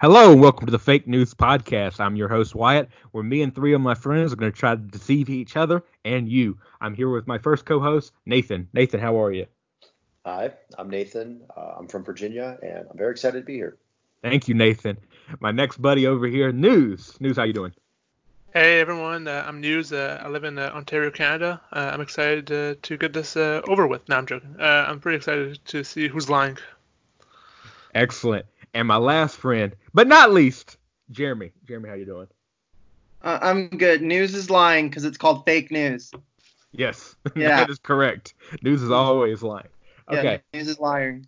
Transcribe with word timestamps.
Hello 0.00 0.32
and 0.32 0.40
welcome 0.40 0.66
to 0.66 0.72
the 0.72 0.78
Fake 0.78 1.06
Newz 1.06 1.34
Podcast. 1.34 2.00
I'm 2.00 2.16
your 2.16 2.28
host 2.28 2.54
Wyatt, 2.54 2.88
where 3.12 3.22
me 3.22 3.42
and 3.42 3.54
three 3.54 3.74
of 3.74 3.80
my 3.80 3.94
friends 3.94 4.32
are 4.32 4.36
going 4.36 4.50
to 4.50 4.58
try 4.58 4.74
to 4.74 4.80
deceive 4.80 5.30
each 5.30 5.56
other 5.56 5.84
and 6.04 6.28
you. 6.28 6.58
I'm 6.80 6.94
here 6.94 7.08
with 7.10 7.28
my 7.28 7.38
first 7.38 7.64
co-host 7.64 8.12
Nathan. 8.26 8.68
Nathan, 8.72 8.98
how 8.98 9.22
are 9.22 9.30
you? 9.30 9.46
Hi, 10.26 10.52
I'm 10.76 10.90
Nathan. 10.90 11.42
Uh, 11.56 11.74
I'm 11.78 11.86
from 11.86 12.02
Virginia, 12.02 12.58
and 12.60 12.88
I'm 12.90 12.98
very 12.98 13.12
excited 13.12 13.38
to 13.38 13.44
be 13.44 13.54
here. 13.54 13.76
Thank 14.20 14.48
you, 14.48 14.54
Nathan. 14.54 14.98
My 15.38 15.52
next 15.52 15.80
buddy 15.80 16.08
over 16.08 16.26
here, 16.26 16.52
Newz. 16.52 17.16
Newz, 17.18 17.36
how 17.36 17.44
you 17.44 17.52
doing? 17.52 17.72
Hey 18.52 18.80
everyone, 18.80 19.26
uh, 19.28 19.44
I'm 19.46 19.60
News. 19.60 19.92
Uh, 19.92 20.20
I 20.22 20.28
live 20.28 20.44
in 20.44 20.58
uh, 20.58 20.70
Ontario, 20.74 21.10
Canada. 21.10 21.60
Uh, 21.72 21.90
I'm 21.92 22.00
excited 22.00 22.50
uh, 22.52 22.74
to 22.82 22.96
get 22.96 23.12
this 23.12 23.36
uh, 23.36 23.62
over 23.68 23.86
with. 23.86 24.08
No, 24.08 24.16
I'm 24.16 24.26
joking. 24.26 24.56
I'm 24.60 25.00
pretty 25.00 25.16
excited 25.16 25.58
to 25.66 25.84
see 25.84 26.08
who's 26.08 26.30
lying. 26.30 26.58
Excellent. 27.94 28.46
And 28.74 28.88
my 28.88 28.96
last 28.96 29.36
friend, 29.36 29.74
but 29.94 30.08
not 30.08 30.32
least, 30.32 30.76
Jeremy. 31.12 31.52
Jeremy, 31.66 31.88
how 31.88 31.94
you 31.94 32.04
doing? 32.04 32.26
Uh, 33.22 33.38
I'm 33.40 33.68
good. 33.68 34.02
Newz 34.02 34.34
is 34.34 34.50
lying 34.50 34.88
because 34.88 35.04
it's 35.04 35.16
called 35.16 35.44
fake 35.46 35.70
news. 35.70 36.10
Yes, 36.72 37.14
yeah. 37.36 37.60
that 37.60 37.70
is 37.70 37.78
correct. 37.78 38.34
Newz 38.64 38.82
is 38.82 38.90
always 38.90 39.42
lying. 39.42 39.68
Okay. 40.10 40.40
Yeah, 40.52 40.58
news 40.58 40.68
is 40.68 40.80
lying. 40.80 41.26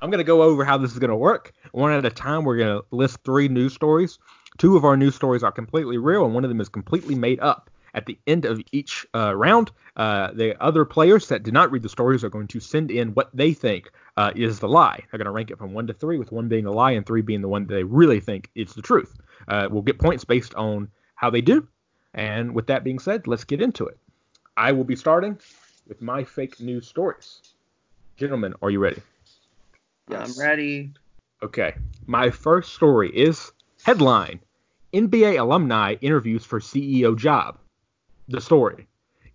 I'm 0.00 0.10
going 0.10 0.18
to 0.18 0.24
go 0.24 0.42
over 0.42 0.64
how 0.64 0.78
this 0.78 0.92
is 0.92 0.98
going 0.98 1.10
to 1.10 1.16
work. 1.16 1.52
One 1.72 1.92
at 1.92 2.04
a 2.04 2.10
time, 2.10 2.44
we're 2.44 2.56
going 2.56 2.80
to 2.80 2.84
list 2.90 3.18
three 3.24 3.48
news 3.48 3.74
stories. 3.74 4.18
Two 4.56 4.76
of 4.76 4.84
our 4.84 4.96
news 4.96 5.14
stories 5.14 5.42
are 5.42 5.52
completely 5.52 5.98
real, 5.98 6.24
and 6.24 6.34
one 6.34 6.44
of 6.44 6.50
them 6.50 6.60
is 6.60 6.68
completely 6.68 7.14
made 7.14 7.40
up. 7.40 7.70
At 7.94 8.06
the 8.06 8.18
end 8.26 8.44
of 8.44 8.60
each 8.72 9.06
uh, 9.14 9.34
round, 9.34 9.70
uh, 9.96 10.32
the 10.32 10.60
other 10.62 10.84
players 10.84 11.28
that 11.28 11.42
did 11.42 11.54
not 11.54 11.70
read 11.70 11.82
the 11.82 11.88
stories 11.88 12.22
are 12.22 12.28
going 12.28 12.48
to 12.48 12.60
send 12.60 12.90
in 12.90 13.14
what 13.14 13.30
they 13.34 13.52
think 13.52 13.90
uh, 14.16 14.32
is 14.36 14.60
the 14.60 14.68
lie. 14.68 15.02
They're 15.10 15.18
going 15.18 15.26
to 15.26 15.32
rank 15.32 15.50
it 15.50 15.58
from 15.58 15.72
one 15.72 15.86
to 15.86 15.92
three, 15.92 16.18
with 16.18 16.32
one 16.32 16.48
being 16.48 16.64
the 16.64 16.72
lie 16.72 16.92
and 16.92 17.06
three 17.06 17.22
being 17.22 17.40
the 17.42 17.48
one 17.48 17.66
that 17.66 17.74
they 17.74 17.84
really 17.84 18.20
think 18.20 18.50
is 18.54 18.74
the 18.74 18.82
truth. 18.82 19.18
Uh, 19.48 19.68
we'll 19.70 19.82
get 19.82 19.98
points 19.98 20.24
based 20.24 20.54
on 20.54 20.88
how 21.14 21.30
they 21.30 21.40
do. 21.40 21.66
And 22.14 22.54
with 22.54 22.66
that 22.68 22.84
being 22.84 22.98
said, 22.98 23.26
let's 23.26 23.44
get 23.44 23.60
into 23.60 23.86
it. 23.86 23.98
I 24.56 24.72
will 24.72 24.84
be 24.84 24.96
starting 24.96 25.38
with 25.86 26.02
my 26.02 26.24
fake 26.24 26.60
news 26.60 26.86
stories. 26.86 27.40
Gentlemen, 28.16 28.54
are 28.62 28.70
you 28.70 28.80
ready? 28.80 29.00
Yes. 30.10 30.36
I'm 30.38 30.44
ready. 30.44 30.90
Okay. 31.42 31.74
My 32.06 32.30
first 32.30 32.74
story 32.74 33.10
is 33.16 33.52
headline 33.84 34.40
NBA 34.92 35.38
alumni 35.38 35.94
interviews 36.00 36.44
for 36.44 36.60
CEO 36.60 37.16
job. 37.16 37.58
The 38.30 38.42
story 38.42 38.86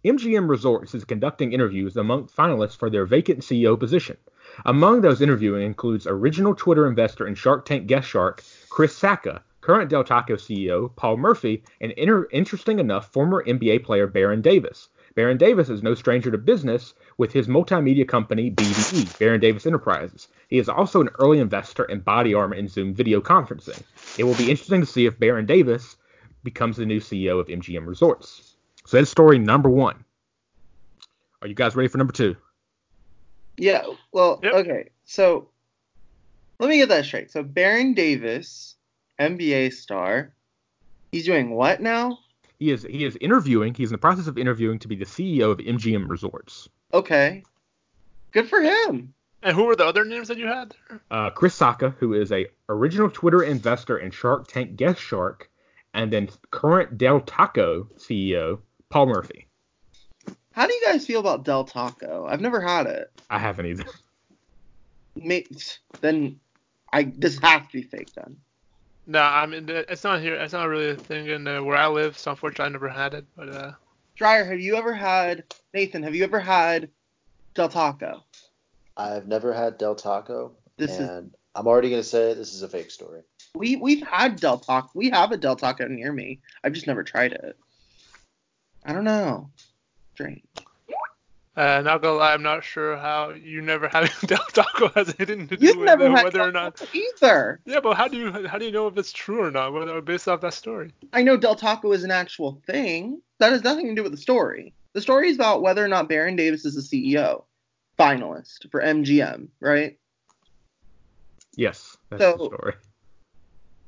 MGM 0.05 0.47
Resorts 0.47 0.93
is 0.93 1.03
conducting 1.03 1.51
interviews 1.51 1.97
among 1.97 2.27
finalists 2.27 2.77
for 2.77 2.91
their 2.91 3.07
vacant 3.07 3.39
CEO 3.39 3.75
position. 3.79 4.17
Among 4.67 5.01
those 5.01 5.19
interviewing 5.19 5.65
includes 5.65 6.05
original 6.05 6.53
Twitter 6.53 6.85
investor 6.85 7.25
and 7.25 7.35
Shark 7.35 7.65
Tank 7.65 7.87
guest 7.87 8.07
shark 8.07 8.43
Chris 8.69 8.95
Sacca, 8.95 9.41
current 9.61 9.89
Del 9.89 10.03
Taco 10.03 10.35
CEO 10.35 10.95
Paul 10.95 11.17
Murphy, 11.17 11.63
and 11.81 11.91
inter- 11.93 12.27
interesting 12.31 12.77
enough 12.77 13.11
former 13.11 13.43
NBA 13.43 13.83
player 13.83 14.05
Baron 14.05 14.43
Davis. 14.43 14.89
Baron 15.15 15.37
Davis 15.37 15.69
is 15.69 15.81
no 15.81 15.95
stranger 15.95 16.29
to 16.29 16.37
business 16.37 16.93
with 17.17 17.33
his 17.33 17.47
multimedia 17.47 18.07
company 18.07 18.51
BDE, 18.51 19.17
Baron 19.17 19.41
Davis 19.41 19.65
Enterprises. 19.65 20.27
He 20.49 20.59
is 20.59 20.69
also 20.69 21.01
an 21.01 21.09
early 21.17 21.39
investor 21.39 21.85
in 21.85 22.01
Body 22.01 22.35
Armor 22.35 22.53
and 22.53 22.69
Zoom 22.69 22.93
video 22.93 23.21
conferencing. 23.21 23.81
It 24.19 24.25
will 24.25 24.35
be 24.35 24.51
interesting 24.51 24.81
to 24.81 24.85
see 24.85 25.07
if 25.07 25.17
Baron 25.17 25.47
Davis 25.47 25.97
becomes 26.43 26.77
the 26.77 26.85
new 26.85 26.99
CEO 26.99 27.39
of 27.39 27.47
MGM 27.47 27.87
Resorts. 27.87 28.52
So 28.93 28.97
that's 28.97 29.09
story 29.09 29.39
number 29.39 29.69
one. 29.69 30.05
Are 31.41 31.47
you 31.47 31.55
guys 31.55 31.75
ready 31.75 31.87
for 31.87 31.97
number 31.97 32.13
two? 32.13 32.35
Yeah. 33.57 33.85
Well, 34.11 34.39
yep. 34.43 34.53
okay. 34.53 34.89
So 35.03 35.49
let 36.59 36.69
me 36.69 36.77
get 36.77 36.89
that 36.89 37.03
straight. 37.03 37.31
So 37.31 37.41
Baron 37.41 37.95
Davis, 37.95 38.75
NBA 39.19 39.73
star, 39.73 40.31
he's 41.11 41.25
doing 41.25 41.49
what 41.49 41.81
now? 41.81 42.19
He 42.59 42.69
is 42.69 42.83
he 42.83 43.03
is 43.03 43.17
interviewing. 43.19 43.73
He's 43.73 43.89
in 43.89 43.95
the 43.95 43.97
process 43.97 44.27
of 44.27 44.37
interviewing 44.37 44.77
to 44.77 44.87
be 44.87 44.95
the 44.95 45.05
CEO 45.05 45.49
of 45.49 45.57
MGM 45.57 46.07
Resorts. 46.07 46.69
Okay. 46.93 47.41
Good 48.29 48.47
for 48.47 48.61
him. 48.61 49.15
And 49.41 49.55
who 49.55 49.63
were 49.63 49.75
the 49.75 49.87
other 49.87 50.05
names 50.05 50.27
that 50.27 50.37
you 50.37 50.45
had? 50.45 50.75
Uh, 51.09 51.31
Chris 51.31 51.57
Sacca, 51.57 51.95
who 51.97 52.13
is 52.13 52.31
a 52.31 52.45
original 52.69 53.09
Twitter 53.09 53.41
investor 53.41 53.97
and 53.97 54.13
Shark 54.13 54.49
Tank 54.49 54.75
guest 54.75 55.01
shark, 55.01 55.49
and 55.95 56.13
then 56.13 56.29
current 56.51 56.99
Del 56.99 57.21
Taco 57.21 57.89
CEO 57.97 58.59
Paul 58.93 59.07
Murphy. 59.07 59.47
How 60.51 60.67
do 60.67 60.73
you 60.73 60.81
guys 60.85 61.03
feel 61.03 61.19
about 61.19 61.43
Del 61.43 61.63
Taco? 61.63 62.27
I've 62.29 62.41
never 62.41 62.61
had 62.61 62.85
it. 62.85 63.11
I 63.27 63.39
haven't 63.39 63.65
either. 63.65 63.85
Mate, 65.15 65.79
then 66.01 66.39
I 66.93 67.11
this 67.17 67.39
has 67.39 67.63
to 67.63 67.73
be 67.73 67.81
fake 67.81 68.13
then. 68.13 68.37
No, 69.07 69.19
I 69.19 69.47
mean 69.47 69.67
it's 69.67 70.03
not 70.03 70.21
here. 70.21 70.35
It's 70.35 70.53
not 70.53 70.69
really 70.69 70.91
a 70.91 70.95
thing 70.95 71.25
in 71.25 71.47
uh, 71.47 71.63
where 71.63 71.75
I 71.75 71.87
live. 71.87 72.19
So 72.19 72.29
unfortunately, 72.31 72.65
I 72.65 72.69
never 72.69 72.87
had 72.87 73.15
it. 73.15 73.25
But 73.35 73.49
uh. 73.49 73.71
Dryer, 74.15 74.45
have 74.45 74.59
you 74.59 74.75
ever 74.75 74.93
had 74.93 75.43
Nathan? 75.73 76.03
Have 76.03 76.13
you 76.13 76.23
ever 76.23 76.39
had 76.39 76.87
Del 77.55 77.69
Taco? 77.69 78.23
I've 78.95 79.27
never 79.27 79.53
had 79.53 79.79
Del 79.79 79.95
Taco, 79.95 80.51
this 80.77 80.99
and 80.99 81.29
is, 81.29 81.39
I'm 81.55 81.65
already 81.65 81.89
gonna 81.89 82.03
say 82.03 82.35
this 82.35 82.53
is 82.53 82.61
a 82.61 82.69
fake 82.69 82.91
story. 82.91 83.21
We 83.55 83.75
we've 83.75 84.05
had 84.05 84.35
Del 84.35 84.59
Taco. 84.59 84.91
We 84.93 85.09
have 85.09 85.31
a 85.31 85.37
Del 85.37 85.55
Taco 85.55 85.87
near 85.87 86.13
me. 86.13 86.41
I've 86.63 86.73
just 86.73 86.85
never 86.85 87.03
tried 87.03 87.31
it. 87.31 87.57
I 88.85 88.93
don't 88.93 89.03
know. 89.03 89.49
Strange. 90.13 90.43
Uh, 91.55 91.81
not 91.81 92.01
gonna 92.01 92.17
lie, 92.17 92.33
I'm 92.33 92.41
not 92.41 92.63
sure 92.63 92.97
how 92.97 93.29
you 93.29 93.61
never 93.61 93.87
had 93.87 94.11
Del 94.25 94.43
Taco 94.53 94.87
has 94.89 95.13
anything 95.19 95.47
to 95.49 95.57
do 95.57 95.67
You've 95.67 95.77
with 95.77 95.85
never 95.85 96.09
had 96.09 96.23
whether 96.23 96.39
Del 96.39 96.47
or 96.47 96.51
not 96.51 96.81
either. 96.93 97.59
Yeah, 97.65 97.79
but 97.79 97.95
how 97.95 98.07
do 98.07 98.17
you 98.17 98.47
how 98.47 98.57
do 98.57 98.65
you 98.65 98.71
know 98.71 98.87
if 98.87 98.97
it's 98.97 99.11
true 99.11 99.43
or 99.43 99.51
not, 99.51 99.71
whether 99.71 100.01
based 100.01 100.27
off 100.27 100.41
that 100.41 100.55
story? 100.55 100.91
I 101.13 101.21
know 101.21 101.37
Del 101.37 101.55
Taco 101.55 101.91
is 101.91 102.03
an 102.03 102.09
actual 102.09 102.59
thing. 102.65 103.21
That 103.37 103.51
has 103.51 103.63
nothing 103.63 103.87
to 103.87 103.93
do 103.93 104.01
with 104.01 104.13
the 104.13 104.17
story. 104.17 104.73
The 104.93 105.01
story 105.01 105.29
is 105.29 105.35
about 105.35 105.61
whether 105.61 105.83
or 105.85 105.87
not 105.87 106.09
Baron 106.09 106.35
Davis 106.35 106.65
is 106.65 106.75
the 106.75 106.81
CEO, 106.81 107.43
finalist 107.99 108.71
for 108.71 108.81
MGM, 108.81 109.49
right? 109.59 109.99
Yes, 111.55 111.97
that's 112.09 112.23
so, 112.23 112.37
the 112.37 112.45
story. 112.45 112.73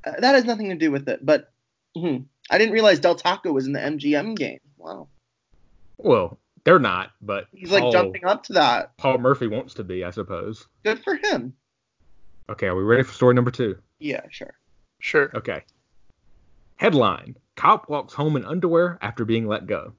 Uh, 0.05 0.19
that 0.19 0.35
has 0.35 0.45
nothing 0.45 0.69
to 0.69 0.75
do 0.75 0.91
with 0.91 1.09
it, 1.09 1.25
but 1.25 1.51
hmm, 1.95 2.17
I 2.51 2.59
didn't 2.59 2.73
realize 2.73 2.99
Del 2.99 3.15
Taco 3.15 3.51
was 3.51 3.65
in 3.65 3.73
the 3.73 3.79
MGM 3.79 4.35
game. 4.35 4.59
Wow. 4.85 5.07
Well, 5.97 6.37
they're 6.63 6.77
not, 6.77 7.09
but 7.19 7.47
he's 7.51 7.69
Paul, 7.69 7.79
like 7.85 7.91
jumping 7.91 8.23
up 8.23 8.43
to 8.43 8.53
that. 8.53 8.95
Paul 8.97 9.17
Murphy 9.17 9.47
wants 9.47 9.73
to 9.75 9.83
be, 9.83 10.03
I 10.03 10.11
suppose. 10.11 10.67
Good 10.83 11.03
for 11.03 11.15
him. 11.15 11.55
Okay, 12.49 12.67
are 12.67 12.75
we 12.75 12.83
ready 12.83 13.01
for 13.01 13.11
story 13.11 13.33
number 13.33 13.49
two? 13.49 13.79
Yeah, 13.97 14.21
sure. 14.29 14.53
Sure. 14.99 15.31
Okay. 15.33 15.63
Headline: 16.75 17.35
Cop 17.55 17.89
walks 17.89 18.13
home 18.13 18.35
in 18.35 18.45
underwear 18.45 18.99
after 19.01 19.25
being 19.25 19.47
let 19.47 19.65
go. 19.65 19.93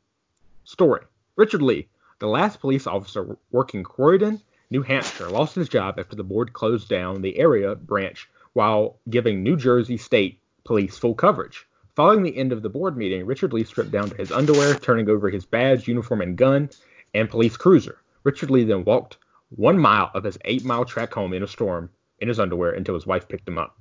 Story: 0.63 1.03
Richard 1.35 1.63
Lee, 1.63 1.89
the 2.21 2.29
last 2.29 2.61
police 2.61 2.87
officer 2.87 3.37
working 3.51 3.83
Croydon, 3.83 4.41
New 4.71 4.83
Hampshire, 4.83 5.29
lost 5.29 5.57
his 5.57 5.69
job 5.69 5.99
after 5.99 6.15
the 6.15 6.23
board 6.23 6.53
closed 6.53 6.89
down 6.89 7.23
the 7.23 7.39
area 7.41 7.75
branch 7.75 8.29
while 8.53 9.01
giving 9.11 9.43
New 9.43 9.57
Jersey 9.57 9.97
State 9.97 10.41
Police 10.65 10.97
full 10.97 11.15
coverage. 11.15 11.66
Following 11.97 12.23
the 12.23 12.37
end 12.37 12.53
of 12.53 12.61
the 12.61 12.69
board 12.69 12.95
meeting, 12.95 13.25
Richard 13.25 13.55
Lee 13.55 13.65
stripped 13.65 13.91
down 13.91 14.11
to 14.11 14.17
his 14.17 14.31
underwear, 14.31 14.75
turning 14.75 15.09
over 15.09 15.31
his 15.31 15.47
badge, 15.47 15.89
uniform, 15.89 16.21
and 16.21 16.37
gun 16.37 16.69
and 17.15 17.31
police 17.31 17.57
cruiser. 17.57 18.03
Richard 18.23 18.51
Lee 18.51 18.65
then 18.65 18.85
walked 18.85 19.17
one 19.49 19.79
mile 19.79 20.11
of 20.13 20.23
his 20.23 20.37
eight 20.45 20.63
mile 20.63 20.85
trek 20.85 21.15
home 21.15 21.33
in 21.33 21.43
a 21.43 21.47
storm 21.47 21.89
in 22.19 22.29
his 22.29 22.39
underwear 22.39 22.73
until 22.73 22.95
his 22.95 23.07
wife 23.07 23.27
picked 23.27 23.49
him 23.49 23.57
up. 23.57 23.79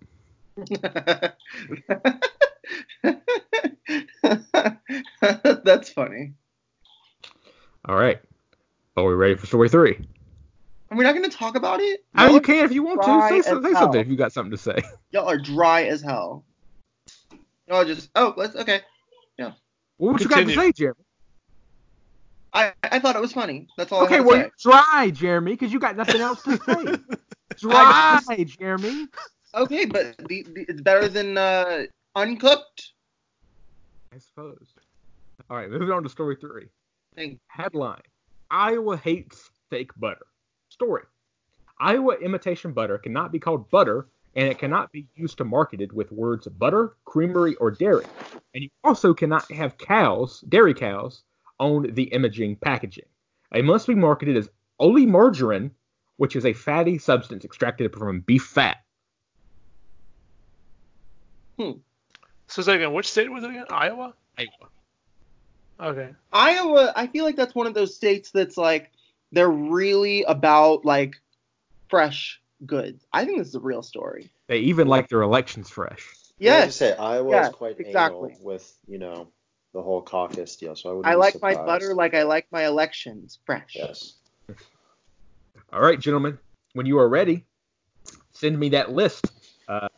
That's 5.65 5.89
funny. 5.89 6.35
All 7.83 7.97
right. 7.97 8.21
Are 8.95 9.03
we 9.03 9.13
ready 9.13 9.35
for 9.35 9.45
story 9.45 9.67
three? 9.67 9.99
Are 10.89 10.97
we 10.97 11.03
not 11.03 11.15
going 11.15 11.29
to 11.29 11.37
talk 11.37 11.57
about 11.57 11.81
it? 11.81 12.05
Oh, 12.17 12.33
you 12.33 12.39
can 12.39 12.63
if 12.63 12.71
you 12.71 12.83
want 12.83 13.03
to. 13.03 13.27
Say, 13.27 13.41
say 13.41 13.73
something 13.73 13.99
if 13.99 14.07
you 14.07 14.15
got 14.15 14.31
something 14.31 14.51
to 14.51 14.57
say. 14.57 14.81
Y'all 15.11 15.29
are 15.29 15.37
dry 15.37 15.83
as 15.83 16.01
hell. 16.01 16.45
No, 17.67 17.83
just 17.83 18.09
oh, 18.15 18.33
let's 18.37 18.55
okay. 18.55 18.81
Yeah. 19.37 19.51
Well, 19.97 20.13
what 20.13 20.21
Continue. 20.21 20.49
you 20.49 20.55
got 20.55 20.61
to 20.61 20.67
say, 20.67 20.71
Jeremy? 20.71 21.03
I 22.53 22.73
I 22.83 22.99
thought 22.99 23.15
it 23.15 23.21
was 23.21 23.33
funny. 23.33 23.67
That's 23.77 23.91
all. 23.91 24.03
Okay, 24.03 24.21
well, 24.21 24.49
try, 24.59 25.11
Jeremy, 25.13 25.53
because 25.53 25.73
you 25.73 25.79
got 25.79 25.97
nothing 25.97 26.21
else 26.21 26.41
to 26.43 26.57
say. 26.65 26.97
Try, 27.57 28.45
Jeremy. 28.45 29.07
Okay, 29.53 29.85
but 29.85 30.17
the, 30.27 30.43
the, 30.53 30.65
it's 30.67 30.81
better 30.81 31.07
than 31.07 31.37
uh, 31.37 31.83
uncooked. 32.15 32.91
I 34.13 34.17
suppose. 34.19 34.73
All 35.49 35.57
right, 35.57 35.69
moving 35.69 35.91
on 35.91 36.03
to 36.03 36.09
story 36.09 36.37
three. 36.39 36.67
Thanks. 37.15 37.41
Headline: 37.47 38.01
Iowa 38.51 38.97
hates 38.97 39.49
fake 39.69 39.91
butter. 39.97 40.25
Story: 40.69 41.03
Iowa 41.79 42.15
imitation 42.15 42.71
butter 42.71 42.97
cannot 42.97 43.31
be 43.31 43.39
called 43.39 43.69
butter 43.69 44.07
and 44.35 44.49
it 44.49 44.59
cannot 44.59 44.91
be 44.91 45.07
used 45.15 45.37
to 45.37 45.45
market 45.45 45.81
it 45.81 45.93
with 45.93 46.11
words 46.11 46.47
butter, 46.47 46.95
creamery, 47.05 47.55
or 47.55 47.71
dairy. 47.71 48.05
And 48.53 48.63
you 48.63 48.69
also 48.83 49.13
cannot 49.13 49.49
have 49.51 49.77
cows, 49.77 50.41
dairy 50.49 50.73
cows, 50.73 51.23
on 51.59 51.93
the 51.93 52.03
imaging 52.03 52.57
packaging. 52.57 53.05
It 53.53 53.63
must 53.63 53.87
be 53.87 53.95
marketed 53.95 54.35
as 54.35 54.49
oleomargarine, 54.81 55.71
which 56.17 56.35
is 56.35 56.45
a 56.45 56.53
fatty 56.53 56.97
substance 56.97 57.45
extracted 57.45 57.93
from 57.93 58.21
beef 58.21 58.43
fat. 58.43 58.83
Hmm. 61.57 61.71
So 62.47 62.59
it's 62.59 62.67
again, 62.67 62.93
which 62.93 63.09
state 63.09 63.31
was 63.31 63.43
it 63.43 63.51
again? 63.51 63.65
Iowa. 63.69 64.13
Iowa. 64.37 64.69
Okay. 65.79 66.09
Iowa, 66.31 66.93
I 66.95 67.07
feel 67.07 67.23
like 67.25 67.35
that's 67.35 67.55
one 67.55 67.67
of 67.67 67.73
those 67.73 67.95
states 67.95 68.31
that's 68.31 68.57
like 68.57 68.91
they're 69.31 69.49
really 69.49 70.23
about 70.23 70.85
like 70.85 71.15
fresh 71.89 72.41
goods. 72.65 73.05
I 73.13 73.25
think 73.25 73.39
this 73.39 73.49
is 73.49 73.55
a 73.55 73.59
real 73.59 73.81
story. 73.81 74.29
They 74.47 74.59
even 74.59 74.87
like 74.87 75.09
their 75.09 75.21
elections 75.21 75.69
fresh. 75.69 76.15
Yeah. 76.37 76.67
say 76.69 76.93
Iowa 76.93 77.31
yes, 77.31 77.49
is 77.49 77.55
quite 77.55 77.79
exactly. 77.79 78.31
anal 78.33 78.43
with 78.43 78.77
you 78.87 78.99
know 78.99 79.27
the 79.73 79.81
whole 79.81 80.01
caucus 80.01 80.55
deal. 80.55 80.75
So 80.75 80.89
I 80.89 80.93
would. 80.93 81.05
I 81.05 81.15
like 81.15 81.41
my 81.41 81.55
butter 81.55 81.93
like 81.93 82.13
I 82.13 82.23
like 82.23 82.47
my 82.51 82.65
elections 82.65 83.39
fresh. 83.45 83.75
Yes. 83.75 84.13
All 85.73 85.81
right, 85.81 85.99
gentlemen, 85.99 86.37
when 86.73 86.85
you 86.85 86.97
are 86.99 87.09
ready, 87.09 87.45
send 88.31 88.57
me 88.57 88.69
that 88.69 88.91
list. 88.91 89.31
Uh, 89.67 89.89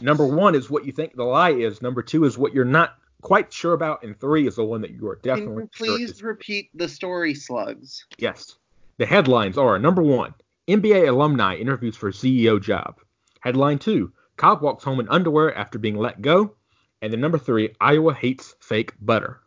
number 0.00 0.24
one 0.24 0.54
is 0.54 0.70
what 0.70 0.84
you 0.84 0.92
think 0.92 1.16
the 1.16 1.24
lie 1.24 1.50
is. 1.50 1.82
Number 1.82 2.02
two 2.02 2.24
is 2.24 2.38
what 2.38 2.54
you're 2.54 2.64
not 2.64 2.94
quite 3.22 3.52
sure 3.52 3.72
about, 3.72 4.04
and 4.04 4.18
three 4.18 4.46
is 4.46 4.56
the 4.56 4.64
one 4.64 4.82
that 4.82 4.90
you 4.90 5.08
are 5.08 5.16
definitely. 5.16 5.68
Can 5.76 5.86
you 5.86 5.96
please 5.96 6.18
sure 6.18 6.28
repeat 6.28 6.70
the 6.74 6.88
story 6.88 7.34
slugs? 7.34 8.04
Yes. 8.18 8.56
The 8.98 9.06
headlines 9.06 9.56
are 9.58 9.78
number 9.78 10.02
one, 10.02 10.34
NBA 10.68 11.08
alumni 11.08 11.56
interviews 11.56 11.96
for 11.96 12.12
CEO 12.12 12.60
job. 12.60 13.00
Headline 13.40 13.78
two, 13.78 14.12
Cobb 14.36 14.60
walks 14.60 14.84
home 14.84 15.00
in 15.00 15.08
underwear 15.08 15.56
after 15.56 15.78
being 15.78 15.96
let 15.96 16.20
go. 16.20 16.54
And 17.00 17.10
then 17.10 17.20
number 17.20 17.38
three, 17.38 17.74
Iowa 17.80 18.12
hates 18.12 18.54
fake 18.60 18.92
butter. 19.00 19.40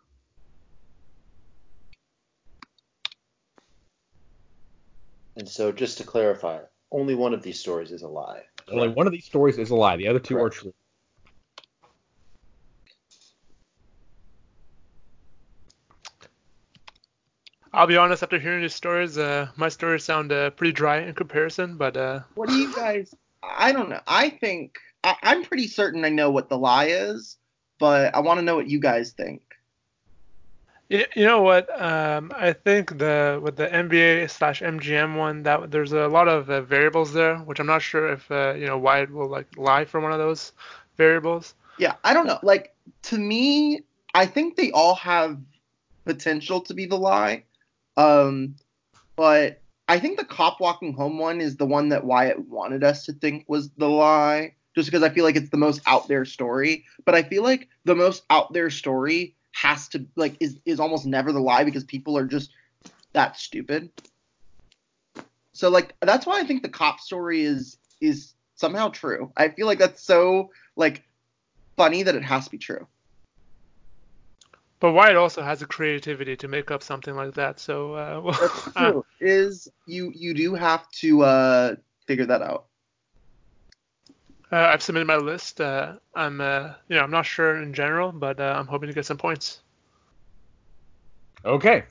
And 5.35 5.47
so, 5.47 5.71
just 5.71 5.99
to 5.99 6.03
clarify, 6.03 6.59
only 6.91 7.13
one 7.13 7.33
of 7.33 7.43
these 7.43 7.59
stories 7.59 7.91
is 7.91 8.01
a 8.01 8.07
lie. 8.07 8.41
Only 8.71 8.89
one 8.89 9.05
of 9.05 9.13
these 9.13 9.25
stories 9.25 9.57
is 9.57 9.69
a 9.69 9.75
lie. 9.75 9.97
The 9.97 10.07
other 10.07 10.19
two 10.19 10.35
Correct. 10.35 10.57
are 10.57 10.59
true. 10.59 10.73
I'll 17.73 17.87
be 17.87 17.97
honest. 17.97 18.23
After 18.23 18.39
hearing 18.39 18.61
these 18.61 18.75
stories, 18.75 19.17
uh, 19.17 19.47
my 19.55 19.69
stories 19.69 20.03
sound 20.03 20.31
uh, 20.31 20.49
pretty 20.51 20.73
dry 20.73 20.99
in 20.99 21.13
comparison. 21.13 21.77
But 21.77 21.95
uh... 21.95 22.21
what 22.35 22.49
do 22.49 22.55
you 22.55 22.73
guys? 22.75 23.15
I 23.43 23.71
don't 23.71 23.89
know. 23.89 24.01
I 24.07 24.29
think 24.29 24.77
I, 25.03 25.15
I'm 25.23 25.43
pretty 25.43 25.67
certain 25.67 26.05
I 26.05 26.09
know 26.09 26.29
what 26.31 26.49
the 26.49 26.57
lie 26.57 26.87
is, 26.87 27.37
but 27.79 28.13
I 28.13 28.19
want 28.19 28.39
to 28.39 28.43
know 28.43 28.55
what 28.55 28.67
you 28.67 28.79
guys 28.79 29.11
think. 29.11 29.41
You, 30.89 31.05
you 31.15 31.25
know 31.25 31.41
what? 31.41 31.69
Um, 31.81 32.33
I 32.35 32.51
think 32.51 32.97
the 32.97 33.39
with 33.41 33.55
the 33.55 33.67
NBA 33.67 34.29
slash 34.29 34.61
MGM 34.61 35.15
one 35.15 35.43
that 35.43 35.71
there's 35.71 35.93
a 35.93 36.09
lot 36.09 36.27
of 36.27 36.49
uh, 36.49 36.61
variables 36.61 37.13
there, 37.13 37.37
which 37.37 37.59
I'm 37.61 37.67
not 37.67 37.81
sure 37.81 38.11
if 38.11 38.29
uh, 38.29 38.53
you 38.57 38.67
know 38.67 38.77
why 38.77 38.99
it 38.99 39.09
will 39.09 39.29
like 39.29 39.47
lie 39.55 39.85
for 39.85 40.01
one 40.01 40.11
of 40.11 40.19
those 40.19 40.51
variables. 40.97 41.55
Yeah, 41.77 41.95
I 42.03 42.13
don't 42.13 42.27
know. 42.27 42.39
Like 42.43 42.75
to 43.03 43.17
me, 43.17 43.83
I 44.13 44.25
think 44.25 44.57
they 44.57 44.71
all 44.71 44.95
have 44.95 45.39
potential 46.03 46.59
to 46.61 46.73
be 46.73 46.85
the 46.85 46.97
lie. 46.97 47.45
Um, 47.97 48.55
but 49.15 49.61
I 49.87 49.99
think 49.99 50.17
the 50.17 50.25
cop 50.25 50.59
walking 50.59 50.93
home 50.93 51.17
one 51.17 51.41
is 51.41 51.57
the 51.57 51.65
one 51.65 51.89
that 51.89 52.05
Wyatt 52.05 52.47
wanted 52.47 52.83
us 52.83 53.05
to 53.05 53.13
think 53.13 53.45
was 53.47 53.69
the 53.71 53.89
lie, 53.89 54.55
just 54.75 54.89
because 54.89 55.03
I 55.03 55.09
feel 55.09 55.25
like 55.25 55.35
it's 55.35 55.49
the 55.49 55.57
most 55.57 55.81
out 55.85 56.07
there 56.07 56.25
story. 56.25 56.85
But 57.05 57.15
I 57.15 57.23
feel 57.23 57.43
like 57.43 57.67
the 57.85 57.95
most 57.95 58.23
out 58.29 58.53
there 58.53 58.69
story 58.69 59.35
has 59.53 59.89
to 59.89 60.05
like 60.15 60.37
is 60.39 60.57
is 60.65 60.79
almost 60.79 61.05
never 61.05 61.31
the 61.31 61.41
lie 61.41 61.63
because 61.63 61.83
people 61.83 62.17
are 62.17 62.25
just 62.25 62.51
that 63.13 63.37
stupid. 63.37 63.91
So 65.53 65.69
like 65.69 65.93
that's 66.01 66.25
why 66.25 66.39
I 66.39 66.43
think 66.43 66.63
the 66.63 66.69
cop 66.69 66.99
story 66.99 67.43
is 67.43 67.77
is 67.99 68.33
somehow 68.55 68.89
true. 68.89 69.31
I 69.35 69.49
feel 69.49 69.67
like 69.67 69.79
that's 69.79 70.03
so 70.03 70.51
like 70.75 71.03
funny 71.75 72.03
that 72.03 72.15
it 72.15 72.23
has 72.23 72.45
to 72.45 72.51
be 72.51 72.57
true. 72.57 72.87
But 74.81 74.93
Wyatt 74.93 75.15
also 75.15 75.43
has 75.43 75.59
the 75.59 75.67
creativity 75.67 76.35
to 76.37 76.47
make 76.47 76.71
up 76.71 76.81
something 76.81 77.15
like 77.15 77.35
that. 77.35 77.59
So 77.59 77.93
uh, 77.93 78.21
well, 78.25 78.37
that's 78.41 78.73
true. 78.73 78.99
Uh, 78.99 79.01
is 79.21 79.69
you 79.85 80.11
you 80.13 80.33
do 80.33 80.55
have 80.55 80.89
to 80.93 81.21
uh, 81.21 81.75
figure 82.07 82.25
that 82.25 82.41
out. 82.41 82.65
Uh, 84.51 84.71
I've 84.73 84.81
submitted 84.81 85.05
my 85.05 85.15
list. 85.15 85.61
Uh, 85.61 85.93
I'm, 86.13 86.41
uh, 86.41 86.73
you 86.89 86.97
know, 86.97 87.03
I'm 87.03 87.11
not 87.11 87.25
sure 87.25 87.61
in 87.61 87.73
general, 87.73 88.11
but 88.11 88.37
uh, 88.41 88.53
I'm 88.57 88.67
hoping 88.67 88.87
to 88.87 88.93
get 88.93 89.05
some 89.05 89.17
points. 89.17 89.61
Okay, 91.45 91.83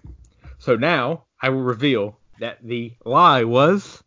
so 0.59 0.77
now 0.77 1.25
I 1.41 1.49
will 1.49 1.63
reveal 1.63 2.19
that 2.39 2.59
the 2.63 2.93
lie 3.05 3.45
was 3.45 4.03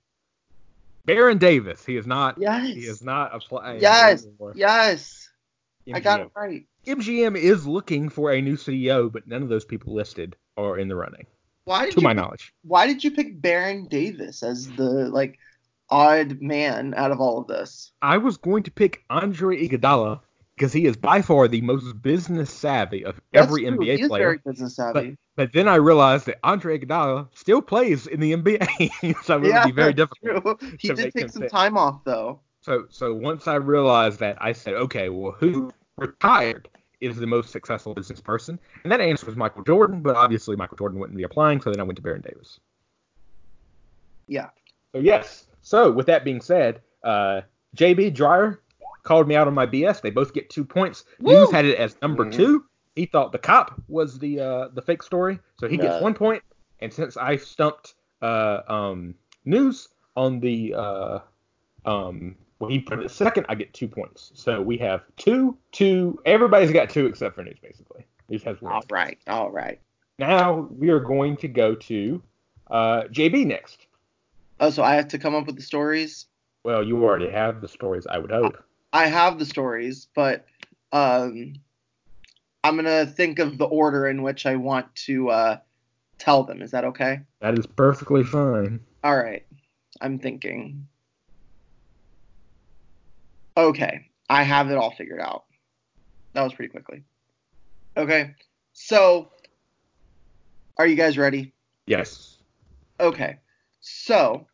Baron 1.06 1.40
Davis. 1.40 1.84
He 1.84 1.98
is 1.98 2.06
not. 2.06 2.38
Yes. 2.38 2.76
He 2.76 2.82
is 2.82 3.02
not 3.02 3.34
applying. 3.34 3.82
Yes. 3.82 4.28
Yes. 4.54 5.30
MGM. 5.88 5.96
I 5.96 6.00
got 6.00 6.20
it 6.20 6.32
right. 6.36 6.66
MGM 6.86 7.38
is 7.38 7.66
looking 7.66 8.10
for 8.10 8.32
a 8.32 8.42
new 8.42 8.58
CEO, 8.58 9.12
but 9.12 9.28
none 9.28 9.42
of 9.42 9.50
those 9.50 9.66
people 9.66 9.94
listed 9.94 10.36
are 10.58 10.78
in 10.78 10.88
the 10.88 10.96
running. 10.96 11.26
Why 11.66 11.86
did 11.86 11.94
to 11.96 12.02
you, 12.02 12.04
my 12.04 12.14
knowledge. 12.14 12.54
Why 12.64 12.88
did 12.88 13.04
you 13.04 13.12
pick 13.12 13.42
Baron 13.42 13.88
Davis 13.88 14.44
as 14.44 14.70
the 14.72 15.10
like 15.10 15.40
odd 15.90 16.42
man 16.42 16.94
out 16.96 17.12
of 17.12 17.22
all 17.22 17.40
of 17.40 17.48
this? 17.48 17.92
I 18.02 18.18
was 18.18 18.38
going 18.38 18.64
to 18.64 18.72
pick 18.72 19.04
Andre 19.10 19.68
Iguodala 19.68 20.20
because 20.56 20.74
he 20.74 20.86
is 20.86 20.98
by 20.98 21.22
far 21.22 21.48
the 21.48 21.62
most 21.62 22.02
business 22.02 22.52
savvy 22.52 23.06
of 23.06 23.20
That's 23.32 23.48
every 23.48 23.62
true. 23.64 23.78
NBA 23.78 23.84
he 23.84 24.02
is 24.02 24.08
player. 24.10 24.26
Very 24.26 24.40
business 24.46 24.76
savvy. 24.76 25.12
But, 25.12 25.18
but, 25.36 25.54
then 25.54 25.68
I 25.68 25.76
realized 25.76 26.26
that 26.26 26.40
Andre 26.44 26.80
Iguodala 26.80 27.30
still 27.34 27.62
plays 27.62 28.08
in 28.08 28.20
the 28.20 28.36
NBA, 28.36 29.16
so 29.24 29.42
it 29.42 29.48
yeah, 29.48 29.66
would 29.66 29.76
be 29.76 29.82
very 29.82 29.94
difficult. 29.94 30.60
True. 30.60 30.72
He 30.80 30.90
did 30.90 31.14
take 31.14 31.30
some 31.30 31.44
fit. 31.44 31.52
time 31.52 31.78
off 31.78 32.04
though. 32.04 32.42
So 32.62 32.86
so 32.90 33.14
once 33.14 33.48
I 33.48 33.56
realized 33.56 34.20
that, 34.20 34.38
I 34.42 34.52
said, 34.52 34.74
okay, 34.74 35.10
well, 35.10 35.32
who 35.32 35.72
retired 35.98 36.70
is 37.02 37.18
the 37.18 37.28
most 37.28 37.52
successful 37.52 37.94
business 37.94 38.22
person? 38.22 38.60
And 38.84 38.92
that 38.92 39.02
answer 39.02 39.26
was 39.26 39.36
Michael 39.36 39.64
Jordan, 39.64 40.02
but 40.02 40.16
obviously 40.16 40.56
Michael 40.56 40.78
Jordan 40.78 41.00
wouldn't 41.00 41.18
be 41.18 41.24
applying, 41.24 41.62
so 41.62 41.70
then 41.70 41.80
I 41.80 41.84
went 41.84 41.98
to 41.98 42.02
Baron 42.02 42.22
Davis. 42.22 42.60
Yeah. 44.28 44.50
So 44.94 45.00
yes, 45.00 45.46
so, 45.64 45.90
with 45.90 46.06
that 46.08 46.26
being 46.26 46.42
said, 46.42 46.82
uh, 47.04 47.42
JB 47.76 48.14
Dreyer 48.14 48.62
called 49.04 49.28
me 49.28 49.36
out 49.36 49.48
on 49.48 49.54
my 49.54 49.66
BS. 49.66 50.02
They 50.02 50.12
both 50.12 50.34
get 50.34 50.50
two 50.50 50.66
points. 50.66 51.06
Woo! 51.20 51.34
Newz 51.34 51.52
had 51.52 51.66
it 51.66 51.78
as 51.78 51.96
number 52.02 52.26
mm-hmm. 52.26 52.38
two. 52.38 52.66
He 52.96 53.06
thought 53.06 53.32
the 53.32 53.40
cop 53.40 53.82
was 53.88 54.20
the 54.20 54.40
uh, 54.40 54.68
the 54.74 54.82
fake 54.82 55.02
story, 55.02 55.40
so 55.58 55.68
he 55.68 55.78
gets 55.78 56.02
one 56.02 56.14
point. 56.14 56.44
And 56.82 56.94
since 56.94 57.18
I 57.18 57.38
stumped 57.38 57.96
uh, 58.22 58.60
um, 58.68 59.16
Newz 59.48 59.88
on 60.16 60.42
the 60.42 60.76
uh, 60.76 61.20
um, 61.86 62.36
well, 62.64 62.72
he 62.72 62.80
put 62.80 63.00
it 63.00 63.12
second, 63.12 63.46
I 63.50 63.56
get 63.56 63.74
two 63.74 63.90
points. 63.90 64.32
So 64.36 64.62
we 64.62 64.78
have 64.78 65.04
two, 65.18 65.58
two. 65.74 66.18
Everybody's 66.26 66.72
got 66.72 66.90
two 66.90 67.08
except 67.08 67.36
for 67.36 67.44
Newz, 67.44 67.62
basically. 67.62 68.06
Newz 68.32 68.42
has 68.44 68.62
one. 68.62 68.72
All 68.72 68.84
right, 68.90 69.18
all 69.28 69.52
right. 69.52 69.82
Now 70.18 70.70
we 70.72 70.90
are 70.90 71.02
going 71.02 71.36
to 71.38 71.50
go 71.50 71.76
to 71.76 72.24
uh, 72.72 73.02
JB 73.12 73.48
next. 73.48 73.88
Oh, 74.62 74.70
so 74.70 74.82
I 74.82 74.96
have 74.96 75.10
to 75.10 75.18
come 75.18 75.36
up 75.36 75.46
with 75.46 75.58
the 75.58 75.62
stories? 75.62 76.28
Well, 76.64 76.82
you 76.82 77.04
already 77.04 77.30
have 77.30 77.60
the 77.60 77.68
stories, 77.68 78.08
I 78.08 78.18
would 78.18 78.32
hope. 78.32 78.64
I 78.94 79.08
have 79.08 79.40
the 79.40 79.46
stories, 79.46 80.08
but 80.16 80.46
um, 80.94 81.56
I'm 82.64 82.78
gonna 82.78 83.06
think 83.06 83.40
of 83.40 83.58
the 83.58 83.66
order 83.66 84.08
in 84.08 84.24
which 84.24 84.46
I 84.46 84.56
want 84.56 84.96
to 85.08 85.30
uh, 85.32 85.58
tell 86.18 86.44
them. 86.46 86.62
Is 86.62 86.72
that 86.72 86.86
okay? 86.86 87.20
That 87.42 87.60
is 87.60 87.66
perfectly 87.66 88.24
fine. 88.24 88.80
All 89.04 89.18
right. 89.18 89.46
I'm 90.00 90.18
thinking. 90.18 90.88
Okay, 93.56 94.08
I 94.30 94.44
have 94.44 94.72
it 94.72 94.78
all 94.78 94.92
figured 94.92 95.20
out. 95.20 95.46
That 96.34 96.44
was 96.44 96.54
pretty 96.54 96.72
quickly. 96.72 97.04
Okay, 97.96 98.34
so 98.74 99.30
are 100.78 100.88
you 100.88 100.96
guys 100.96 101.18
ready? 101.18 101.54
Yes. 101.86 102.38
Okay, 103.00 103.38
so 103.82 104.48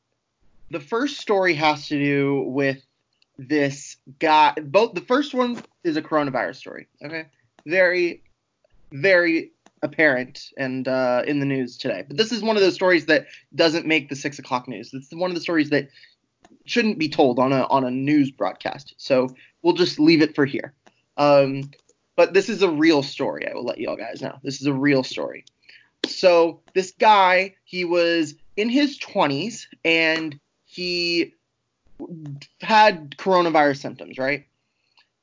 the 0.71 0.79
first 0.79 1.17
story 1.19 1.53
has 1.53 1.87
to 1.87 1.97
do 1.97 2.41
with 2.47 2.85
this 3.37 3.97
guy. 4.19 4.53
Both 4.61 4.93
the 4.93 5.01
first 5.01 5.33
one 5.33 5.63
is 5.83 5.95
a 5.95 6.01
coronavirus 6.01 6.57
story. 6.57 6.87
Okay, 7.03 7.25
very, 7.65 8.23
very 8.91 9.51
apparent 9.81 10.49
and 10.57 10.87
uh, 10.87 11.23
in 11.25 11.39
the 11.39 11.45
news 11.45 11.77
today. 11.77 12.03
But 12.05 12.17
this 12.17 12.33
is 12.33 12.41
one 12.41 12.57
of 12.57 12.61
those 12.61 12.75
stories 12.75 13.05
that 13.05 13.27
doesn't 13.55 13.85
make 13.85 14.09
the 14.09 14.15
six 14.15 14.39
o'clock 14.39 14.67
news. 14.67 14.93
It's 14.93 15.13
one 15.13 15.31
of 15.31 15.35
the 15.35 15.41
stories 15.41 15.69
that 15.69 15.87
shouldn't 16.65 16.99
be 16.99 17.09
told 17.09 17.39
on 17.39 17.51
a 17.51 17.63
on 17.67 17.83
a 17.83 17.91
news 17.91 18.31
broadcast. 18.31 18.93
So 18.97 19.29
we'll 19.61 19.73
just 19.73 19.99
leave 19.99 20.21
it 20.21 20.35
for 20.35 20.45
here. 20.45 20.73
Um, 21.17 21.71
but 22.15 22.33
this 22.33 22.49
is 22.49 22.61
a 22.61 22.69
real 22.69 23.01
story. 23.01 23.47
I 23.49 23.53
will 23.53 23.65
let 23.65 23.77
you 23.77 23.89
all 23.89 23.95
guys 23.95 24.21
know. 24.21 24.37
This 24.43 24.59
is 24.61 24.67
a 24.67 24.73
real 24.73 25.03
story. 25.03 25.45
So 26.05 26.61
this 26.73 26.91
guy, 26.91 27.55
he 27.63 27.85
was 27.85 28.35
in 28.57 28.69
his 28.69 28.99
20s 28.99 29.67
and 29.85 30.39
he 30.65 31.33
had 32.61 33.11
coronavirus 33.11 33.77
symptoms, 33.81 34.17
right? 34.17 34.45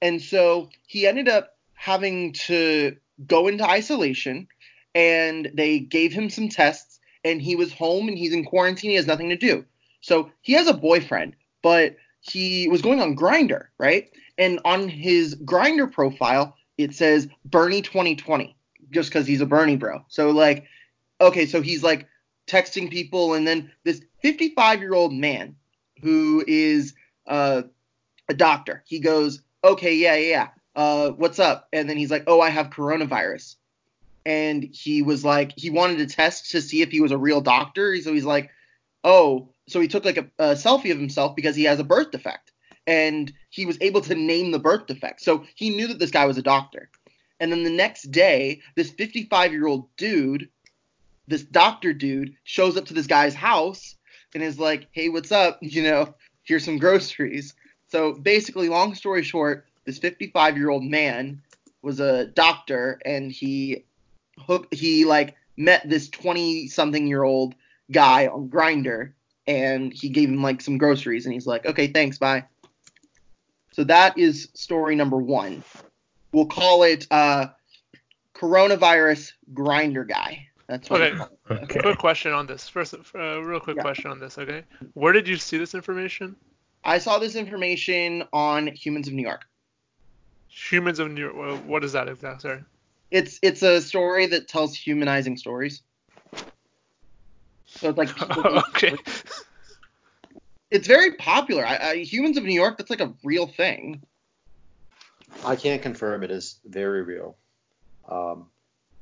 And 0.03 0.21
so 0.21 0.71
he 0.87 1.07
ended 1.07 1.29
up 1.29 1.57
having 1.75 2.33
to 2.33 2.97
go 3.27 3.49
into 3.49 3.65
isolation 3.65 4.49
and 4.95 5.51
they 5.55 5.79
gave 5.79 6.13
him 6.13 6.31
some 6.31 6.49
tests 6.49 6.99
and 7.25 7.41
he 7.41 7.57
was 7.57 7.73
home 7.73 8.09
and 8.09 8.17
he's 8.17 8.33
in 8.33 8.45
quarantine. 8.45 8.91
He 8.91 8.97
has 8.97 9.07
nothing 9.07 9.31
to 9.31 9.37
do. 9.37 9.65
So 10.07 10.31
he 10.41 10.55
has 10.55 10.67
a 10.69 10.75
boyfriend, 10.75 11.37
but 11.63 11.97
he 12.21 12.69
was 12.69 12.83
going 12.83 13.01
on 13.01 13.17
Grindr, 13.17 13.67
right? 13.79 14.11
and 14.39 14.61
on 14.65 14.89
his 14.89 15.35
Grindr 15.35 15.91
profile 15.91 16.57
it 16.79 16.95
says 16.95 17.29
Bernie 17.45 17.83
2020 17.83 18.55
just 18.91 19.09
because 19.09 19.27
he's 19.27 19.41
a 19.41 19.47
Bernie 19.47 19.77
bro. 19.77 20.05
So 20.09 20.31
like, 20.31 20.67
okay, 21.21 21.47
so 21.47 21.63
he's 21.63 21.83
like 21.83 22.07
texting 22.47 22.91
people, 22.91 23.35
and 23.35 23.47
then 23.47 23.73
this 23.85 24.03
55 24.23 24.81
year 24.81 24.95
old 24.95 25.13
man 25.13 25.57
who 26.03 26.45
is 26.47 26.95
uh, 27.27 27.63
a 28.29 28.35
doctor, 28.35 28.83
he 28.87 29.01
goes, 29.01 29.43
okay, 29.65 29.95
yeah, 29.95 30.17
yeah, 30.17 30.49
uh, 30.77 31.11
what's 31.11 31.39
up? 31.39 31.69
And 31.73 31.89
then 31.89 31.97
he's 31.97 32.11
like, 32.11 32.25
oh, 32.27 32.41
I 32.41 32.51
have 32.51 32.71
coronavirus. 32.71 33.57
And 34.27 34.63
he 34.63 35.03
was 35.03 35.25
like, 35.25 35.53
he 35.57 35.71
wanted 35.71 35.99
to 35.99 36.15
test 36.15 36.51
to 36.51 36.61
see 36.61 36.83
if 36.83 36.91
he 36.91 37.01
was 37.01 37.13
a 37.13 37.19
real 37.19 37.41
doctor. 37.41 37.97
So 38.03 38.13
he's 38.13 38.25
like, 38.25 38.51
oh, 39.03 39.49
so 39.69 39.81
he 39.81 39.89
took 39.89 40.05
like 40.05 40.17
a, 40.17 40.27
a 40.39 40.55
selfie 40.55 40.93
of 40.93 40.99
himself 40.99 41.35
because 41.35 41.57
he 41.57 41.65
has 41.65 41.81
a 41.81 41.85
birth 41.85 42.11
defect. 42.11 42.53
And 42.87 43.33
he 43.51 43.67
was 43.67 43.79
able 43.81 44.01
to 44.03 44.15
name 44.15 44.53
the 44.53 44.61
birth 44.61 44.87
defect. 44.87 45.21
So 45.21 45.45
he 45.57 45.71
knew 45.71 45.89
that 45.89 45.99
this 45.99 46.13
guy 46.13 46.25
was 46.25 46.39
a 46.39 46.43
doctor. 46.43 46.89
And 47.41 47.51
then 47.51 47.65
the 47.65 47.71
next 47.71 48.13
day, 48.13 48.61
this 48.77 48.91
55 48.91 49.53
year 49.53 49.67
old 49.67 49.89
dude, 49.97 50.49
this 51.27 51.43
doctor 51.43 51.93
dude, 51.93 52.35
shows 52.45 52.77
up 52.77 52.87
to 52.87 52.95
this 52.95 53.09
guy's 53.09 53.35
house 53.35 53.97
and 54.35 54.43
is 54.43 54.61
like, 54.61 54.87
hey, 54.93 55.09
what's 55.09 55.33
up? 55.33 55.59
You 55.63 55.83
know, 55.83 56.15
here's 56.45 56.65
some 56.65 56.79
groceries. 56.79 57.55
So 57.89 58.13
basically, 58.13 58.69
long 58.69 58.95
story 58.95 59.25
short, 59.25 59.67
this 59.85 59.99
55 59.99 60.57
year 60.57 60.71
old 60.71 60.85
man 60.85 61.43
was 61.83 61.99
a 61.99 62.27
doctor 62.27 63.01
and 63.05 63.33
he 63.33 63.85
hooked, 64.39 64.75
he 64.75 65.05
like 65.05 65.35
met 65.57 65.89
this 65.89 66.09
20 66.09 66.69
something 66.69 67.07
year 67.07 67.25
old 67.25 67.55
guy 67.91 68.29
on 68.29 68.49
Grindr 68.49 69.13
and 69.47 69.93
he 69.93 70.09
gave 70.09 70.29
him 70.29 70.43
like 70.43 70.61
some 70.61 70.79
groceries 70.79 71.27
and 71.27 71.33
he's 71.33 71.47
like, 71.47 71.67
okay, 71.67 71.87
thanks, 71.87 72.19
bye. 72.19 72.45
So 73.73 73.85
that 73.85 74.17
is 74.19 74.49
story 74.55 74.97
number 74.97 75.19
one. 75.19 75.63
We'll 76.33 76.47
call 76.47 76.83
it 76.83 77.07
uh, 77.11 77.49
coronavirus 78.35 79.33
Grindr 79.53 80.09
guy. 80.09 80.49
That's 80.67 80.91
what 80.91 81.03
okay. 81.03 81.25
okay. 81.51 81.81
Quick 81.81 81.99
question 81.99 82.33
on 82.33 82.47
this. 82.47 82.69
First, 82.69 82.95
uh, 83.15 83.43
real 83.43 83.61
quick 83.61 83.77
yeah. 83.77 83.83
question 83.83 84.11
on 84.11 84.19
this. 84.19 84.37
Okay, 84.37 84.65
where 84.95 85.13
did 85.13 85.29
you 85.29 85.37
see 85.37 85.59
this 85.59 85.75
information? 85.75 86.35
I 86.85 86.99
saw 86.99 87.19
this 87.19 87.37
information 87.37 88.25
on 88.33 88.67
Humans 88.69 89.09
of 89.09 89.15
New 89.15 89.23
York. 89.23 89.47
Humans 90.49 90.99
of 90.99 91.11
New 91.11 91.33
York. 91.33 91.65
What 91.67 91.85
is 91.85 91.93
that 91.93 92.09
exactly? 92.09 92.41
Sorry. 92.41 92.65
It's 93.11 93.39
it's 93.43 93.63
a 93.63 93.81
story 93.81 94.27
that 94.27 94.49
tells 94.49 94.75
humanizing 94.75 95.37
stories. 95.37 95.83
So 97.67 97.91
it's 97.91 97.99
like 97.99 98.37
okay. 98.69 98.97
It's 100.71 100.87
very 100.87 101.13
popular. 101.13 101.65
I, 101.65 101.77
I, 101.77 101.97
Humans 101.99 102.37
of 102.37 102.45
New 102.45 102.55
York. 102.55 102.79
That's 102.79 102.91
like 102.91 103.01
a 103.01 103.13
real 103.23 103.47
thing. 103.47 104.03
I 105.45 105.57
can't 105.57 105.83
confirm 105.83 106.23
it 106.23 106.31
is 106.31 106.59
very 106.65 107.03
real, 107.03 107.37
um, 108.09 108.47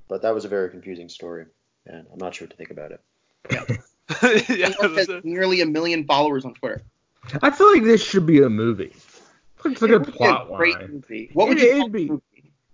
but 0.09 0.23
that 0.23 0.35
was 0.35 0.45
a 0.45 0.49
very 0.49 0.71
confusing 0.71 1.09
story, 1.09 1.47
and 1.87 2.07
I'm 2.13 2.19
not 2.19 2.35
sure 2.35 2.47
what 2.47 2.51
to 2.53 2.57
think 2.57 2.71
about 2.71 2.93
it. 2.93 3.01
Yeah. 3.51 3.65
yeah 4.57 4.73
has 4.81 5.09
nearly 5.23 5.61
a 5.61 5.67
million 5.67 6.05
followers 6.05 6.45
on 6.45 6.55
Twitter. 6.55 6.83
I 7.43 7.51
feel 7.51 7.73
like 7.73 7.85
this 7.85 8.03
should 8.03 8.27
be 8.27 8.43
a 8.43 8.49
movie. 8.49 8.93
It's 9.65 9.83
a 9.83 9.89
good 9.89 10.05
plot 10.05 10.49
a 10.49 10.53
line. 10.53 10.89
Movie. 10.93 11.31
What 11.33 11.49
would 11.49 11.59
it, 11.59 11.77
you 11.77 11.89
be? 11.89 12.11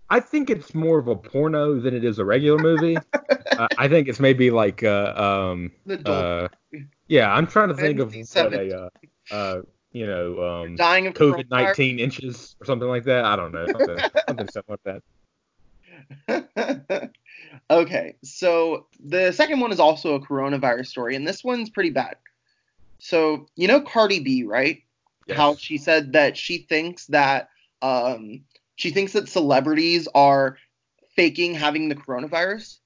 I 0.09 0.19
think 0.19 0.51
it's 0.51 0.75
more 0.75 0.99
of 0.99 1.07
a 1.07 1.15
porno 1.15 1.79
than 1.79 1.95
it 1.95 2.05
is 2.05 2.19
a 2.19 2.25
regular 2.25 2.59
movie. 2.59 2.99
uh, 3.53 3.69
I 3.79 3.87
think 3.87 4.09
it's 4.09 4.19
maybe 4.19 4.51
like 4.51 4.83
uh, 4.83 5.15
um 5.49 5.71
uh, 6.05 6.49
yeah, 7.11 7.33
I'm 7.33 7.47
trying 7.49 7.69
to 7.69 7.75
think 7.75 7.99
of 7.99 8.15
what 8.15 8.55
a 8.55 8.83
uh, 8.83 8.89
uh, 9.35 9.63
you 9.91 10.07
know 10.07 10.43
um 10.63 10.77
dying 10.77 11.09
of 11.09 11.15
COVID 11.15 11.51
nineteen 11.51 11.99
inches 11.99 12.55
or 12.61 12.67
something 12.67 12.89
like 12.89 13.03
that. 13.05 13.25
I 13.25 13.35
don't 13.35 13.53
know 13.53 13.67
something 13.67 13.99
something, 14.29 14.49
something 14.49 14.79
like 14.85 15.03
that. 16.29 17.11
okay, 17.71 18.15
so 18.23 18.87
the 19.05 19.33
second 19.33 19.59
one 19.59 19.73
is 19.73 19.81
also 19.81 20.15
a 20.15 20.21
coronavirus 20.21 20.87
story, 20.87 21.17
and 21.17 21.27
this 21.27 21.43
one's 21.43 21.69
pretty 21.69 21.91
bad. 21.91 22.15
So 23.01 23.49
you 23.57 23.67
know 23.67 23.81
Cardi 23.81 24.21
B, 24.21 24.45
right? 24.45 24.81
Yes. 25.27 25.37
How 25.37 25.57
she 25.57 25.79
said 25.79 26.13
that 26.13 26.37
she 26.37 26.59
thinks 26.59 27.07
that 27.07 27.49
um, 27.83 28.43
she 28.77 28.91
thinks 28.91 29.15
that 29.15 29.29
celebrities 29.29 30.07
are 30.15 30.59
faking 31.17 31.55
having 31.55 31.89
the 31.89 31.97
coronavirus. 31.97 32.79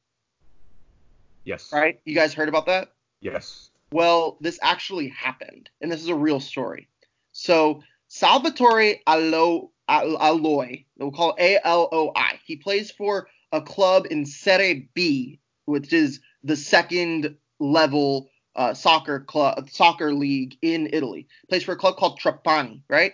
Yes. 1.44 1.70
Right? 1.70 2.00
You 2.06 2.14
guys 2.14 2.32
heard 2.32 2.48
about 2.48 2.64
that? 2.66 2.88
Yes. 3.20 3.70
Well, 3.94 4.38
this 4.40 4.58
actually 4.60 5.10
happened, 5.10 5.70
and 5.80 5.92
this 5.92 6.02
is 6.02 6.08
a 6.08 6.16
real 6.16 6.40
story. 6.40 6.88
So 7.30 7.84
Salvatore 8.08 8.96
Alo, 9.06 9.70
Aloi, 9.88 10.84
we'll 10.98 11.12
call 11.12 11.36
A 11.38 11.60
L 11.62 11.88
O 11.92 12.10
I. 12.16 12.40
He 12.44 12.56
plays 12.56 12.90
for 12.90 13.28
a 13.52 13.62
club 13.62 14.08
in 14.10 14.26
Serie 14.26 14.90
B, 14.94 15.38
which 15.66 15.92
is 15.92 16.18
the 16.42 16.56
second 16.56 17.36
level 17.60 18.30
uh, 18.56 18.74
soccer 18.74 19.20
club, 19.20 19.70
soccer 19.70 20.12
league 20.12 20.56
in 20.60 20.90
Italy. 20.92 21.28
Plays 21.48 21.62
for 21.62 21.74
a 21.74 21.76
club 21.76 21.96
called 21.96 22.18
Trapani, 22.18 22.82
right? 22.90 23.12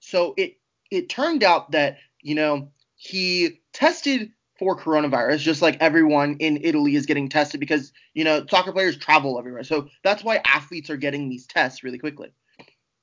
So 0.00 0.32
it 0.38 0.56
it 0.90 1.10
turned 1.10 1.44
out 1.44 1.72
that 1.72 1.98
you 2.22 2.36
know 2.36 2.70
he 2.96 3.60
tested 3.74 4.32
for 4.62 4.76
coronavirus, 4.76 5.38
just 5.38 5.60
like 5.60 5.76
everyone 5.80 6.36
in 6.38 6.56
Italy 6.62 6.94
is 6.94 7.04
getting 7.04 7.28
tested 7.28 7.58
because 7.58 7.92
you 8.14 8.22
know 8.22 8.46
soccer 8.48 8.70
players 8.70 8.96
travel 8.96 9.36
everywhere. 9.36 9.64
So 9.64 9.88
that's 10.04 10.22
why 10.22 10.40
athletes 10.46 10.88
are 10.88 10.96
getting 10.96 11.28
these 11.28 11.46
tests 11.46 11.82
really 11.82 11.98
quickly. 11.98 12.32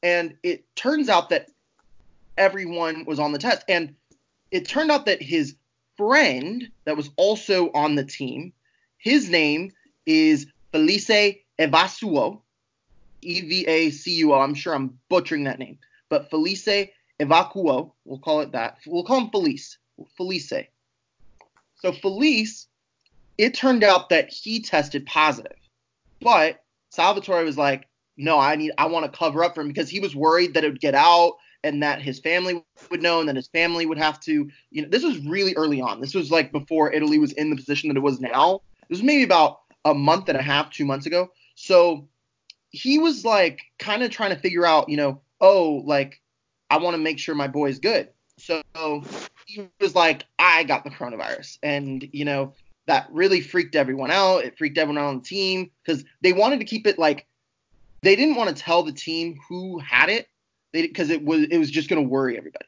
And 0.01 0.37
it 0.41 0.73
turns 0.77 1.09
out 1.09 1.27
that 1.31 1.49
everyone 2.37 3.03
was 3.03 3.19
on 3.19 3.33
the 3.33 3.39
test, 3.39 3.65
and 3.67 3.93
it 4.51 4.69
turned 4.69 4.89
out 4.89 5.05
that 5.07 5.21
his 5.21 5.55
friend 5.97 6.71
that 6.85 6.95
was 6.95 7.09
also 7.17 7.71
on 7.73 7.95
the 7.95 8.05
team, 8.05 8.53
his 8.97 9.29
name 9.29 9.73
is 10.05 10.47
Felice 10.71 11.09
Evacuo, 11.59 12.39
E 13.21 13.41
V 13.41 13.67
A 13.67 13.89
C 13.89 14.11
U 14.19 14.33
O. 14.33 14.39
I'm 14.39 14.55
sure 14.55 14.73
I'm 14.73 14.97
butchering 15.09 15.43
that 15.43 15.59
name, 15.59 15.77
but 16.07 16.29
Felice 16.29 16.87
Evacuo, 17.19 17.91
we'll 18.05 18.19
call 18.19 18.39
it 18.39 18.53
that. 18.53 18.77
We'll 18.87 19.03
call 19.03 19.19
him 19.19 19.29
Felice. 19.29 19.77
Felice. 20.15 20.53
So 21.81 21.91
Felice, 21.91 22.67
it 23.37 23.53
turned 23.53 23.83
out 23.83 24.09
that 24.09 24.29
he 24.29 24.61
tested 24.61 25.05
positive, 25.05 25.57
but 26.21 26.63
Salvatore 26.89 27.43
was 27.43 27.57
like, 27.57 27.87
no, 28.17 28.37
I 28.37 28.55
need, 28.57 28.73
I 28.77 28.87
want 28.87 29.11
to 29.11 29.17
cover 29.17 29.43
up 29.43 29.55
for 29.55 29.61
him 29.61 29.69
because 29.69 29.89
he 29.89 30.01
was 30.01 30.15
worried 30.15 30.53
that 30.53 30.63
it 30.65 30.69
would 30.69 30.81
get 30.81 30.93
out 30.93 31.37
and 31.63 31.83
that 31.83 32.01
his 32.01 32.19
family 32.19 32.63
would 32.91 33.01
know 33.01 33.19
and 33.19 33.29
that 33.29 33.35
his 33.35 33.47
family 33.47 33.85
would 33.85 33.97
have 33.97 34.19
to, 34.21 34.49
you 34.71 34.81
know, 34.81 34.89
this 34.89 35.03
was 35.03 35.19
really 35.19 35.55
early 35.55 35.81
on. 35.81 36.01
This 36.01 36.13
was 36.13 36.31
like 36.31 36.51
before 36.51 36.91
Italy 36.91 37.17
was 37.17 37.31
in 37.33 37.49
the 37.49 37.55
position 37.55 37.89
that 37.89 37.97
it 37.97 38.01
was 38.01 38.19
now. 38.19 38.61
This 38.89 38.97
was 38.97 39.03
maybe 39.03 39.23
about 39.23 39.61
a 39.85 39.93
month 39.93 40.27
and 40.27 40.37
a 40.37 40.41
half, 40.41 40.69
two 40.71 40.85
months 40.85 41.05
ago. 41.05 41.31
So 41.55 42.07
he 42.71 42.99
was 42.99 43.23
like 43.23 43.61
kind 43.77 44.03
of 44.03 44.11
trying 44.11 44.31
to 44.31 44.39
figure 44.39 44.65
out, 44.65 44.89
you 44.89 44.97
know, 44.97 45.21
oh, 45.39 45.83
like 45.85 46.21
I 46.69 46.77
want 46.77 46.95
to 46.95 47.01
make 47.01 47.19
sure 47.19 47.35
my 47.35 47.47
boy 47.47 47.69
is 47.69 47.79
good. 47.79 48.09
So 48.37 48.61
he 49.49 49.67
was 49.79 49.95
like, 49.95 50.25
I 50.37 50.63
got 50.63 50.83
the 50.83 50.91
coronavirus. 50.91 51.57
And, 51.63 52.07
you 52.11 52.23
know, 52.23 52.53
that 52.85 53.07
really 53.11 53.41
freaked 53.41 53.75
everyone 53.75 54.11
out. 54.11 54.43
It 54.43 54.57
freaked 54.57 54.77
everyone 54.77 55.03
out 55.03 55.09
on 55.09 55.19
the 55.19 55.25
team 55.25 55.71
because 55.83 56.03
they 56.21 56.33
wanted 56.33 56.59
to 56.59 56.65
keep 56.65 56.85
it 56.85 56.99
like 56.99 57.25
they 58.01 58.15
didn't 58.15 58.35
want 58.35 58.55
to 58.55 58.61
tell 58.61 58.83
the 58.83 58.91
team 58.91 59.39
who 59.47 59.79
had 59.79 60.09
it 60.09 60.27
because 60.71 61.09
it 61.09 61.23
was 61.23 61.43
it 61.49 61.57
was 61.57 61.71
just 61.71 61.89
going 61.89 62.01
to 62.01 62.07
worry 62.07 62.37
everybody. 62.37 62.65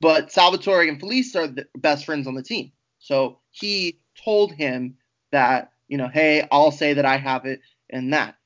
But 0.00 0.32
Salvatore 0.32 0.88
and 0.88 0.98
Felice 0.98 1.34
are 1.36 1.46
the 1.46 1.66
best 1.76 2.06
friends 2.06 2.26
on 2.26 2.34
the 2.34 2.42
team. 2.42 2.72
So 3.00 3.38
he 3.50 3.98
told 4.24 4.52
him 4.52 4.96
that, 5.30 5.72
you 5.88 5.98
know, 5.98 6.08
hey, 6.08 6.46
I'll 6.50 6.72
say 6.72 6.94
that 6.94 7.04
I 7.04 7.16
have 7.16 7.44
it 7.44 7.60
and 7.90 8.12
that. 8.12 8.36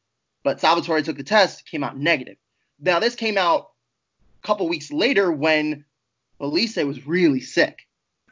But 0.43 0.61
Salvatore 0.61 1.03
took 1.03 1.17
the 1.17 1.23
test, 1.23 1.67
came 1.67 1.85
out 1.85 1.99
negative. 1.99 2.37
Now 2.81 2.99
this 2.99 3.15
came 3.15 3.39
out 3.39 3.71
a 4.43 4.47
couple 4.47 4.69
weeks 4.69 4.91
later 4.91 5.31
when 5.31 5.85
Felice 6.45 6.77
was 6.77 7.07
really 7.07 7.41
sick 7.41 7.87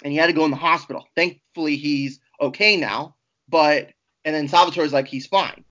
and 0.05 0.13
he 0.13 0.19
had 0.19 0.27
to 0.27 0.35
go 0.35 0.45
in 0.45 0.51
the 0.51 0.57
hospital. 0.57 1.07
Thankfully 1.17 1.77
he's 1.77 2.21
okay 2.43 2.77
now, 2.77 3.17
but 3.49 3.91
and 4.27 4.35
then 4.35 4.49
Salvatore's 4.49 4.93
like 4.93 5.09
he's 5.09 5.27
fine. 5.27 5.65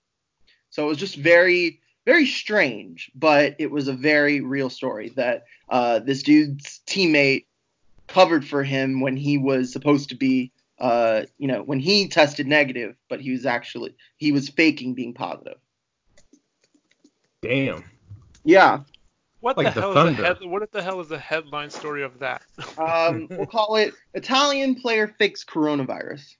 So 0.72 0.86
it 0.86 0.88
was 0.88 0.98
just 0.98 1.18
very 1.18 1.82
very 2.08 2.26
strange, 2.26 3.12
but 3.14 3.56
it 3.60 3.70
was 3.70 3.88
a 3.88 3.94
very 3.94 4.42
real 4.42 4.72
story 4.72 5.10
that 5.18 5.44
uh, 5.70 6.00
this 6.00 6.24
dude's 6.24 6.82
teammate 6.88 7.46
covered 8.08 8.44
for 8.44 8.64
him 8.64 9.02
when 9.02 9.16
he 9.16 9.38
was 9.38 9.72
supposed 9.72 10.10
to 10.10 10.16
be 10.16 10.52
uh, 10.80 11.26
you 11.38 11.48
know, 11.48 11.62
when 11.62 11.80
he 11.80 12.08
tested 12.08 12.48
negative, 12.48 12.96
but 13.08 13.22
he 13.22 13.30
was 13.30 13.46
actually 13.46 13.94
he 14.18 14.32
was 14.32 14.50
faking 14.50 14.96
being 14.96 15.14
positive. 15.14 15.58
Damn. 17.44 17.84
Yeah. 18.44 18.80
What 19.42 19.58
like 19.58 19.74
the, 19.74 19.74
the 19.74 19.82
hell 19.82 19.94
thunder. 19.94 20.12
is 20.12 20.18
the 20.18 20.24
head, 20.26 20.38
what 20.44 20.72
the 20.72 20.82
hell 20.82 21.00
is 21.02 21.08
the 21.10 21.20
headline 21.20 21.70
story 21.72 22.04
of 22.04 22.20
that? 22.20 22.44
um, 22.78 23.28
we'll 23.30 23.48
call 23.48 23.76
it 23.76 23.94
Italian 24.14 24.76
player 24.76 25.08
fakes 25.20 25.44
coronavirus. 25.44 26.36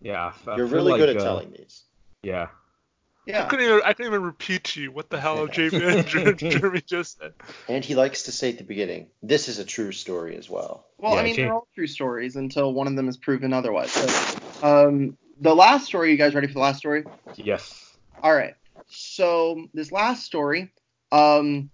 Yeah. 0.00 0.32
I 0.46 0.56
You're 0.56 0.66
really 0.66 0.92
like, 0.92 1.00
good 1.00 1.10
at 1.10 1.18
uh, 1.18 1.24
telling 1.24 1.52
these. 1.52 1.82
Yeah. 2.22 2.44
I 2.44 3.30
Yeah. 3.30 3.46
couldn't 3.48 3.66
even 3.66 3.82
I 3.84 3.92
couldn't 3.92 4.12
even 4.12 4.24
repeat 4.24 4.64
to 4.64 4.82
you 4.82 4.90
what 4.90 5.10
the 5.10 5.20
hell 5.20 5.46
Jeremy, 5.48 6.02
Jeremy 6.34 6.80
just 6.80 7.18
said. 7.18 7.34
And 7.68 7.84
he 7.84 7.94
likes 7.94 8.24
to 8.24 8.32
say 8.32 8.50
at 8.50 8.58
the 8.58 8.64
beginning, 8.64 9.08
this 9.22 9.48
is 9.48 9.58
a 9.58 9.64
true 9.64 9.92
story 9.92 10.36
as 10.36 10.48
well. 10.50 10.86
Well, 10.98 11.18
I 11.18 11.22
mean, 11.22 11.36
Jay- 11.36 11.42
they're 11.42 11.52
all 11.52 11.68
true 11.74 11.86
stories 11.86 12.36
until 12.36 12.72
one 12.72 12.86
of 12.86 12.96
them 12.96 13.08
is 13.08 13.16
proven 13.16 13.52
otherwise. 13.52 13.92
So, 13.92 14.38
um, 14.62 15.16
the 15.40 15.54
last 15.54 15.84
story, 15.84 16.10
you 16.12 16.16
guys 16.16 16.34
ready 16.34 16.46
for 16.46 16.54
the 16.54 16.60
last 16.60 16.78
story? 16.78 17.04
Yes. 17.36 17.94
All 18.22 18.34
right. 18.34 18.54
So 18.92 19.66
this 19.74 19.90
last 19.90 20.24
story, 20.24 20.72
um, 21.10 21.70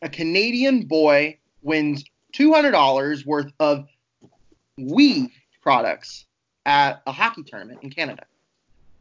a 0.00 0.08
Canadian 0.08 0.86
boy 0.86 1.38
wins 1.62 2.04
two 2.32 2.52
hundred 2.52 2.72
dollars 2.72 3.24
worth 3.26 3.52
of 3.60 3.86
weed 4.78 5.30
products 5.60 6.26
at 6.66 7.02
a 7.06 7.12
hockey 7.12 7.42
tournament 7.42 7.80
in 7.82 7.90
Canada. 7.90 8.24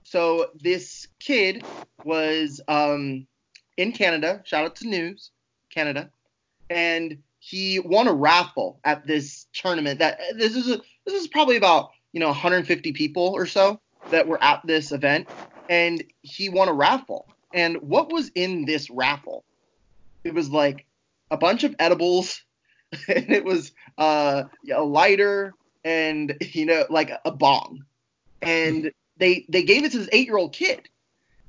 So 0.04 0.52
this 0.62 1.08
kid 1.20 1.64
was 2.04 2.60
um, 2.68 3.26
in 3.78 3.92
Canada. 3.94 4.42
Shout 4.44 4.66
out 4.66 4.76
to 4.78 4.86
Newz 4.86 5.30
Canada, 5.70 6.10
and 6.70 7.18
he 7.40 7.80
won 7.80 8.08
a 8.08 8.14
raffle 8.14 8.80
at 8.84 9.08
this 9.08 9.48
tournament. 9.54 10.00
That 10.00 10.20
this 10.36 10.56
is 10.56 10.70
a, 10.70 10.82
this 11.06 11.14
is 11.20 11.28
probably 11.28 11.56
about 11.56 11.92
you 12.12 12.20
know 12.20 12.28
150 12.28 12.92
people 12.92 13.24
or 13.24 13.46
so 13.46 13.80
that 14.10 14.28
were 14.28 14.42
at 14.44 14.62
this 14.66 14.92
event, 14.92 15.30
and 15.72 16.04
he 16.22 16.50
won 16.50 16.68
a 16.68 16.74
raffle. 16.74 17.26
And 17.54 17.78
what 17.78 18.12
was 18.12 18.30
in 18.36 18.66
this 18.66 18.90
raffle? 18.90 19.46
It 20.24 20.34
was 20.34 20.50
like 20.50 20.86
a 21.32 21.38
bunch 21.38 21.64
of 21.64 21.74
edibles, 21.80 22.44
and 23.08 23.32
it 23.32 23.46
was 23.46 23.72
uh, 23.98 24.44
a 24.72 24.84
lighter, 24.84 25.54
and 25.84 26.36
you 26.42 26.66
know 26.66 26.86
like 26.90 27.12
a 27.26 27.32
bong, 27.32 27.86
and 28.42 28.92
they 29.18 29.46
they 29.50 29.64
gave 29.64 29.84
it 29.84 29.94
to 29.94 30.00
this 30.00 30.10
eight 30.12 30.28
year 30.28 30.38
old 30.38 30.54
kid, 30.54 30.88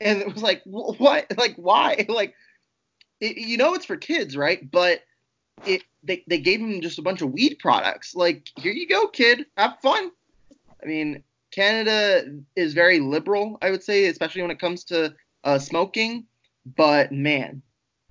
and 0.00 0.22
it 0.22 0.32
was 0.32 0.42
like 0.42 0.62
wh- 0.62 0.98
what? 0.98 1.26
Like 1.36 1.56
why? 1.56 2.06
Like 2.08 2.34
it, 3.20 3.36
you 3.36 3.56
know 3.56 3.74
it's 3.74 3.86
for 3.86 3.96
kids 3.96 4.36
right? 4.36 4.68
But 4.70 5.02
it 5.66 5.82
they, 6.04 6.24
they 6.26 6.38
gave 6.38 6.60
him 6.60 6.80
just 6.80 6.98
a 6.98 7.02
bunch 7.02 7.22
of 7.22 7.32
weed 7.32 7.58
products. 7.60 8.14
Like 8.14 8.50
here 8.56 8.72
you 8.72 8.88
go 8.88 9.08
kid. 9.08 9.46
Have 9.56 9.78
fun. 9.82 10.10
I 10.82 10.86
mean 10.86 11.22
canada 11.52 12.24
is 12.56 12.72
very 12.74 12.98
liberal 12.98 13.58
i 13.62 13.70
would 13.70 13.82
say 13.82 14.06
especially 14.06 14.42
when 14.42 14.50
it 14.50 14.58
comes 14.58 14.84
to 14.84 15.14
uh, 15.44 15.58
smoking 15.58 16.24
but 16.76 17.12
man 17.12 17.62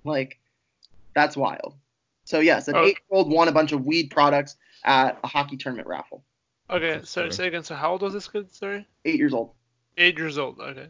like 0.03 0.39
that's 1.15 1.35
wild 1.35 1.75
so 2.23 2.39
yes 2.39 2.67
an 2.67 2.75
Oh. 2.75 2.83
eight 2.83 2.97
year 3.09 3.17
old 3.17 3.31
won 3.31 3.47
a 3.47 3.51
bunch 3.51 3.71
of 3.71 3.83
weed 3.83 4.09
products 4.11 4.55
at 4.85 5.17
a 5.23 5.27
hockey 5.27 5.57
tournament 5.57 5.87
raffle 5.87 6.23
Okay, 6.69 7.01
so 7.03 7.23
funny. 7.23 7.33
say 7.33 7.47
again. 7.47 7.63
So 7.63 7.75
how 7.75 7.91
old 7.91 8.01
was 8.01 8.13
this 8.13 8.29
kid? 8.29 8.49
Sorry. 8.55 8.87
eight 9.03 9.15
years 9.17 9.33
old 9.33 9.51
Eight 9.97 10.17
years 10.17 10.37
old. 10.37 10.57
Okay. 10.61 10.87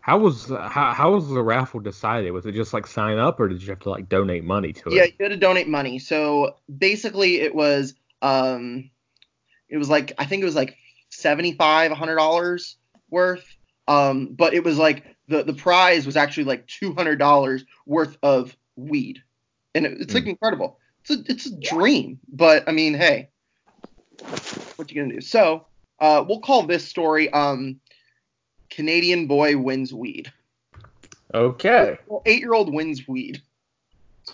How 0.00 0.18
was 0.18 0.48
how, 0.48 0.92
how 0.92 1.12
was 1.14 1.28
the 1.28 1.42
raffle 1.42 1.78
decided? 1.78 2.32
Was 2.32 2.44
it 2.46 2.52
just 2.52 2.72
like 2.72 2.86
sign 2.88 3.18
up, 3.18 3.38
or 3.38 3.46
did 3.48 3.62
you 3.62 3.68
have 3.70 3.78
to 3.80 3.90
like 3.90 4.08
donate 4.08 4.42
money 4.42 4.72
to 4.72 4.88
it? 4.88 4.92
Yeah, 4.94 5.04
you 5.04 5.12
had 5.20 5.28
to 5.30 5.36
donate 5.36 5.68
money. 5.68 5.98
So 6.00 6.56
basically, 6.78 7.40
it 7.40 7.54
was 7.54 7.94
um, 8.22 8.90
it 9.70 9.78
was 9.78 9.88
like 9.88 10.12
I 10.18 10.24
think 10.26 10.42
it 10.42 10.46
was 10.46 10.56
like 10.56 10.76
seventy 11.10 11.52
five, 11.52 11.92
hundred 11.92 12.16
dollars 12.16 12.76
worth. 13.10 13.44
Um, 13.88 14.28
but 14.32 14.54
it 14.54 14.62
was 14.62 14.78
like 14.78 15.04
the 15.28 15.42
the 15.42 15.54
prize 15.54 16.06
was 16.06 16.16
actually 16.16 16.44
like 16.44 16.66
two 16.66 16.94
hundred 16.94 17.18
dollars 17.18 17.64
worth 17.86 18.16
of 18.22 18.56
weed, 18.76 19.22
and 19.74 19.86
it, 19.86 20.00
it's 20.00 20.14
like 20.14 20.26
incredible. 20.26 20.78
It's 21.02 21.10
a 21.10 21.32
it's 21.32 21.46
a 21.46 21.56
dream. 21.56 22.20
But 22.28 22.68
I 22.68 22.72
mean, 22.72 22.94
hey, 22.94 23.30
what 24.76 24.90
you 24.90 25.00
gonna 25.00 25.14
do? 25.14 25.20
So 25.20 25.66
uh, 26.00 26.24
we'll 26.26 26.40
call 26.40 26.62
this 26.66 26.86
story 26.86 27.32
um, 27.32 27.80
Canadian 28.70 29.26
boy 29.26 29.56
wins 29.56 29.92
weed. 29.92 30.32
Okay. 31.32 31.98
Well, 32.06 32.22
eight 32.26 32.40
year 32.40 32.54
old 32.54 32.72
wins 32.72 33.06
weed. 33.06 33.42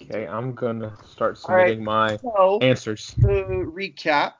Okay, 0.03 0.27
I'm 0.27 0.55
gonna 0.55 0.95
start 1.07 1.39
All 1.49 1.55
right. 1.55 1.69
submitting 1.69 1.85
my 1.85 2.19
So. 2.19 2.59
answers. 2.61 3.15
to 3.21 3.73
recap, 3.75 4.35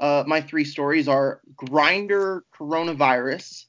uh, 0.00 0.24
my 0.26 0.40
three 0.40 0.64
stories 0.64 1.08
are 1.08 1.40
Grindr 1.56 2.42
coronavirus. 2.54 3.64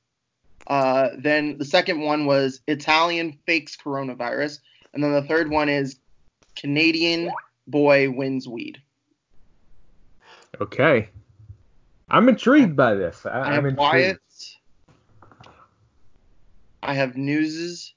Uh, 0.67 1.09
then 1.17 1.57
the 1.57 1.65
second 1.65 2.01
one 2.01 2.25
was 2.25 2.61
Italian 2.67 3.37
fakes 3.45 3.77
coronavirus, 3.77 4.59
and 4.93 5.03
then 5.03 5.13
the 5.13 5.23
third 5.23 5.49
one 5.49 5.69
is 5.69 5.99
Canadian 6.55 7.31
boy 7.67 8.09
wins 8.09 8.47
weed. 8.47 8.81
Okay. 10.59 11.09
I'm 12.09 12.29
intrigued 12.29 12.75
by 12.75 12.95
this. 12.95 13.25
I, 13.25 13.29
I 13.29 13.39
I'm 13.39 13.53
have 13.53 13.65
intrigued. 13.65 13.77
Wyatt's. 13.79 14.57
I 16.83 16.93
have 16.93 17.15
Newz's. 17.15 17.93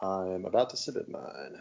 I'm 0.00 0.44
about 0.44 0.70
to 0.70 0.76
submit 0.76 1.08
mine. 1.08 1.60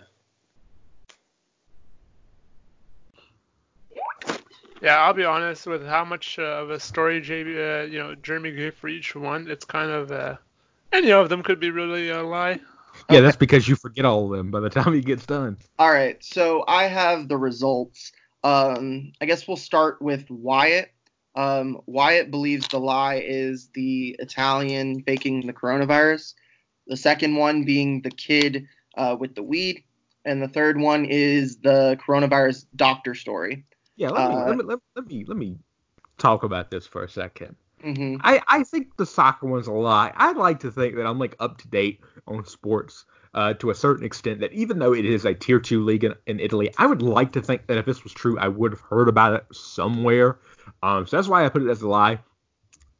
Yeah, 4.81 4.97
I'll 4.97 5.13
be 5.13 5.23
honest 5.25 5.67
with 5.67 5.85
how 5.85 6.03
much 6.03 6.39
uh, 6.39 6.43
of 6.43 6.71
a 6.71 6.79
story 6.79 7.21
JB, 7.21 7.83
uh, 7.83 7.85
you 7.85 7.99
know, 7.99 8.15
Jeremy 8.15 8.51
gave 8.51 8.73
for 8.75 8.87
each 8.87 9.15
one. 9.15 9.47
It's 9.49 9.63
kind 9.65 9.91
of, 9.91 10.11
uh, 10.11 10.37
any 10.91 11.11
of 11.11 11.29
them 11.29 11.43
could 11.43 11.59
be 11.59 11.69
really 11.69 12.09
a 12.09 12.23
lie. 12.23 12.59
Yeah, 13.09 13.17
Okay. 13.17 13.21
that's 13.21 13.37
because 13.37 13.67
you 13.67 13.75
forget 13.75 14.05
all 14.05 14.25
of 14.31 14.37
them 14.37 14.51
by 14.51 14.59
the 14.59 14.69
time 14.69 14.93
he 14.93 15.01
gets 15.01 15.25
done. 15.25 15.57
All 15.79 15.91
right, 15.91 16.21
so 16.23 16.63
I 16.67 16.83
have 16.85 17.27
the 17.27 17.37
results. 17.37 18.11
Um, 18.43 19.13
I 19.21 19.25
guess 19.25 19.47
we'll 19.47 19.55
start 19.57 20.01
with 20.01 20.29
Wyatt. 20.29 20.91
Um, 21.35 21.79
Wyatt 21.85 22.31
believes 22.31 22.67
the 22.67 22.79
lie 22.79 23.21
is 23.23 23.69
the 23.73 24.15
Italian 24.19 25.03
faking 25.03 25.45
the 25.47 25.53
coronavirus. 25.53 26.33
The 26.87 26.97
second 26.97 27.35
one 27.35 27.63
being 27.63 28.01
the 28.01 28.09
kid 28.11 28.67
uh, 28.97 29.15
with 29.17 29.35
the 29.35 29.43
weed, 29.43 29.83
and 30.25 30.41
the 30.41 30.47
third 30.49 30.77
one 30.77 31.05
is 31.05 31.57
the 31.57 31.97
coronavirus 32.05 32.65
doctor 32.75 33.15
story. 33.15 33.63
Yeah, 33.95 34.09
let 34.09 34.25
me 34.25 34.37
Uh, 34.37 34.45
let 34.45 34.57
me 34.57 34.63
let, 34.63 34.79
let 34.95 35.05
me 35.07 35.25
let 35.27 35.37
me 35.37 35.57
talk 36.17 36.43
about 36.43 36.71
this 36.71 36.87
for 36.87 37.03
a 37.03 37.09
second. 37.09 37.55
hmm 37.83 38.21
I, 38.21 38.41
I 38.47 38.63
think 38.63 38.97
the 38.97 39.05
soccer 39.05 39.47
one's 39.47 39.67
a 39.67 39.73
lie. 39.73 40.13
I'd 40.15 40.37
like 40.37 40.59
to 40.61 40.71
think 40.71 40.95
that 40.95 41.07
I'm 41.07 41.19
like 41.19 41.35
up 41.39 41.57
to 41.59 41.67
date 41.69 42.01
on 42.27 42.45
sports 42.45 43.05
uh, 43.33 43.53
to 43.55 43.71
a 43.71 43.75
certain 43.75 44.05
extent. 44.05 44.41
That 44.41 44.53
even 44.53 44.79
though 44.79 44.93
it 44.93 45.05
is 45.05 45.25
a 45.25 45.33
tier 45.35 45.59
two 45.59 45.83
league 45.83 46.03
in, 46.05 46.15
in 46.27 46.39
Italy, 46.39 46.71
I 46.77 46.87
would 46.87 47.01
like 47.01 47.33
to 47.33 47.41
think 47.41 47.67
that 47.67 47.77
if 47.77 47.85
this 47.85 48.03
was 48.03 48.13
true, 48.13 48.39
I 48.39 48.47
would 48.49 48.71
have 48.73 48.81
heard 48.81 49.09
about 49.09 49.33
it 49.35 49.45
somewhere. 49.53 50.39
Um, 50.83 51.07
so 51.07 51.17
that's 51.17 51.29
why 51.29 51.45
I 51.45 51.49
put 51.49 51.63
it 51.63 51.69
as 51.69 51.81
a 51.83 51.89
lie. 51.89 52.13
I 52.13 52.19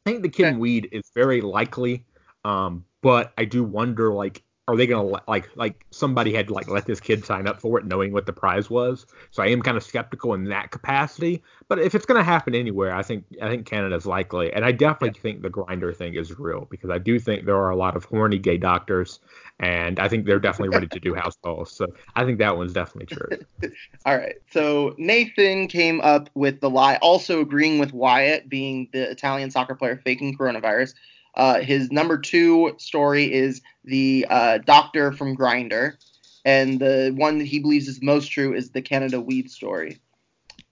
think 0.06 0.24
the 0.24 0.30
kid 0.30 0.50
Okay. 0.50 0.58
weed 0.58 0.90
is 0.92 1.04
very 1.16 1.42
likely, 1.42 2.06
um, 2.46 2.86
but 3.02 3.34
I 3.38 3.46
do 3.46 3.64
wonder 3.64 4.14
like. 4.14 4.44
Are 4.72 4.78
they 4.78 4.88
gonna 4.88 5.20
like 5.28 5.50
like 5.56 5.86
somebody 5.92 6.34
had 6.34 6.50
like 6.50 6.70
let 6.70 6.86
this 6.86 7.02
kid 7.02 7.26
sign 7.26 7.46
up 7.46 7.60
for 7.60 7.78
it, 7.78 7.86
knowing 7.86 8.14
what 8.14 8.26
the 8.26 8.32
prize 8.32 8.70
was? 8.70 9.06
So 9.32 9.44
I 9.44 9.48
am 9.48 9.62
kind 9.62 9.76
of 9.76 9.84
skeptical 9.84 10.34
in 10.34 10.46
that 10.46 10.72
capacity. 10.72 11.44
But 11.68 11.80
if 11.80 11.94
it's 11.94 12.06
gonna 12.06 12.24
happen 12.24 12.56
anywhere, 12.56 12.96
I 12.96 13.04
think 13.04 13.26
I 13.42 13.50
think 13.50 13.66
Canada's 13.66 14.06
likely, 14.06 14.54
and 14.54 14.64
I 14.64 14.72
definitely 14.72 15.20
think 15.20 15.42
the 15.42 15.50
Grindr 15.50 15.94
thing 15.94 16.14
is 16.14 16.40
real 16.40 16.70
because 16.72 16.90
I 16.90 17.00
do 17.00 17.20
think 17.20 17.46
there 17.46 17.58
are 17.58 17.70
a 17.70 17.76
lot 17.76 17.98
of 17.98 18.06
horny 18.06 18.38
gay 18.38 18.58
doctors, 18.58 19.20
and 19.60 20.00
I 20.00 20.08
think 20.08 20.26
they're 20.26 20.40
definitely 20.40 20.74
ready 20.74 20.88
to 20.88 21.00
do 21.02 21.14
house 21.16 21.36
calls. 21.44 21.74
So 21.74 21.88
I 22.16 22.24
think 22.24 22.40
that 22.40 22.56
one's 22.56 22.72
definitely 22.72 23.14
true. 23.14 23.72
All 24.06 24.18
right, 24.18 24.36
so 24.52 24.96
Nathan 24.98 25.68
came 25.68 26.00
up 26.00 26.30
with 26.34 26.62
the 26.62 26.70
lie, 26.70 26.96
also 27.02 27.42
agreeing 27.42 27.78
with 27.78 27.92
Wyatt 27.92 28.48
being 28.48 28.88
the 28.94 29.12
Italian 29.12 29.52
soccer 29.52 29.76
player 29.76 30.00
faking 30.02 30.38
coronavirus. 30.38 30.94
Uh, 31.36 31.60
his 31.60 31.92
number 31.92 32.18
two 32.18 32.76
story 32.78 33.32
is 33.32 33.62
the 33.84 34.26
uh, 34.30 34.58
doctor 34.60 35.12
from 35.12 35.36
Grindr, 35.36 35.96
and 36.44 36.80
the 36.80 37.14
one 37.16 37.38
that 37.38 37.48
he 37.48 37.60
believes 37.60 37.88
is 37.88 38.02
most 38.02 38.32
true 38.32 38.54
is 38.54 38.72
the 38.72 38.82
Canada 38.82 39.20
weed 39.22 39.50
story. 39.50 40.00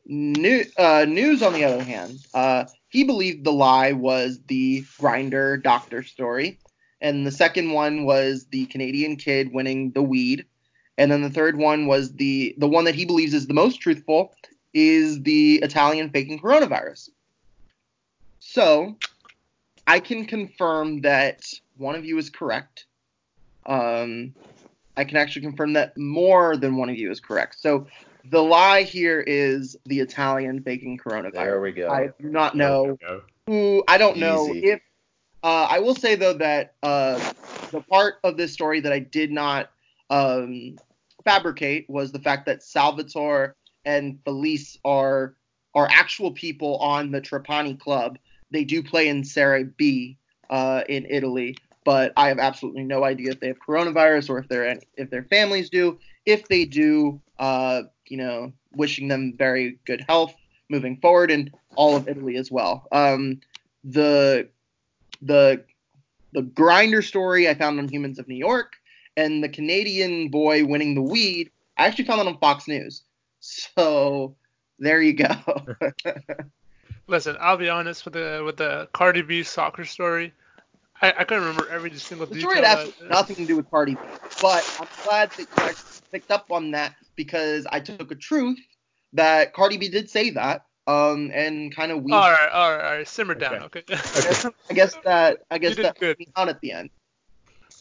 New, 0.06 0.66
uh, 0.78 1.06
news, 1.08 1.44
on 1.44 1.54
the 1.54 1.64
other 1.64 1.84
hand, 1.84 2.20
uh, 2.34 2.66
he 2.90 3.04
believed 3.04 3.44
the 3.44 3.54
lie 3.54 3.92
was 3.92 4.40
the 4.48 4.84
Grindr 5.00 5.62
doctor 5.62 6.04
story, 6.04 6.60
and 7.00 7.26
the 7.26 7.32
second 7.32 7.72
one 7.72 8.06
was 8.06 8.48
the 8.48 8.66
Canadian 8.66 9.16
kid 9.16 9.54
winning 9.54 9.92
the 9.92 10.02
weed, 10.02 10.46
and 10.98 11.12
then 11.12 11.22
the 11.22 11.30
third 11.30 11.58
one 11.58 11.88
was 11.88 12.14
the 12.14 12.56
the 12.58 12.68
one 12.68 12.86
that 12.86 12.96
he 12.96 13.06
believes 13.06 13.34
is 13.34 13.48
the 13.48 13.54
most 13.54 13.80
truthful 13.80 14.34
is 14.74 15.22
the 15.22 15.56
Italian 15.58 16.10
faking 16.10 16.40
coronavirus. 16.40 17.10
So, 18.40 18.98
I 19.90 20.00
can 20.00 20.24
confirm 20.26 21.02
that 21.02 21.52
one 21.78 21.96
of 21.96 22.06
you 22.06 22.20
is 22.20 22.30
correct. 22.30 22.86
Um, 23.66 24.36
I 24.96 25.04
can 25.04 25.18
actually 25.18 25.42
confirm 25.42 25.74
that 25.74 25.98
more 25.98 26.58
than 26.58 26.76
one 26.76 26.90
of 26.90 26.96
you 26.96 27.10
is 27.10 27.20
correct. 27.20 27.60
So, 27.60 27.88
the 28.30 28.44
lie 28.44 28.84
here 28.84 29.22
is 29.22 29.76
the 29.86 30.00
Italian 30.00 30.62
faking 30.62 31.00
coronavirus. 31.00 31.34
There 31.34 31.62
we 31.62 31.72
go. 31.72 31.90
I 31.90 32.10
do 32.22 32.30
not 32.30 32.56
know 32.56 33.00
who 33.48 33.84
I 33.88 33.98
don't 33.98 34.18
know 34.18 34.54
if 34.54 34.80
uh, 35.42 35.68
I 35.68 35.80
will 35.80 35.96
say 35.96 36.14
though 36.14 36.34
that 36.34 36.76
uh, 36.84 37.18
the 37.72 37.82
part 37.82 38.16
of 38.24 38.38
this 38.38 38.54
story 38.54 38.82
that 38.82 38.94
I 38.94 39.00
did 39.00 39.32
not 39.32 39.72
um, 40.12 40.78
fabricate 41.24 41.90
was 41.90 42.12
the 42.12 42.20
fact 42.20 42.46
that 42.46 42.62
Salvatore 42.62 43.56
and 43.86 44.20
Felice 44.24 44.78
are 44.86 45.34
are 45.74 45.88
actual 45.92 46.32
people 46.32 46.78
on 46.78 47.10
the 47.10 47.22
Trapani 47.22 47.80
club. 47.80 48.20
They 48.52 48.64
do 48.64 48.82
play 48.82 49.08
in 49.08 49.24
Serie 49.24 49.66
B, 49.66 50.18
uh, 50.50 50.84
in 50.90 51.06
Italy, 51.10 51.56
but 51.84 52.14
I 52.18 52.28
have 52.28 52.40
absolutely 52.40 52.84
no 52.84 53.04
idea 53.04 53.32
if 53.32 53.40
they 53.40 53.48
have 53.48 53.60
coronavirus 53.60 54.30
or 54.30 54.40
if 54.40 54.48
their 54.48 54.80
if 54.96 55.10
their 55.10 55.24
families 55.24 55.70
do. 55.70 56.00
If 56.26 56.48
they 56.48 56.66
do, 56.66 57.22
uh, 57.40 57.84
you 58.08 58.18
know, 58.18 58.52
wishing 58.74 59.08
them 59.08 59.34
very 59.38 59.80
good 59.86 60.04
health 60.08 60.36
moving 60.70 60.98
forward, 60.98 61.32
and 61.32 61.52
all 61.76 61.96
of 61.96 62.08
Italy 62.08 62.36
as 62.36 62.52
well. 62.52 62.88
Um, 62.92 63.40
the 63.84 64.50
the 65.22 65.64
the 66.34 66.42
Grindr 66.42 67.04
story 67.04 67.50
I 67.50 67.54
found 67.54 67.80
on 67.80 67.88
Humans 67.88 68.20
of 68.20 68.28
New 68.28 68.36
York, 68.36 68.74
and 69.18 69.44
the 69.44 69.50
Canadian 69.50 70.30
boy 70.30 70.66
winning 70.66 70.96
the 70.96 71.02
weed. 71.02 71.52
I 71.78 71.88
actually 71.88 72.06
found 72.06 72.20
that 72.20 72.28
on 72.28 72.38
Fox 72.40 72.68
News. 72.68 73.04
So 73.40 74.36
there 74.80 75.02
you 75.02 75.14
go. 75.14 75.36
Listen, 77.10 77.36
I'll 77.40 77.58
be 77.58 77.70
honest 77.70 78.06
with 78.06 78.14
the 78.14 78.44
with 78.46 78.58
the 78.58 78.88
Cardi 78.94 79.24
B 79.24 79.42
soccer 79.42 79.84
story. 79.84 80.32
I, 81.02 81.12
I 81.18 81.24
couldn't 81.24 81.44
remember 81.44 81.68
every 81.70 81.92
single 81.96 82.28
the 82.28 82.36
detail. 82.36 82.52
story 82.52 82.56
had 82.58 82.66
that- 82.66 82.80
absolutely 82.88 83.08
nothing 83.10 83.36
to 83.38 83.46
do 83.46 83.56
with 83.56 83.70
Cardi 83.72 83.96
B, 83.96 84.02
but 84.42 84.78
I'm 84.80 84.88
glad 85.04 85.32
that 85.32 85.40
you 85.40 86.02
picked 86.12 86.30
up 86.30 86.52
on 86.52 86.72
that 86.72 86.94
because 87.16 87.66
I 87.72 87.80
took 87.80 88.12
a 88.12 88.16
truth 88.16 88.60
that 89.14 89.54
Cardi 89.54 89.78
B 89.78 89.90
did 89.90 90.08
say 90.10 90.30
that, 90.32 90.66
um, 90.86 91.32
and 91.34 91.76
kind 91.76 91.92
of 91.92 92.04
we. 92.04 92.12
all 92.12 92.20
right, 92.20 92.50
all 92.54 92.78
right, 92.78 92.86
all 92.86 92.98
right. 92.98 93.08
Simmer 93.08 93.34
down, 93.34 93.64
okay? 93.64 93.84
I 93.90 94.22
guess, 94.22 94.46
I 94.70 94.74
guess 94.76 94.98
that 95.04 95.38
I 95.50 95.58
guess 95.58 95.76
did 95.78 95.86
that 95.86 96.00
good. 96.00 96.18
put 96.18 96.28
me 96.28 96.32
out 96.36 96.48
at 96.50 96.62
the 96.62 96.74
end. 96.74 96.92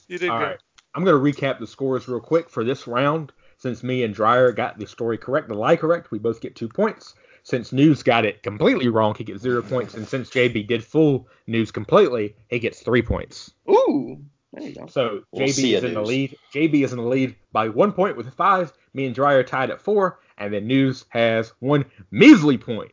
you 0.06 0.16
did 0.16 0.30
All 0.30 0.38
good. 0.38 0.44
right. 0.44 0.58
I'm 0.94 1.04
going 1.04 1.22
to 1.22 1.40
recap 1.40 1.60
the 1.60 1.66
scores 1.66 2.08
real 2.08 2.20
quick 2.20 2.48
for 2.48 2.64
this 2.64 2.86
round. 2.86 3.32
Since 3.58 3.82
me 3.82 4.04
and 4.04 4.14
Dreyer 4.14 4.52
got 4.52 4.78
the 4.78 4.86
story 4.86 5.18
correct, 5.18 5.48
the 5.48 5.54
lie 5.54 5.76
correct, 5.76 6.10
we 6.12 6.18
both 6.18 6.40
get 6.40 6.54
two 6.56 6.68
points. 6.68 7.14
Since 7.48 7.70
Newz 7.70 8.04
got 8.04 8.26
it 8.26 8.42
completely 8.42 8.88
wrong, 8.88 9.14
he 9.14 9.24
gets 9.24 9.40
zero 9.40 9.62
points. 9.62 9.94
And 9.94 10.06
since 10.06 10.28
JB 10.28 10.66
did 10.66 10.84
full 10.84 11.28
news 11.46 11.70
completely, 11.70 12.37
he 12.50 12.58
gets 12.58 12.82
three 12.82 13.00
points. 13.00 13.50
Ooh, 13.70 14.22
there 14.52 14.68
you 14.68 14.74
go. 14.74 14.87
So 14.87 15.22
We'll 15.32 15.46
JB 15.46 15.48
is 15.48 15.58
ya, 15.61 15.78
in 15.78 15.94
the 15.94 16.02
lead. 16.02 16.37
JB 16.52 16.84
is 16.84 16.92
in 16.92 16.98
the 16.98 17.06
lead 17.06 17.37
by 17.50 17.70
one 17.70 17.92
point 17.92 18.18
with 18.18 18.34
five. 18.34 18.74
Me 18.92 19.06
and 19.06 19.14
Dreyer 19.14 19.42
tied 19.42 19.70
at 19.70 19.80
four, 19.80 20.20
and 20.37 20.52
then 20.52 20.68
Newz 20.68 21.06
has 21.08 21.54
one 21.61 21.87
measly 22.11 22.58
point. 22.58 22.92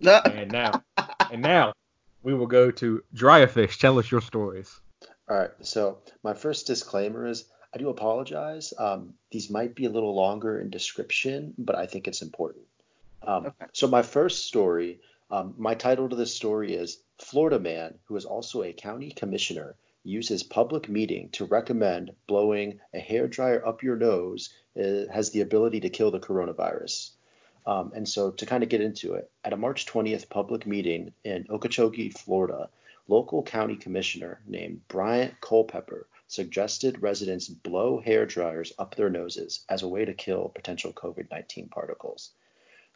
And 0.06 0.52
now, 0.52 0.84
and 1.32 1.42
now, 1.42 1.72
we 2.22 2.32
will 2.32 2.46
go 2.46 2.70
to 2.70 3.02
Dryerfish. 3.12 3.76
Tell 3.76 3.98
us 3.98 4.08
your 4.08 4.20
stories. 4.20 4.80
All 5.28 5.36
right. 5.36 5.50
So 5.62 5.98
my 6.22 6.34
first 6.34 6.68
disclaimer 6.68 7.26
is 7.26 7.46
I 7.74 7.78
do 7.78 7.88
apologize. 7.88 8.72
Um, 8.78 9.14
these 9.32 9.50
might 9.50 9.74
be 9.74 9.86
a 9.86 9.90
little 9.90 10.14
longer 10.14 10.60
in 10.60 10.70
description, 10.70 11.54
but 11.58 11.74
I 11.74 11.86
think 11.86 12.06
it's 12.06 12.22
important. 12.22 12.66
Um, 13.22 13.46
Okay. 13.46 13.66
So 13.72 13.86
my 13.86 14.02
first 14.02 14.46
story, 14.46 15.00
um, 15.30 15.54
my 15.58 15.74
title 15.74 16.08
to 16.08 16.16
this 16.16 16.34
story 16.34 16.74
is 16.74 17.02
Florida 17.18 17.58
man 17.58 17.98
who 18.04 18.16
is 18.16 18.24
also 18.24 18.62
a 18.62 18.72
county 18.72 19.10
commissioner 19.10 19.76
uses 20.02 20.42
public 20.42 20.88
meeting 20.88 21.28
to 21.30 21.44
recommend 21.44 22.10
blowing 22.26 22.80
a 22.94 23.00
hairdryer 23.00 23.66
up 23.66 23.82
your 23.82 23.96
nose 23.96 24.50
uh, 24.78 25.06
has 25.12 25.30
the 25.30 25.42
ability 25.42 25.80
to 25.80 25.90
kill 25.90 26.10
the 26.10 26.18
coronavirus. 26.18 27.10
Um, 27.66 27.92
and 27.94 28.08
so 28.08 28.30
to 28.30 28.46
kind 28.46 28.62
of 28.62 28.70
get 28.70 28.80
into 28.80 29.14
it, 29.14 29.30
at 29.44 29.52
a 29.52 29.56
March 29.56 29.86
20th 29.86 30.28
public 30.30 30.66
meeting 30.66 31.12
in 31.24 31.46
Okeechobee, 31.50 32.10
Florida, 32.10 32.70
local 33.08 33.42
county 33.42 33.76
commissioner 33.76 34.40
named 34.46 34.80
Bryant 34.88 35.38
Culpepper 35.40 36.06
suggested 36.26 37.02
residents 37.02 37.48
blow 37.48 38.00
hair 38.00 38.24
dryers 38.24 38.72
up 38.78 38.94
their 38.94 39.10
noses 39.10 39.64
as 39.68 39.82
a 39.82 39.88
way 39.88 40.04
to 40.04 40.14
kill 40.14 40.48
potential 40.48 40.92
COVID 40.92 41.30
19 41.30 41.68
particles. 41.68 42.30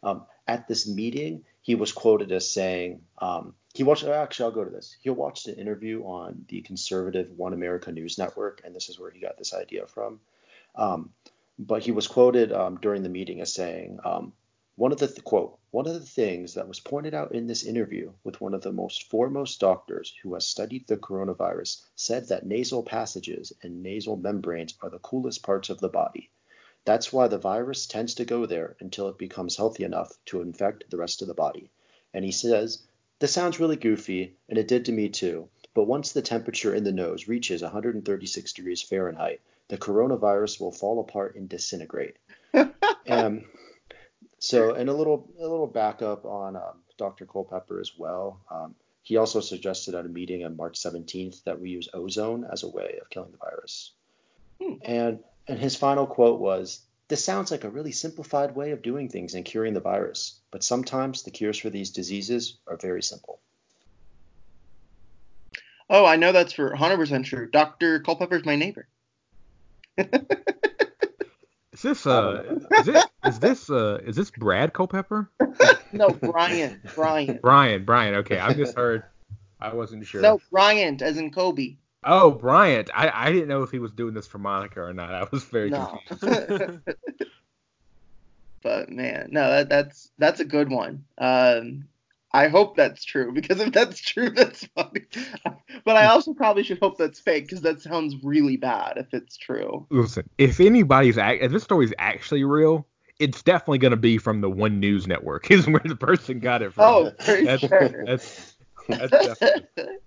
Um, 0.05 0.25
at 0.47 0.67
this 0.67 0.87
meeting, 0.87 1.43
he 1.61 1.73
was 1.75 1.91
quoted 1.91 2.31
as 2.31 2.49
saying, 2.49 3.01
um, 3.17 3.55
he 3.73 3.83
watched, 3.83 4.05
actually, 4.05 4.45
I'll 4.45 4.51
go 4.51 4.63
to 4.63 4.69
this. 4.69 4.95
He 5.01 5.09
watched 5.09 5.47
an 5.47 5.55
interview 5.55 6.03
on 6.03 6.45
the 6.47 6.61
conservative 6.61 7.31
One 7.35 7.53
America 7.53 7.91
News 7.91 8.17
Network, 8.17 8.61
and 8.63 8.75
this 8.75 8.87
is 8.87 8.99
where 8.99 9.11
he 9.11 9.19
got 9.19 9.37
this 9.37 9.53
idea 9.53 9.87
from. 9.87 10.19
Um, 10.75 11.09
but 11.57 11.83
he 11.83 11.91
was 11.91 12.07
quoted 12.07 12.53
um, 12.53 12.77
during 12.81 13.01
the 13.01 13.09
meeting 13.09 13.41
as 13.41 13.51
saying, 13.53 13.99
um, 14.05 14.33
one 14.75 14.91
of 14.91 14.99
the 14.99 15.07
th- 15.07 15.23
quote, 15.23 15.57
one 15.71 15.87
of 15.87 15.93
the 15.93 15.99
things 16.01 16.53
that 16.53 16.67
was 16.67 16.79
pointed 16.79 17.13
out 17.13 17.33
in 17.33 17.47
this 17.47 17.63
interview 17.63 18.11
with 18.23 18.39
one 18.41 18.53
of 18.53 18.61
the 18.61 18.73
most 18.73 19.09
foremost 19.09 19.59
doctors 19.59 20.13
who 20.21 20.33
has 20.35 20.45
studied 20.45 20.85
the 20.87 20.97
coronavirus 20.97 21.81
said 21.95 22.27
that 22.27 22.45
nasal 22.45 22.83
passages 22.83 23.53
and 23.63 23.81
nasal 23.81 24.17
membranes 24.17 24.75
are 24.81 24.89
the 24.89 24.99
coolest 24.99 25.43
parts 25.43 25.69
of 25.69 25.79
the 25.79 25.89
body. 25.89 26.29
That's 26.85 27.11
why 27.11 27.27
the 27.27 27.39
virus 27.39 27.87
tends 27.87 28.13
to 28.15 28.25
go 28.25 28.45
there 28.45 28.75
until 28.79 29.09
it 29.09 29.17
becomes 29.17 29.57
healthy 29.57 29.83
enough 29.83 30.17
to 30.27 30.41
infect 30.41 30.89
the 30.89 30.97
rest 30.97 31.21
of 31.21 31.27
the 31.27 31.33
body. 31.33 31.71
And 32.13 32.23
he 32.23 32.31
says, 32.31 32.83
This 33.19 33.33
sounds 33.33 33.59
really 33.59 33.75
goofy, 33.75 34.37
and 34.47 34.57
it 34.57 34.67
did 34.67 34.85
to 34.85 34.91
me 34.91 35.09
too, 35.09 35.49
but 35.73 35.85
once 35.85 36.11
the 36.11 36.21
temperature 36.21 36.73
in 36.73 36.83
the 36.83 36.91
nose 36.91 37.27
reaches 37.27 37.61
136 37.61 38.53
degrees 38.53 38.81
Fahrenheit, 38.81 39.41
the 39.67 39.77
coronavirus 39.77 40.61
will 40.61 40.71
fall 40.71 40.99
apart 40.99 41.35
and 41.35 41.49
disintegrate. 41.49 42.17
um, 43.09 43.45
so, 44.37 44.73
and 44.75 44.87
a 44.87 44.93
little 44.93 45.27
a 45.39 45.41
little 45.41 45.67
backup 45.67 46.23
on 46.23 46.55
um, 46.55 46.83
Dr. 46.97 47.25
Culpepper 47.25 47.79
as 47.79 47.91
well. 47.97 48.41
Um, 48.49 48.75
he 49.01 49.17
also 49.17 49.39
suggested 49.39 49.95
at 49.95 50.05
a 50.05 50.09
meeting 50.09 50.45
on 50.45 50.55
March 50.55 50.79
17th 50.79 51.43
that 51.43 51.59
we 51.59 51.69
use 51.69 51.89
ozone 51.93 52.43
as 52.43 52.63
a 52.63 52.69
way 52.69 52.99
of 53.01 53.09
killing 53.09 53.31
the 53.31 53.37
virus. 53.37 53.91
Hmm. 54.61 54.73
And 54.83 55.23
and 55.47 55.59
his 55.59 55.75
final 55.75 56.07
quote 56.07 56.39
was, 56.39 56.81
"This 57.07 57.23
sounds 57.23 57.51
like 57.51 57.63
a 57.63 57.69
really 57.69 57.91
simplified 57.91 58.55
way 58.55 58.71
of 58.71 58.81
doing 58.81 59.09
things 59.09 59.33
and 59.33 59.45
curing 59.45 59.73
the 59.73 59.79
virus, 59.79 60.39
but 60.51 60.63
sometimes 60.63 61.23
the 61.23 61.31
cures 61.31 61.57
for 61.57 61.69
these 61.69 61.91
diseases 61.91 62.57
are 62.67 62.77
very 62.77 63.03
simple." 63.03 63.39
Oh, 65.89 66.05
I 66.05 66.15
know 66.15 66.31
that's 66.31 66.53
for 66.53 66.71
100% 66.71 67.25
true. 67.25 67.47
Dr. 67.49 67.99
Culpepper's 67.99 68.45
my 68.45 68.55
neighbor. 68.55 68.87
Is 71.75 71.81
this 71.81 72.07
uh 72.07 72.57
is 72.79 72.87
it 72.87 73.05
is 73.25 73.39
this 73.39 73.69
uh 73.69 73.99
is 74.05 74.15
this 74.15 74.31
Brad 74.31 74.71
Culpepper? 74.73 75.29
No, 75.91 76.09
Brian. 76.09 76.81
Brian. 76.93 77.39
Brian, 77.41 77.85
Brian. 77.85 78.15
Okay, 78.15 78.37
I 78.37 78.53
just 78.53 78.75
heard. 78.75 79.03
I 79.61 79.73
wasn't 79.73 80.05
sure. 80.05 80.21
No, 80.21 80.41
Bryant, 80.51 81.01
as 81.01 81.17
in 81.17 81.31
Kobe. 81.31 81.75
Oh, 82.05 82.31
Bryant. 82.31 82.89
I 82.93 83.09
I 83.13 83.31
didn't 83.31 83.47
know 83.47 83.63
if 83.63 83.71
he 83.71 83.79
was 83.79 83.91
doing 83.91 84.13
this 84.13 84.27
for 84.27 84.37
Monica 84.37 84.81
or 84.81 84.93
not. 84.93 85.13
I 85.13 85.27
was 85.31 85.43
very 85.43 85.71
No. 85.71 85.99
confused. 86.07 86.61
but 88.61 88.89
man, 88.89 89.29
no, 89.31 89.49
that, 89.49 89.69
that's 89.69 90.11
that's 90.17 90.39
a 90.39 90.45
good 90.45 90.69
one. 90.69 91.05
Um, 91.17 91.85
I 92.31 92.49
hope 92.49 92.75
that's 92.75 93.03
true 93.03 93.31
because 93.31 93.59
if 93.59 93.71
that's 93.71 94.01
true, 94.01 94.29
that's 94.35 94.65
funny. 94.75 95.05
but 95.83 95.95
I 95.95 96.07
also 96.07 96.33
probably 96.33 96.63
should 96.63 96.79
hope 96.79 96.97
that's 96.97 97.19
fake 97.19 97.45
because 97.45 97.61
that 97.61 97.81
sounds 97.81 98.15
really 98.23 98.57
bad 98.57 98.97
if 98.97 99.13
it's 99.13 99.37
true. 99.37 99.87
Listen, 99.89 100.29
if 100.37 100.59
anybody's 100.59 101.17
act, 101.17 101.41
if 101.41 101.51
this 101.51 101.63
story's 101.63 101.93
actually 101.97 102.43
real, 102.43 102.85
it's 103.19 103.41
definitely 103.41 103.77
gonna 103.79 103.95
be 103.95 104.17
from 104.17 104.41
the 104.41 104.49
One 104.49 104.79
News 104.79 105.07
Network. 105.07 105.49
Is 105.49 105.65
where 105.67 105.81
the 105.83 105.95
person 105.95 106.39
got 106.39 106.61
it 106.61 106.73
from. 106.73 106.85
Oh, 106.85 107.11
for 107.23 107.41
that's, 107.41 107.61
sure. 107.61 108.03
that's 108.05 108.55
that's 108.89 109.11
definitely. 109.11 109.97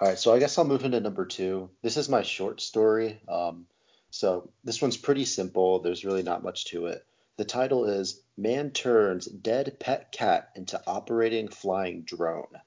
All 0.00 0.08
right, 0.08 0.18
so 0.18 0.32
I 0.32 0.38
guess 0.38 0.56
I'll 0.58 0.64
move 0.64 0.84
into 0.84 1.00
number 1.00 1.26
two. 1.26 1.70
This 1.82 1.96
is 1.96 2.08
my 2.08 2.22
short 2.22 2.60
story. 2.60 3.20
Um, 3.28 3.66
so 4.10 4.50
this 4.62 4.80
one's 4.80 4.96
pretty 4.96 5.24
simple. 5.24 5.80
There's 5.80 6.04
really 6.04 6.22
not 6.22 6.44
much 6.44 6.66
to 6.66 6.86
it. 6.86 7.04
The 7.36 7.44
title 7.44 7.84
is 7.84 8.20
Man 8.36 8.70
Turns 8.70 9.26
Dead 9.26 9.78
Pet 9.80 10.12
Cat 10.12 10.50
into 10.54 10.80
Operating 10.86 11.48
Flying 11.48 12.02
Drone. 12.02 12.60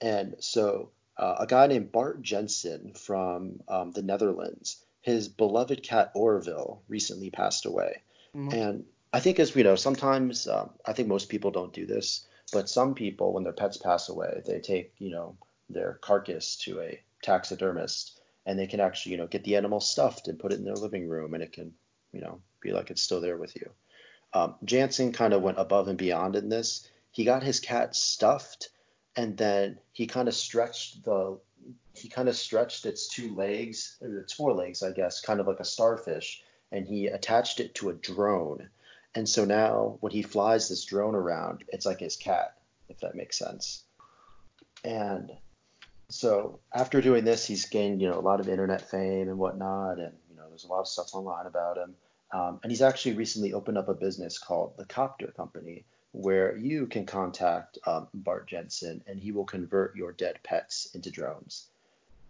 And 0.00 0.36
so 0.40 0.90
uh, 1.16 1.36
a 1.40 1.46
guy 1.46 1.66
named 1.66 1.92
Bart 1.92 2.22
Jansen 2.22 2.92
from 2.94 3.60
um, 3.68 3.92
the 3.92 4.02
Netherlands, 4.02 4.84
his 5.00 5.28
beloved 5.28 5.82
cat 5.82 6.12
Orville 6.14 6.82
recently 6.88 7.30
passed 7.30 7.66
away. 7.66 8.02
Mm. 8.34 8.52
And 8.52 8.84
I 9.12 9.20
think, 9.20 9.38
as 9.38 9.54
we 9.54 9.62
know, 9.62 9.76
sometimes 9.76 10.46
um, 10.46 10.70
I 10.84 10.92
think 10.92 11.08
most 11.08 11.28
people 11.28 11.50
don't 11.50 11.72
do 11.72 11.86
this, 11.86 12.26
but 12.52 12.68
some 12.68 12.94
people, 12.94 13.32
when 13.32 13.44
their 13.44 13.52
pets 13.52 13.76
pass 13.76 14.08
away, 14.08 14.42
they 14.44 14.60
take, 14.60 14.92
you 14.98 15.10
know, 15.10 15.36
their 15.68 15.98
carcass 16.00 16.56
to 16.56 16.80
a 16.80 17.00
taxidermist 17.22 18.20
and 18.44 18.58
they 18.58 18.66
can 18.66 18.80
actually, 18.80 19.12
you 19.12 19.18
know, 19.18 19.26
get 19.26 19.44
the 19.44 19.56
animal 19.56 19.80
stuffed 19.80 20.28
and 20.28 20.38
put 20.38 20.52
it 20.52 20.58
in 20.58 20.64
their 20.64 20.74
living 20.74 21.08
room 21.08 21.34
and 21.34 21.42
it 21.42 21.52
can, 21.52 21.72
you 22.12 22.20
know, 22.20 22.40
be 22.60 22.72
like 22.72 22.90
it's 22.90 23.02
still 23.02 23.20
there 23.20 23.36
with 23.36 23.56
you. 23.56 23.70
Um, 24.32 24.54
Jansen 24.64 25.12
kind 25.12 25.32
of 25.32 25.42
went 25.42 25.58
above 25.58 25.88
and 25.88 25.98
beyond 25.98 26.36
in 26.36 26.48
this. 26.48 26.88
He 27.10 27.24
got 27.24 27.42
his 27.42 27.60
cat 27.60 27.96
stuffed 27.96 28.70
and 29.16 29.36
then 29.36 29.78
he 29.92 30.06
kind 30.06 30.28
of 30.28 30.34
stretched 30.34 31.04
the 31.04 31.38
he 31.94 32.08
kind 32.08 32.28
of 32.28 32.36
stretched 32.36 32.84
its 32.86 33.08
two 33.08 33.34
legs, 33.34 33.96
or 34.00 34.18
its 34.18 34.32
four 34.32 34.52
legs, 34.52 34.82
I 34.82 34.92
guess, 34.92 35.20
kind 35.20 35.40
of 35.40 35.46
like 35.46 35.60
a 35.60 35.64
starfish, 35.64 36.42
and 36.70 36.86
he 36.86 37.06
attached 37.06 37.58
it 37.58 37.74
to 37.76 37.88
a 37.88 37.94
drone. 37.94 38.68
And 39.14 39.28
so 39.28 39.44
now 39.44 39.96
when 40.00 40.12
he 40.12 40.22
flies 40.22 40.68
this 40.68 40.84
drone 40.84 41.14
around, 41.14 41.64
it's 41.68 41.86
like 41.86 42.00
his 42.00 42.16
cat, 42.16 42.58
if 42.88 43.00
that 43.00 43.14
makes 43.14 43.38
sense. 43.38 43.82
And 44.84 45.32
so 46.08 46.60
after 46.74 47.00
doing 47.00 47.24
this, 47.24 47.46
he's 47.46 47.66
gained, 47.66 48.00
you 48.00 48.08
know, 48.08 48.18
a 48.18 48.20
lot 48.20 48.40
of 48.40 48.48
internet 48.48 48.88
fame 48.90 49.28
and 49.28 49.38
whatnot, 49.38 49.98
and 49.98 50.12
you 50.30 50.36
know, 50.36 50.48
there's 50.48 50.64
a 50.64 50.68
lot 50.68 50.80
of 50.80 50.88
stuff 50.88 51.14
online 51.14 51.46
about 51.46 51.78
him. 51.78 51.94
Um, 52.32 52.60
and 52.62 52.72
he's 52.72 52.82
actually 52.82 53.14
recently 53.14 53.52
opened 53.52 53.78
up 53.78 53.88
a 53.88 53.94
business 53.94 54.38
called 54.38 54.74
the 54.76 54.84
Copter 54.84 55.28
Company, 55.28 55.84
where 56.12 56.56
you 56.56 56.86
can 56.86 57.06
contact 57.06 57.78
um, 57.86 58.08
Bart 58.14 58.48
Jansen 58.48 59.02
and 59.06 59.18
he 59.20 59.32
will 59.32 59.44
convert 59.44 59.96
your 59.96 60.12
dead 60.12 60.38
pets 60.42 60.88
into 60.94 61.10
drones. 61.10 61.66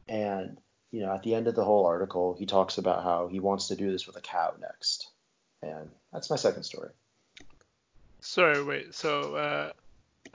And 0.09 0.59
you 0.91 1.01
know, 1.01 1.15
at 1.15 1.23
the 1.23 1.35
end 1.35 1.47
of 1.47 1.55
the 1.55 1.65
whole 1.65 1.87
article, 1.87 2.37
he 2.39 2.47
talks 2.47 2.79
about 2.79 3.03
how 3.03 3.29
he 3.29 3.41
wants 3.41 3.69
to 3.69 3.77
do 3.77 3.91
this 3.91 4.07
with 4.07 4.17
a 4.17 4.21
cow 4.21 4.55
next. 4.61 5.11
And 5.63 5.91
that's 6.13 6.31
my 6.31 6.37
second 6.37 6.63
story. 6.63 6.91
Sorry, 8.21 8.63
wait. 8.63 8.95
So 8.95 9.35
uh, 9.35 9.73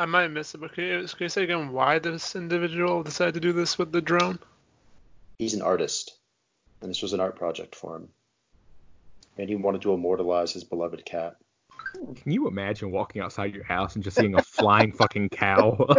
I 0.02 0.06
might 0.06 0.24
have 0.24 0.32
missed 0.32 0.56
it, 0.56 0.58
but 0.58 0.74
can 0.74 0.84
you, 0.84 1.08
can 1.08 1.18
you 1.20 1.30
say 1.30 1.44
again 1.44 1.72
why 1.72 2.00
this 2.00 2.36
individual 2.36 3.04
decided 3.04 3.36
to 3.36 3.40
do 3.40 3.54
this 3.54 3.78
with 3.78 3.92
the 3.92 4.02
drone? 4.02 4.40
He's 5.38 5.54
an 5.54 5.62
artist, 5.62 6.18
and 6.82 6.90
this 6.90 7.04
was 7.04 7.14
an 7.14 7.20
art 7.20 7.36
project 7.36 7.76
for 7.76 7.98
him. 7.98 8.10
And 9.38 9.48
he 9.48 9.56
wanted 9.56 9.84
to 9.84 9.94
immortalize 9.94 10.54
his 10.54 10.64
beloved 10.64 11.06
cat. 11.06 11.36
Can 11.94 12.32
you 12.32 12.48
imagine 12.48 12.90
walking 12.90 13.22
outside 13.22 13.54
your 13.54 13.64
house 13.64 13.94
and 13.94 14.04
just 14.04 14.18
seeing 14.18 14.34
a 14.34 14.42
flying 14.42 14.92
fucking 14.92 15.30
cow? 15.30 15.78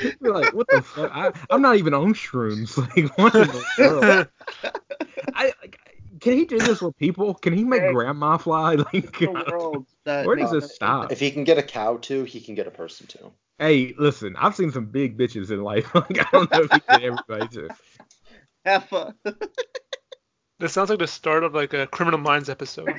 Like, 0.00 0.14
you're 0.20 0.34
like, 0.34 0.54
what 0.54 0.68
the 0.68 0.82
fuck? 0.82 1.10
I, 1.12 1.32
I'm 1.50 1.62
not 1.62 1.76
even 1.76 1.94
on 1.94 2.12
shrooms. 2.12 2.76
Like, 2.96 3.18
what 3.18 3.34
in 3.34 3.48
the 3.48 3.64
world? 3.78 4.28
I, 5.34 5.52
like, 5.62 5.77
can 6.20 6.34
he 6.34 6.44
do 6.44 6.58
this 6.58 6.80
with 6.80 6.96
people? 6.96 7.34
Can 7.34 7.52
he 7.52 7.64
make 7.64 7.82
Hey. 7.82 7.92
grandma 7.92 8.36
fly? 8.36 8.74
Like, 8.92 9.20
world 9.20 9.86
where 10.04 10.36
does 10.36 10.52
makes 10.52 10.66
this 10.66 10.74
stop? 10.74 11.12
If 11.12 11.20
he 11.20 11.30
can 11.30 11.44
get 11.44 11.58
a 11.58 11.62
cow 11.62 11.96
too, 11.98 12.24
he 12.24 12.40
can 12.40 12.54
get 12.54 12.66
a 12.66 12.70
person 12.70 13.06
too. 13.06 13.32
Hey, 13.58 13.94
listen, 13.98 14.36
I've 14.36 14.54
seen 14.54 14.70
some 14.70 14.86
big 14.86 15.18
bitches 15.18 15.50
in 15.50 15.62
life. 15.62 15.90
Like, 15.94 16.18
I 16.20 16.28
don't 16.32 16.52
know 16.52 16.62
if 16.62 16.72
he 16.72 16.80
can 16.80 17.00
get 17.00 17.04
everybody 17.04 17.48
too. 17.48 17.68
Heffa. 18.66 19.14
This 20.60 20.72
sounds 20.72 20.90
like 20.90 20.98
the 20.98 21.06
start 21.06 21.44
of 21.44 21.54
like 21.54 21.72
a 21.72 21.86
Criminal 21.86 22.18
Minds 22.18 22.48
episode. 22.48 22.92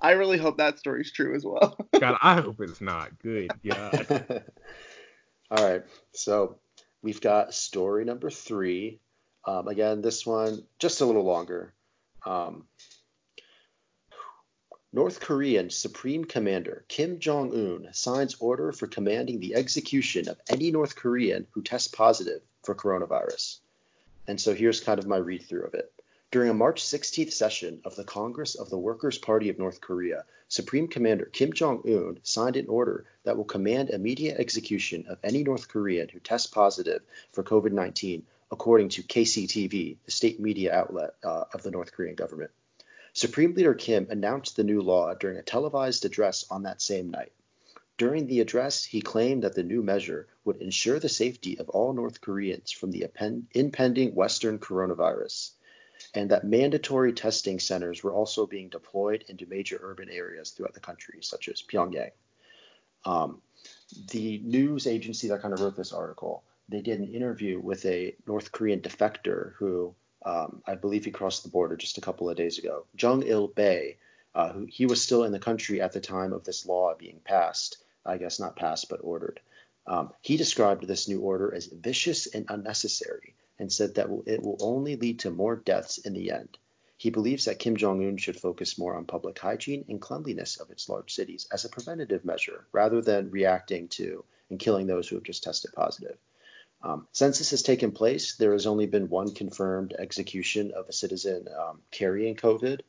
I 0.00 0.12
really 0.12 0.38
hope 0.38 0.58
that 0.58 0.76
story's 0.80 1.12
true 1.12 1.36
as 1.36 1.44
well. 1.44 1.76
God, 2.00 2.18
I 2.20 2.40
hope 2.40 2.60
it's 2.60 2.80
not. 2.80 3.16
Good 3.22 3.52
God. 3.64 4.44
All 5.52 5.64
right, 5.64 5.82
so 6.12 6.58
we've 7.00 7.20
got 7.20 7.54
story 7.54 8.04
number 8.04 8.28
three. 8.28 8.98
Um, 9.50 9.66
again, 9.66 10.00
this 10.00 10.24
one 10.24 10.62
just 10.78 11.00
a 11.00 11.04
little 11.04 11.24
longer. 11.24 11.74
Um, 12.24 12.66
North 14.92 15.18
Korean 15.18 15.70
Supreme 15.70 16.24
Commander 16.24 16.84
Kim 16.86 17.18
Jong 17.18 17.52
Un 17.52 17.88
signs 17.92 18.36
order 18.38 18.70
for 18.70 18.86
commanding 18.86 19.40
the 19.40 19.56
execution 19.56 20.28
of 20.28 20.40
any 20.48 20.70
North 20.70 20.94
Korean 20.94 21.48
who 21.50 21.62
tests 21.62 21.88
positive 21.88 22.42
for 22.62 22.76
coronavirus. 22.76 23.58
And 24.28 24.40
so 24.40 24.54
here's 24.54 24.78
kind 24.78 25.00
of 25.00 25.08
my 25.08 25.16
read 25.16 25.42
through 25.42 25.64
of 25.64 25.74
it. 25.74 25.92
During 26.30 26.50
a 26.50 26.54
March 26.54 26.84
16th 26.84 27.32
session 27.32 27.80
of 27.84 27.96
the 27.96 28.04
Congress 28.04 28.54
of 28.54 28.70
the 28.70 28.78
Workers' 28.78 29.18
Party 29.18 29.48
of 29.48 29.58
North 29.58 29.80
Korea, 29.80 30.26
Supreme 30.46 30.86
Commander 30.86 31.24
Kim 31.24 31.52
Jong 31.52 31.82
un 31.86 32.20
signed 32.22 32.56
an 32.56 32.68
order 32.68 33.04
that 33.24 33.36
will 33.36 33.44
command 33.44 33.90
immediate 33.90 34.38
execution 34.38 35.06
of 35.08 35.18
any 35.24 35.42
North 35.42 35.66
Korean 35.66 36.08
who 36.08 36.20
tests 36.20 36.46
positive 36.46 37.02
for 37.32 37.42
COVID 37.42 37.72
19, 37.72 38.24
according 38.50 38.90
to 38.90 39.02
KCTV, 39.02 39.98
the 40.04 40.10
state 40.10 40.40
media 40.40 40.74
outlet 40.74 41.10
uh, 41.24 41.44
of 41.52 41.62
the 41.62 41.70
North 41.70 41.92
Korean 41.92 42.14
government. 42.14 42.50
Supreme 43.12 43.54
Leader 43.54 43.74
Kim 43.74 44.06
announced 44.10 44.56
the 44.56 44.64
new 44.64 44.82
law 44.82 45.14
during 45.14 45.36
a 45.36 45.42
televised 45.42 46.04
address 46.04 46.44
on 46.50 46.62
that 46.62 46.80
same 46.80 47.10
night. 47.10 47.32
During 47.98 48.26
the 48.26 48.40
address, 48.40 48.84
he 48.84 49.02
claimed 49.02 49.42
that 49.42 49.54
the 49.54 49.62
new 49.62 49.82
measure 49.82 50.26
would 50.44 50.56
ensure 50.56 50.98
the 50.98 51.08
safety 51.08 51.58
of 51.58 51.68
all 51.68 51.92
North 51.92 52.20
Koreans 52.20 52.70
from 52.70 52.90
the 52.92 53.02
impend- 53.02 53.48
impending 53.52 54.14
Western 54.14 54.58
coronavirus 54.58 55.50
and 56.14 56.30
that 56.30 56.44
mandatory 56.44 57.12
testing 57.12 57.58
centers 57.58 58.02
were 58.02 58.12
also 58.12 58.46
being 58.46 58.68
deployed 58.68 59.24
into 59.28 59.46
major 59.46 59.78
urban 59.82 60.08
areas 60.08 60.50
throughout 60.50 60.74
the 60.74 60.80
country, 60.80 61.18
such 61.22 61.48
as 61.48 61.62
Pyongyang. 61.62 62.12
Um, 63.04 63.40
the 64.10 64.38
news 64.38 64.86
agency 64.86 65.28
that 65.28 65.42
kind 65.42 65.54
of 65.54 65.60
wrote 65.60 65.76
this 65.76 65.92
article, 65.92 66.42
they 66.70 66.80
did 66.80 67.00
an 67.00 67.12
interview 67.12 67.58
with 67.58 67.84
a 67.84 68.14
North 68.26 68.52
Korean 68.52 68.80
defector 68.80 69.54
who 69.54 69.94
um, 70.24 70.62
I 70.66 70.74
believe 70.74 71.04
he 71.04 71.10
crossed 71.10 71.42
the 71.42 71.48
border 71.48 71.76
just 71.76 71.98
a 71.98 72.02
couple 72.02 72.28
of 72.28 72.36
days 72.36 72.58
ago. 72.58 72.84
Jung 72.98 73.22
Il 73.22 73.48
Bae, 73.48 73.96
uh, 74.34 74.52
who 74.52 74.66
he 74.66 74.86
was 74.86 75.02
still 75.02 75.24
in 75.24 75.32
the 75.32 75.38
country 75.38 75.80
at 75.80 75.92
the 75.92 76.00
time 76.00 76.32
of 76.32 76.44
this 76.44 76.66
law 76.66 76.94
being 76.94 77.20
passed. 77.24 77.78
I 78.04 78.18
guess 78.18 78.40
not 78.40 78.56
passed, 78.56 78.88
but 78.88 79.00
ordered. 79.02 79.40
Um, 79.86 80.12
he 80.20 80.36
described 80.36 80.86
this 80.86 81.08
new 81.08 81.20
order 81.20 81.54
as 81.54 81.66
vicious 81.66 82.26
and 82.26 82.46
unnecessary 82.48 83.34
and 83.58 83.72
said 83.72 83.94
that 83.94 84.08
it 84.26 84.42
will 84.42 84.58
only 84.60 84.96
lead 84.96 85.20
to 85.20 85.30
more 85.30 85.56
deaths 85.56 85.98
in 85.98 86.12
the 86.12 86.30
end. 86.30 86.58
He 86.96 87.10
believes 87.10 87.46
that 87.46 87.58
Kim 87.58 87.76
Jong 87.76 88.06
un 88.06 88.18
should 88.18 88.38
focus 88.38 88.78
more 88.78 88.94
on 88.94 89.06
public 89.06 89.38
hygiene 89.38 89.84
and 89.88 90.00
cleanliness 90.00 90.60
of 90.60 90.70
its 90.70 90.88
large 90.88 91.14
cities 91.14 91.48
as 91.50 91.64
a 91.64 91.70
preventative 91.70 92.24
measure 92.24 92.66
rather 92.72 93.00
than 93.00 93.30
reacting 93.30 93.88
to 93.88 94.24
and 94.50 94.58
killing 94.58 94.86
those 94.86 95.08
who 95.08 95.16
have 95.16 95.24
just 95.24 95.42
tested 95.42 95.72
positive. 95.72 96.18
Um, 96.82 97.06
since 97.12 97.38
this 97.38 97.50
has 97.50 97.62
taken 97.62 97.92
place, 97.92 98.36
there 98.36 98.52
has 98.52 98.66
only 98.66 98.86
been 98.86 99.08
one 99.08 99.34
confirmed 99.34 99.94
execution 99.98 100.72
of 100.74 100.88
a 100.88 100.92
citizen 100.92 101.46
um, 101.58 101.80
carrying 101.90 102.36
COVID. 102.36 102.80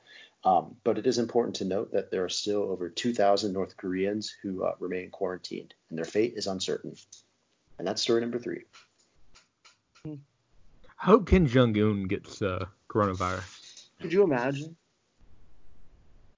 Um, 0.43 0.75
but 0.83 0.97
it 0.97 1.05
is 1.05 1.19
important 1.19 1.57
to 1.57 1.65
note 1.65 1.91
that 1.91 2.09
there 2.09 2.23
are 2.23 2.29
still 2.29 2.63
over 2.63 2.89
2,000 2.89 3.53
North 3.53 3.77
Koreans 3.77 4.35
who 4.41 4.63
uh, 4.63 4.73
remain 4.79 5.11
quarantined, 5.11 5.73
and 5.89 5.97
their 5.97 6.05
fate 6.05 6.33
is 6.35 6.47
uncertain. 6.47 6.95
And 7.77 7.87
that's 7.87 8.01
story 8.01 8.21
number 8.21 8.39
three. 8.39 8.63
I 10.05 10.17
hope 10.97 11.27
Kim 11.27 11.45
Jong 11.47 11.77
Un 11.77 12.03
gets 12.03 12.41
uh, 12.41 12.65
coronavirus. 12.89 13.87
Could 14.01 14.13
you 14.13 14.23
imagine? 14.23 14.75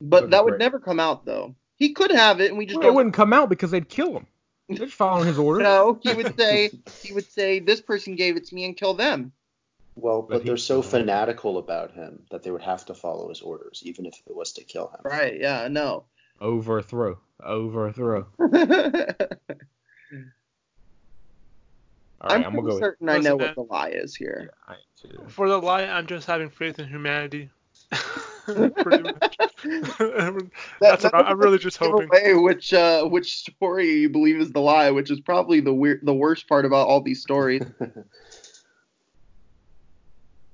But 0.01 0.17
That'd 0.17 0.31
that 0.31 0.43
would 0.43 0.51
great. 0.51 0.59
never 0.59 0.79
come 0.79 0.99
out 0.99 1.25
though. 1.25 1.55
He 1.77 1.93
could 1.93 2.11
have 2.11 2.41
it, 2.41 2.49
and 2.49 2.57
we 2.57 2.65
just 2.65 2.77
Well, 2.77 2.83
it 2.83 2.87
don't 2.87 2.95
wouldn't 2.95 3.15
come 3.15 3.31
out 3.33 3.49
because 3.49 3.71
they'd 3.71 3.87
kill 3.87 4.17
him. 4.17 4.27
They're 4.69 4.77
just 4.85 4.93
following 4.93 5.27
his 5.27 5.37
orders. 5.37 5.63
No, 5.63 5.99
He 6.01 6.13
would 6.13 6.37
say 6.39 6.71
he 7.01 7.13
would 7.13 7.29
say 7.29 7.59
this 7.59 7.81
person 7.81 8.15
gave 8.15 8.37
it 8.37 8.45
to 8.47 8.55
me 8.55 8.65
and 8.65 8.75
kill 8.77 8.93
them. 8.93 9.31
Well, 9.95 10.21
But 10.21 10.29
but, 10.29 10.41
he- 10.41 10.47
they're 10.47 10.57
so 10.57 10.81
fanatical 10.81 11.57
about 11.59 11.91
him 11.93 12.23
that 12.31 12.41
they 12.43 12.49
would 12.51 12.61
have 12.63 12.85
to 12.87 12.93
follow 12.93 13.29
his 13.29 13.41
orders, 13.41 13.81
even 13.85 14.05
if 14.05 14.15
it 14.25 14.35
was 14.35 14.53
to 14.53 14.63
kill 14.63 14.87
him. 14.87 15.01
Right? 15.03 15.39
Yeah. 15.39 15.67
No. 15.69 16.05
Overthrow. 16.41 17.19
Overthrow. 17.43 18.25
All 18.39 18.47
right, 22.29 22.39
I'm 22.39 22.43
I'm, 22.45 22.55
gonna 22.55 22.61
go. 22.61 22.75
With, 22.75 22.79
certain 22.79 23.09
I 23.09 23.17
know 23.19 23.37
man. 23.37 23.47
what 23.47 23.55
the 23.55 23.73
lie 23.73 23.89
is 23.89 24.15
here. 24.15 24.49
I. 24.67 24.75
For 25.27 25.49
the 25.49 25.57
lie, 25.57 25.83
I'm 25.83 26.07
just 26.07 26.25
having 26.25 26.49
faith 26.49 26.79
in 26.79 26.87
humanity. 26.87 27.49
Pretty 28.77 29.03
much. 29.03 29.37
That's 30.81 31.03
what 31.03 31.15
I, 31.15 31.21
I'm 31.21 31.39
really 31.39 31.57
just 31.57 31.77
hoping. 31.77 32.07
away 32.09 32.33
which 32.33 32.73
uh, 32.73 33.05
which 33.05 33.37
story 33.37 33.89
you 34.01 34.09
believe 34.09 34.39
is 34.41 34.51
the 34.51 34.59
lie, 34.59 34.91
which 34.91 35.09
is 35.11 35.21
probably 35.21 35.61
the 35.61 35.73
weird, 35.73 36.01
the 36.03 36.13
worst 36.13 36.47
part 36.49 36.65
about 36.65 36.87
all 36.87 37.01
these 37.01 37.21
stories. 37.21 37.61
all 37.81 37.87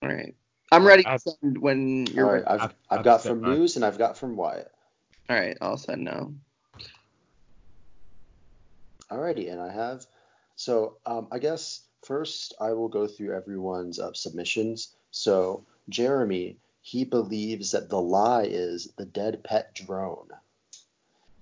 right, 0.10 0.36
I'm 0.71 0.86
ready 0.86 1.06
I've- 1.06 1.23
send 1.41 1.58
when 1.58 2.06
you're 2.08 2.25
All 2.28 2.34
ready. 2.34 2.45
I've, 2.45 2.62
I've- 2.62 2.73
I've, 2.91 2.99
I've 2.99 3.06
got 3.06 3.21
set 3.21 3.30
from 3.30 3.41
mine. 3.41 3.52
news 3.58 3.75
and 3.75 3.86
I've 3.86 3.97
got 3.97 4.17
from 4.17 4.36
Wyatt. 4.36 4.71
All 5.30 5.36
right, 5.36 5.58
I'll 5.62 5.78
send 5.78 6.04
now. 6.04 6.32
Alrighty, 9.12 9.52
and 9.52 9.60
I 9.60 9.71
have. 9.71 10.06
So 10.56 10.97
um, 11.06 11.28
I 11.32 11.39
guess 11.39 11.82
first 12.06 12.54
I 12.62 12.73
will 12.73 12.88
go 12.88 13.08
through 13.08 13.36
everyone's 13.36 13.99
uh, 13.99 14.13
submissions. 14.13 14.95
So 15.12 15.65
Jeremy, 15.89 16.58
he 16.81 17.03
believes 17.03 17.71
that 17.71 17.89
the 17.89 18.01
lie 18.01 18.43
is 18.43 18.87
the 18.97 19.05
dead 19.05 19.43
pet 19.43 19.73
drone. 19.73 20.29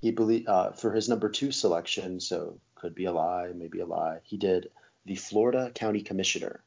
He 0.02 0.12
believe 0.12 0.48
uh, 0.48 0.72
for 0.72 0.94
his 0.94 1.10
number 1.10 1.30
two 1.30 1.52
selection, 1.52 2.20
so 2.20 2.60
could 2.76 2.96
be 2.96 3.06
a 3.06 3.12
lie, 3.12 3.52
maybe 3.56 3.80
a 3.80 3.86
lie. 3.86 4.20
He 4.24 4.38
did 4.38 4.70
the 5.06 5.16
Florida 5.16 5.72
County 5.74 6.02
Commissioner, 6.02 6.64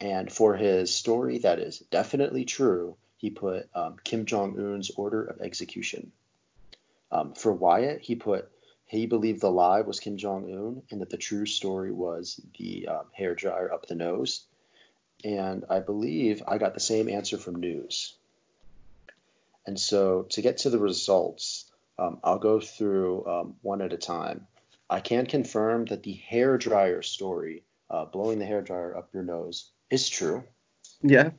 and 0.00 0.30
for 0.30 0.56
his 0.56 0.94
story 0.94 1.38
that 1.38 1.58
is 1.58 1.78
definitely 1.90 2.44
true, 2.44 2.96
he 3.16 3.30
put 3.30 3.68
um, 3.74 3.96
Kim 4.02 4.24
Jong 4.24 4.58
Un's 4.58 4.90
order 4.90 5.24
of 5.24 5.40
execution. 5.40 6.12
Um, 7.12 7.34
for 7.34 7.52
Wyatt, 7.52 8.00
he 8.00 8.14
put 8.14 8.50
he 8.86 9.06
believed 9.06 9.40
the 9.40 9.50
lie 9.50 9.82
was 9.82 10.00
Kim 10.00 10.16
Jong 10.16 10.52
Un 10.52 10.82
and 10.90 11.00
that 11.00 11.10
the 11.10 11.16
true 11.16 11.46
story 11.46 11.92
was 11.92 12.40
the 12.58 12.88
um, 12.88 13.04
hair 13.12 13.36
dryer 13.36 13.72
up 13.72 13.86
the 13.86 13.94
nose. 13.94 14.46
And 15.24 15.64
I 15.68 15.80
believe 15.80 16.42
I 16.46 16.58
got 16.58 16.74
the 16.74 16.80
same 16.80 17.08
answer 17.08 17.38
from 17.38 17.56
news. 17.56 18.14
And 19.66 19.78
so 19.78 20.22
to 20.30 20.42
get 20.42 20.58
to 20.58 20.70
the 20.70 20.78
results, 20.78 21.70
um, 21.98 22.18
I'll 22.24 22.38
go 22.38 22.60
through 22.60 23.26
um, 23.26 23.54
one 23.62 23.82
at 23.82 23.92
a 23.92 23.98
time. 23.98 24.46
I 24.88 25.00
can 25.00 25.26
confirm 25.26 25.84
that 25.86 26.02
the 26.02 26.14
hair 26.14 26.58
dryer 26.58 27.02
story, 27.02 27.62
uh, 27.90 28.06
blowing 28.06 28.38
the 28.38 28.46
hair 28.46 28.62
dryer 28.62 28.96
up 28.96 29.10
your 29.12 29.22
nose, 29.22 29.70
is 29.90 30.08
true. 30.08 30.42
Yeah, 31.02 31.30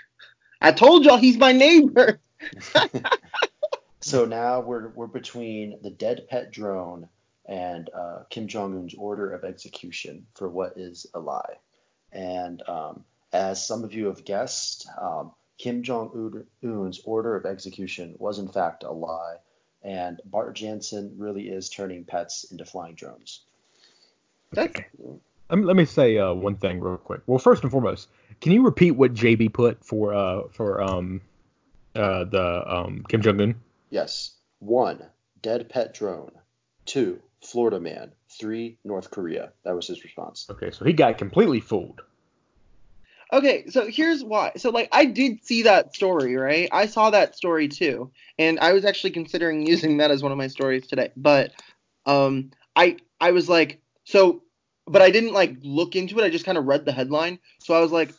I 0.60 0.72
told 0.72 1.04
y'all 1.04 1.18
he's 1.18 1.38
my 1.38 1.52
neighbor. 1.52 2.20
so 4.00 4.24
now 4.24 4.60
we're 4.60 4.88
we're 4.88 5.06
between 5.06 5.78
the 5.82 5.90
dead 5.90 6.26
pet 6.28 6.50
drone 6.50 7.08
and 7.46 7.90
uh, 7.94 8.22
Kim 8.30 8.48
Jong 8.48 8.76
Un's 8.76 8.94
order 8.94 9.32
of 9.32 9.44
execution 9.44 10.26
for 10.34 10.48
what 10.48 10.76
is 10.76 11.06
a 11.14 11.20
lie. 11.20 11.58
And 12.12 12.62
um, 12.68 13.04
as 13.32 13.64
some 13.64 13.84
of 13.84 13.94
you 13.94 14.06
have 14.06 14.24
guessed, 14.24 14.88
um, 15.00 15.32
Kim 15.58 15.82
Jong 15.82 16.44
Un's 16.62 17.00
order 17.04 17.36
of 17.36 17.46
execution 17.46 18.14
was 18.18 18.38
in 18.38 18.48
fact 18.48 18.82
a 18.82 18.90
lie, 18.90 19.36
and 19.82 20.20
Bart 20.24 20.56
Jansen 20.56 21.14
really 21.18 21.48
is 21.48 21.68
turning 21.68 22.04
pets 22.04 22.44
into 22.44 22.64
flying 22.64 22.94
drones. 22.94 23.42
Okay. 24.56 24.86
Let 25.48 25.58
me, 25.58 25.64
let 25.64 25.76
me 25.76 25.84
say 25.84 26.18
uh, 26.18 26.32
one 26.32 26.56
thing 26.56 26.80
real 26.80 26.96
quick. 26.96 27.20
Well, 27.26 27.38
first 27.38 27.62
and 27.62 27.70
foremost, 27.70 28.08
can 28.40 28.52
you 28.52 28.62
repeat 28.62 28.92
what 28.92 29.14
JB 29.14 29.52
put 29.52 29.84
for 29.84 30.14
uh 30.14 30.42
for 30.52 30.82
um 30.82 31.20
uh 31.94 32.24
the 32.24 32.62
um 32.66 33.04
Kim 33.08 33.20
Jong 33.20 33.40
Un? 33.40 33.54
Yes. 33.90 34.32
One, 34.60 35.02
dead 35.42 35.68
pet 35.68 35.94
drone. 35.94 36.32
Two, 36.86 37.20
Florida 37.42 37.80
man. 37.80 38.12
Three, 38.28 38.78
North 38.84 39.10
Korea. 39.10 39.52
That 39.64 39.74
was 39.74 39.86
his 39.86 40.04
response. 40.04 40.46
Okay, 40.50 40.70
so 40.70 40.84
he 40.84 40.92
got 40.92 41.18
completely 41.18 41.60
fooled. 41.60 42.02
Okay, 43.32 43.66
so 43.68 43.86
here's 43.86 44.24
why. 44.24 44.52
So 44.56 44.70
like 44.70 44.88
I 44.92 45.04
did 45.04 45.44
see 45.44 45.62
that 45.62 45.94
story, 45.94 46.36
right? 46.36 46.68
I 46.72 46.86
saw 46.86 47.10
that 47.10 47.36
story 47.36 47.68
too, 47.68 48.10
and 48.38 48.58
I 48.60 48.72
was 48.72 48.84
actually 48.84 49.10
considering 49.10 49.66
using 49.66 49.98
that 49.98 50.10
as 50.10 50.22
one 50.22 50.32
of 50.32 50.38
my 50.38 50.48
stories 50.48 50.86
today. 50.86 51.10
But 51.16 51.52
um, 52.06 52.50
I 52.76 52.96
I 53.20 53.30
was 53.30 53.48
like, 53.48 53.80
so, 54.04 54.42
but 54.86 55.02
I 55.02 55.10
didn't 55.10 55.32
like 55.32 55.56
look 55.62 55.94
into 55.94 56.18
it. 56.18 56.24
I 56.24 56.30
just 56.30 56.44
kind 56.44 56.58
of 56.58 56.66
read 56.66 56.84
the 56.84 56.92
headline. 56.92 57.38
So 57.60 57.74
I 57.74 57.80
was 57.80 57.92
like, 57.92 58.12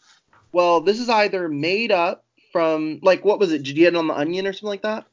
well, 0.54 0.82
this 0.82 1.00
is 1.00 1.10
either 1.10 1.50
made 1.50 1.92
up 1.92 2.26
from 2.52 3.00
like 3.02 3.26
what 3.26 3.40
was 3.40 3.52
it? 3.52 3.60
Did 3.60 3.70
you 3.70 3.76
get 3.86 3.94
it 3.94 3.98
on 3.98 4.08
the 4.08 4.18
Onion 4.18 4.48
or 4.48 4.54
something 4.54 4.70
like 4.70 4.84
that? 4.84 5.06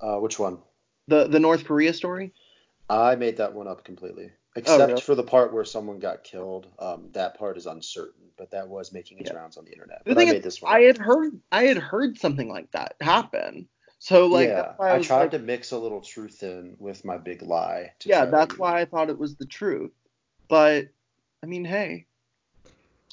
Uh, 0.00 0.16
which 0.16 0.38
one? 0.38 0.58
The 1.08 1.26
the 1.26 1.40
North 1.40 1.64
Korea 1.64 1.92
story. 1.92 2.32
I 2.88 3.14
made 3.16 3.36
that 3.36 3.54
one 3.54 3.68
up 3.68 3.84
completely, 3.84 4.32
except 4.56 4.90
really? 4.90 5.00
for 5.00 5.14
the 5.14 5.22
part 5.22 5.52
where 5.52 5.64
someone 5.64 5.98
got 5.98 6.24
killed. 6.24 6.66
Um, 6.78 7.08
that 7.12 7.38
part 7.38 7.56
is 7.56 7.66
uncertain, 7.66 8.30
but 8.36 8.50
that 8.50 8.68
was 8.68 8.92
making 8.92 9.18
its 9.18 9.30
Yeah. 9.30 9.36
rounds 9.36 9.56
on 9.56 9.64
the 9.64 9.72
internet. 9.72 10.02
The 10.04 10.14
But 10.14 10.18
I 10.18 10.24
thing 10.24 10.36
is, 10.36 10.44
this 10.44 10.62
one. 10.62 10.74
I 10.74 10.80
had 10.82 10.98
heard 10.98 11.40
I 11.52 11.64
had 11.64 11.78
heard 11.78 12.18
something 12.18 12.48
like 12.48 12.70
that 12.72 12.96
happen. 13.00 13.68
So 13.98 14.26
like 14.26 14.48
yeah, 14.48 14.54
that's 14.54 14.78
why 14.78 14.94
I, 14.96 14.98
tried 14.98 15.20
like, 15.24 15.30
to 15.32 15.38
mix 15.38 15.72
a 15.72 15.78
little 15.78 16.00
truth 16.00 16.42
in 16.42 16.76
with 16.78 17.04
my 17.04 17.18
big 17.18 17.42
lie. 17.42 17.92
To 18.00 18.08
yeah, 18.08 18.24
that's 18.26 18.52
use- 18.52 18.58
why 18.58 18.80
I 18.80 18.84
thought 18.86 19.10
it 19.10 19.18
was 19.18 19.36
the 19.36 19.46
truth. 19.46 19.92
But 20.48 20.88
I 21.42 21.46
mean, 21.46 21.64
hey, 21.64 22.06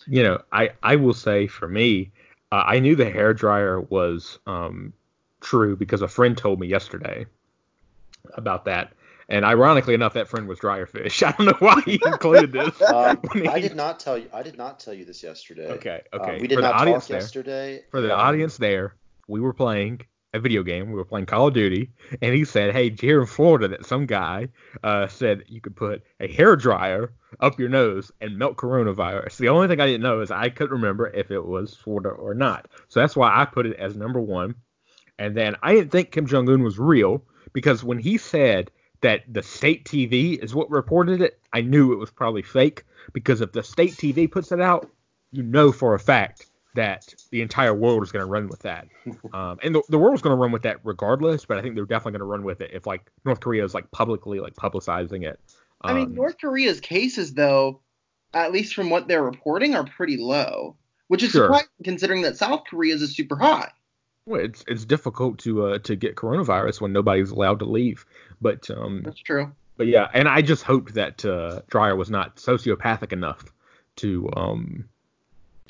you 0.08 0.24
know, 0.24 0.42
I 0.52 0.72
I 0.84 0.96
will 0.96 1.14
say 1.14 1.48
for 1.48 1.68
me, 1.68 2.12
uh, 2.52 2.64
I 2.66 2.80
knew 2.80 2.96
the 2.96 3.10
hair 3.10 3.34
dryer 3.34 3.82
was 3.82 4.40
um 4.48 4.94
true 5.42 5.76
because 5.76 6.02
a 6.02 6.08
friend 6.08 6.38
told 6.38 6.60
me 6.60 6.68
yesterday 6.68 7.26
about 8.36 8.66
that. 8.66 8.94
And 9.30 9.44
ironically 9.44 9.94
enough, 9.94 10.14
that 10.14 10.28
friend 10.30 10.48
was 10.48 10.60
dryer 10.60 10.86
fish. 10.86 11.22
I 11.24 11.32
don't 11.34 11.48
know 11.48 11.54
why 11.60 11.82
he 11.86 12.00
included 12.06 12.52
this. 12.52 12.82
Um, 12.82 13.18
when 13.34 13.48
I 13.48 13.60
did 13.60 13.76
not 13.76 14.00
tell 14.00 14.18
you. 14.18 14.30
I 14.34 14.42
did 14.42 14.58
not 14.58 14.80
tell 14.80 14.94
you 14.94 15.04
this 15.06 15.22
yesterday. 15.22 15.68
Okay, 15.68 16.02
Um, 16.14 16.22
okay. 16.22 16.40
we 16.42 16.48
did 16.48 16.56
For 16.56 16.62
the 16.62 16.68
not 16.70 16.82
audience 16.82 17.04
talk 17.06 17.10
there- 17.10 17.20
yesterday. 17.20 17.84
For 17.92 18.02
the 18.02 18.12
and- 18.14 18.22
audience 18.22 18.58
there, 18.58 18.96
we 19.28 19.40
were 19.42 19.54
playing 19.54 20.02
a 20.34 20.40
video 20.40 20.62
game. 20.64 20.88
We 20.88 20.96
were 20.96 21.06
playing 21.06 21.26
Call 21.26 21.48
of 21.48 21.54
Duty, 21.54 21.90
and 22.22 22.34
he 22.36 22.44
said, 22.46 22.74
"Hey, 22.74 22.90
here 23.00 23.20
in 23.22 23.28
Florida, 23.28 23.68
that 23.70 23.86
some 23.86 24.06
guy 24.06 24.50
uh, 24.84 25.08
said 25.08 25.44
you 25.48 25.62
could 25.62 25.76
put 25.76 26.04
a 26.20 26.28
hair 26.32 26.56
dryer 26.56 27.14
up 27.40 27.58
your 27.60 27.70
nose 27.70 28.12
and 28.22 28.38
melt 28.38 28.56
coronavirus." 28.58 29.38
The 29.38 29.48
only 29.50 29.68
thing 29.68 29.80
I 29.82 29.86
didn't 29.88 30.04
know 30.04 30.20
is 30.22 30.30
I 30.32 30.50
couldn't 30.50 30.76
remember 30.76 31.08
if 31.08 31.32
it 31.32 31.46
was 31.46 31.76
Florida 31.76 32.10
or 32.10 32.34
not. 32.34 32.68
So 32.90 33.00
that's 33.00 33.16
why 33.16 33.30
I 33.42 33.46
put 33.46 33.66
it 33.66 33.78
as 33.78 33.96
number 33.96 34.20
one. 34.22 34.56
And 35.18 35.36
then 35.36 35.56
I 35.64 35.74
didn't 35.74 35.92
think 35.92 36.12
Kim 36.12 36.28
Jong 36.28 36.48
Un 36.50 36.62
was 36.62 36.78
real 36.78 37.24
because 37.54 37.84
when 37.84 37.98
he 37.98 38.18
said 38.18 38.70
that 39.02 39.22
the 39.32 39.44
state 39.44 39.86
TV 39.86 40.42
is 40.44 40.56
what 40.56 40.70
reported 40.70 41.22
it, 41.22 41.40
I 41.54 41.62
knew 41.62 41.94
it 41.94 41.98
was 41.98 42.12
probably 42.12 42.42
fake 42.42 42.84
because 43.14 43.42
if 43.42 43.52
the 43.52 43.64
state 43.64 43.92
TV 43.94 44.30
puts 44.32 44.52
it 44.52 44.62
out, 44.62 44.90
you 45.32 45.44
know 45.44 45.72
for 45.72 45.94
a 45.94 46.00
fact 46.00 46.48
that 46.76 47.14
the 47.32 47.42
entire 47.42 47.74
world 47.74 48.04
is 48.04 48.12
going 48.12 48.24
to 48.26 48.30
run 48.32 48.48
with 48.48 48.60
that. 48.62 48.88
Um, 49.34 49.58
and 49.64 49.74
the, 49.76 49.82
the 49.90 49.98
world's 49.98 50.22
going 50.22 50.36
to 50.36 50.42
run 50.42 50.52
with 50.52 50.62
that 50.64 50.78
regardless, 50.84 51.46
but 51.46 51.58
I 51.58 51.62
think 51.62 51.76
they're 51.76 51.86
definitely 51.86 52.14
going 52.14 52.20
to 52.20 52.26
run 52.26 52.44
with 52.44 52.62
it 52.62 52.72
if 52.74 52.86
like 52.88 53.10
North 53.26 53.40
Korea 53.40 53.64
is 53.64 53.74
like 53.74 53.90
publicly 53.92 54.40
like 54.40 54.54
publicizing 54.56 55.26
it. 55.26 55.40
I 55.82 55.94
mean, 55.94 56.06
Um, 56.08 56.16
North 56.16 56.38
Korea's 56.40 56.80
cases 56.80 57.34
though, 57.34 57.82
at 58.34 58.52
least 58.52 58.74
from 58.74 58.90
what 58.90 59.08
they're 59.08 59.24
reporting, 59.24 59.76
are 59.76 59.86
pretty 59.86 60.18
low, 60.18 60.76
which 61.08 61.24
is 61.24 61.32
Sure. 61.32 61.46
surprising 61.46 61.68
considering 61.84 62.22
that 62.24 62.38
South 62.38 62.64
Korea's 62.70 63.02
is 63.02 63.16
super 63.16 63.36
high. 63.38 63.72
Well, 64.28 64.42
it's 64.42 64.64
it's 64.68 64.84
difficult 64.84 65.40
to 65.40 65.66
uh 65.66 65.78
to 65.80 65.96
get 65.96 66.16
coronavirus 66.16 66.82
when 66.82 66.92
nobody's 66.92 67.32
allowed 67.32 67.60
to 67.60 67.66
leave. 67.66 68.06
But 68.42 68.70
um 68.70 69.02
That's 69.04 69.20
true. 69.22 69.54
but 69.78 69.88
yeah, 69.88 70.10
and 70.14 70.28
I 70.28 70.42
just 70.42 70.64
hoped 70.64 70.96
that 70.96 71.24
uh, 71.24 71.62
Dreyer 71.70 71.96
was 71.96 72.10
not 72.10 72.36
sociopathic 72.36 73.14
enough 73.14 73.46
to 73.98 74.30
um 74.36 74.90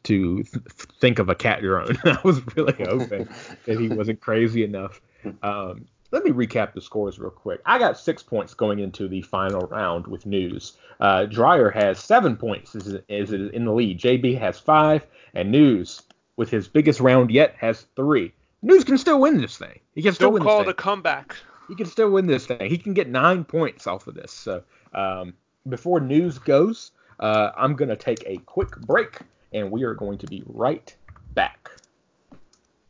to 0.03 0.43
th- 0.43 0.63
think 0.99 1.19
of 1.19 1.29
a 1.29 1.35
cat 1.35 1.61
drone. 1.61 1.97
I 2.03 2.17
was 2.23 2.41
really 2.55 2.73
hoping 2.83 3.29
that 3.65 3.79
he 3.79 3.89
wasn't 3.89 4.21
crazy 4.21 4.63
enough. 4.63 5.01
Um, 5.43 5.85
let 6.11 6.23
me 6.23 6.31
recap 6.31 6.73
the 6.73 6.81
scores 6.81 7.19
real 7.19 7.29
quick. 7.29 7.61
I 7.65 7.77
got 7.77 7.99
six 7.99 8.23
points 8.23 8.53
going 8.55 8.79
into 8.79 9.07
the 9.07 9.21
final 9.21 9.67
round 9.67 10.07
with 10.07 10.23
Newz. 10.23 10.77
Uh, 10.99 11.25
Dreyer 11.25 11.69
has 11.69 11.99
seven 11.99 12.37
points, 12.37 12.73
is, 12.75 12.95
is 13.09 13.33
in 13.33 13.65
the 13.65 13.73
lead. 13.73 13.99
JB 13.99 14.39
has 14.39 14.57
five, 14.57 15.05
and 15.33 15.53
Newz, 15.53 16.01
with 16.37 16.49
his 16.49 16.67
biggest 16.67 17.01
round 17.01 17.29
yet, 17.29 17.55
has 17.59 17.81
three. 17.95 18.31
Newz 18.63 18.85
can 18.85 18.97
still 18.97 19.19
win 19.19 19.39
this 19.39 19.57
thing. 19.57 19.79
He 19.93 20.01
can 20.01 20.13
still 20.13 20.27
Don't 20.27 20.35
win 20.35 20.43
call 20.43 20.57
this 20.59 20.63
it 20.63 20.65
thing 20.65 20.71
a 20.71 20.83
comeback. 20.83 21.35
he 21.67 21.75
can 21.75 21.85
still 21.85 22.09
win 22.11 22.25
this 22.25 22.45
thing. 22.45 22.69
He 22.69 22.77
can 22.77 22.93
get 22.93 23.07
nine 23.09 23.43
points 23.43 23.87
off 23.87 24.07
of 24.07 24.15
this. 24.15 24.31
So 24.31 24.63
um, 24.93 25.33
before 25.69 25.99
Newz 25.99 26.43
goes, 26.43 26.91
uh, 27.19 27.51
I'm 27.55 27.75
gonna 27.75 27.95
take 27.95 28.23
a 28.25 28.37
quick 28.37 28.75
break, 28.81 29.19
and 29.53 29.71
we 29.71 29.83
are 29.83 29.93
going 29.93 30.17
to 30.19 30.27
be 30.27 30.43
right 30.47 30.95
back. 31.33 31.69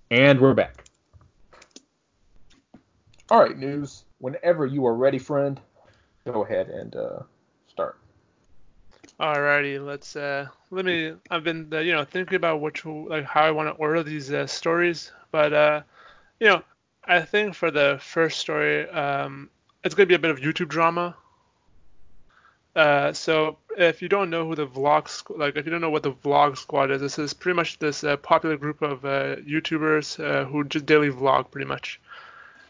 And 0.10 0.40
we're 0.40 0.54
back. 0.54 0.86
All 3.30 3.42
right, 3.42 3.58
Newz. 3.60 4.04
Whenever 4.20 4.66
you 4.66 4.86
are 4.86 4.96
ready, 4.96 5.20
friend, 5.20 5.60
go 6.26 6.44
ahead 6.44 6.70
and 6.70 6.96
uh. 6.96 7.20
Alrighty, 9.20 9.84
let's 9.84 10.16
uh 10.16 10.48
let 10.70 10.86
me 10.86 11.14
I've 11.32 11.44
been 11.44 11.70
uh, 11.74 11.80
you 11.80 11.92
know 11.92 12.06
thinking 12.06 12.36
about 12.36 12.62
which 12.62 12.86
like 12.86 13.26
how 13.26 13.42
I 13.42 13.52
want 13.52 13.68
to 13.68 13.74
order 13.82 14.04
these 14.04 14.32
uh, 14.32 14.46
stories, 14.46 15.12
but 15.32 15.54
uh 15.54 15.82
you 16.40 16.48
know 16.48 16.62
I 17.04 17.22
think 17.22 17.56
for 17.56 17.72
the 17.72 17.98
first 18.00 18.40
story 18.40 18.88
um 18.90 19.50
it's 19.84 19.96
gonna 19.96 20.06
be 20.06 20.14
a 20.14 20.20
bit 20.20 20.30
of 20.30 20.38
YouTube 20.38 20.68
drama. 20.68 21.16
Uh, 22.76 23.12
so 23.12 23.58
if 23.76 24.04
you 24.04 24.08
don't 24.08 24.30
know 24.30 24.46
who 24.46 24.54
the 24.54 24.68
vlog 24.68 25.10
like 25.36 25.56
if 25.58 25.66
you 25.66 25.72
don't 25.72 25.82
know 25.82 25.90
what 25.90 26.04
the 26.04 26.14
vlog 26.14 26.56
squad 26.56 26.92
is, 26.92 27.02
this 27.02 27.18
is 27.18 27.34
pretty 27.34 27.56
much 27.56 27.80
this 27.80 28.04
uh, 28.04 28.18
popular 28.18 28.56
group 28.56 28.84
of 28.84 29.04
uh, 29.04 29.38
YouTubers 29.38 30.24
uh, 30.24 30.46
who 30.46 30.64
just 30.64 30.86
daily 30.86 31.10
vlog 31.10 31.50
pretty 31.50 31.66
much. 31.66 32.00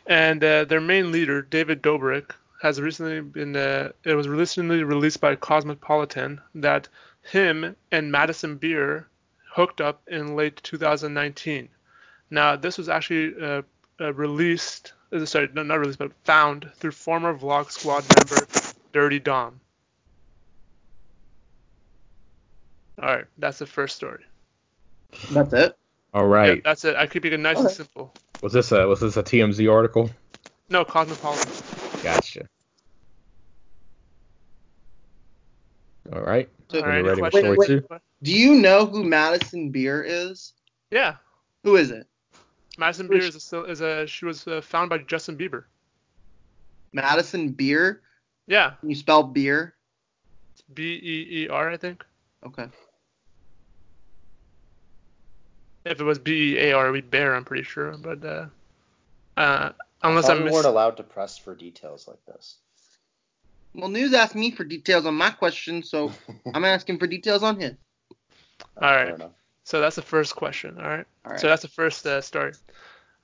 And 0.05 0.41
uh, 0.41 0.63
their 0.63 0.79
main 0.79 1.11
leader, 1.11 1.41
David 1.41 1.81
Dobrik, 1.81 2.31
has 2.61 2.81
recently 2.81 3.21
been 3.21 3.55
uh, 3.55 3.91
it 4.03 4.15
was 4.15 4.27
recently 4.27 4.83
released 4.83 5.21
by 5.21 5.35
Cosmopolitan 5.35 6.41
that 6.55 6.87
him 7.21 7.75
and 7.91 8.11
Madison 8.11 8.57
Beer 8.57 9.07
hooked 9.51 9.81
up 9.81 10.01
in 10.07 10.35
late 10.35 10.61
2019. 10.63 11.69
Now 12.29 12.55
this 12.55 12.77
was 12.77 12.89
actually 12.89 13.33
uh, 13.41 13.61
uh, 13.99 14.13
released, 14.13 14.93
uh, 15.11 15.25
sorry, 15.25 15.49
no, 15.53 15.63
not 15.63 15.79
released, 15.79 15.99
but 15.99 16.11
found 16.23 16.69
through 16.75 16.91
former 16.91 17.37
Vlog 17.37 17.71
Squad 17.71 18.05
member 18.15 18.47
Durte 18.93 19.23
Dom. 19.23 19.59
All 23.01 23.09
right, 23.09 23.25
that's 23.37 23.59
the 23.59 23.67
first 23.67 23.95
story. 23.95 24.23
That's 25.31 25.53
it. 25.53 25.77
All 26.13 26.25
right. 26.25 26.55
Yeah, 26.55 26.61
that's 26.63 26.83
it. 26.83 26.95
I 26.95 27.05
keep 27.05 27.25
it 27.25 27.37
nice 27.37 27.59
and 27.59 27.69
simple. 27.69 28.13
Was 28.41 28.53
this 28.53 28.71
a 28.71 28.87
was 28.87 29.01
this 29.01 29.17
a 29.17 29.23
TMZ 29.23 29.71
article? 29.71 30.09
No, 30.69 30.83
Cosmopolitan. 30.83 31.76
Gotcha. 32.03 32.47
All 36.13 36.21
right. 36.21 36.49
So- 36.69 36.81
When 36.81 36.83
you're 36.83 36.89
Alright, 36.91 37.05
ready 37.05 37.21
with 37.21 37.31
question? 37.31 37.53
story 37.61 37.67
two. 37.81 37.87
Do 38.23 38.31
you 38.33 38.55
know 38.55 38.85
who 38.85 39.03
Madison 39.03 39.69
Beer 39.71 40.03
is? 40.03 40.53
Yeah, 40.91 41.15
Who 41.63 41.75
is 41.75 41.91
it? 41.91 42.07
Madison 42.77 43.07
Beer 43.07 43.19
is 43.19 43.51
a, 43.53 43.63
is 43.65 43.81
a 43.81 44.07
she 44.07 44.25
was 44.25 44.47
uh, 44.47 44.61
found 44.61 44.89
by 44.89 44.99
Justin 44.99 45.35
Bieber. 45.37 45.65
Madison 46.93 47.49
Beer? 47.51 48.01
Yeah, 48.47 48.73
Can 48.79 48.89
you 48.89 48.95
spell 48.95 49.23
beer? 49.23 49.73
B 50.73 50.99
E 51.01 51.43
E 51.43 51.47
R 51.49 51.69
I 51.71 51.77
think. 51.77 52.05
Okay. 52.45 52.67
If 55.85 55.99
it 55.99 56.03
was 56.03 56.19
B 56.19 56.53
E 56.55 56.69
A 56.69 56.73
R, 56.73 56.91
we'd 56.91 57.09
bear. 57.11 57.35
I'm 57.35 57.43
pretty 57.45 57.63
sure, 57.63 57.95
but 57.97 58.23
uh, 58.23 58.45
uh, 59.37 59.71
unless 60.03 60.25
I 60.25 60.27
I 60.27 60.33
thought 60.33 60.39
we 60.39 60.45
miss. 60.45 60.53
weren't 60.53 60.65
allowed 60.67 60.97
to 60.97 61.03
press 61.03 61.37
for 61.37 61.55
details 61.55 62.07
like 62.07 62.23
this. 62.25 62.57
Well, 63.73 63.89
Newz 63.89 64.13
asked 64.13 64.35
me 64.35 64.51
for 64.51 64.63
details 64.63 65.05
on 65.05 65.15
my 65.15 65.29
question, 65.29 65.83
so 65.83 66.11
I'm 66.53 66.65
asking 66.65 66.99
for 66.99 67.07
details 67.07 67.43
on 67.43 67.59
his. 67.59 67.73
All 68.81 68.89
right. 68.89 69.21
So 69.63 69.81
that's 69.81 69.95
the 69.95 70.01
first 70.01 70.35
question. 70.35 70.77
All 70.77 70.87
right. 70.87 71.05
All 71.25 71.31
right. 71.31 71.39
So 71.39 71.47
that's 71.47 71.61
the 71.61 71.67
first 71.67 72.05
uh, 72.05 72.21
story. 72.21 72.53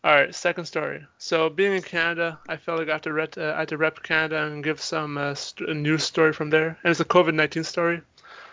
All 0.04 0.14
right, 0.14 0.36
second 0.36 0.66
story. 0.66 1.08
So 1.18 1.50
being 1.50 1.72
in 1.72 1.82
Canada, 1.82 2.38
I 2.50 2.58
felt 2.58 2.80
like 2.80 2.90
I 2.90 2.94
had 2.94 3.04
to, 3.04 3.14
rep, 3.14 3.38
uh, 3.38 3.54
I 3.56 3.60
had 3.60 3.70
to 3.70 3.78
rep 3.78 4.04
Canada 4.04 4.44
and 4.44 4.62
give 4.62 4.82
some 4.82 5.18
uh, 5.18 5.34
st- 5.34 5.70
a 5.70 5.74
news 5.74 6.04
story 6.04 6.34
from 6.34 6.50
there, 6.50 6.78
and 6.84 6.92
it's 6.92 7.00
a 7.00 7.06
COVID-19 7.06 7.64
story. 7.64 8.02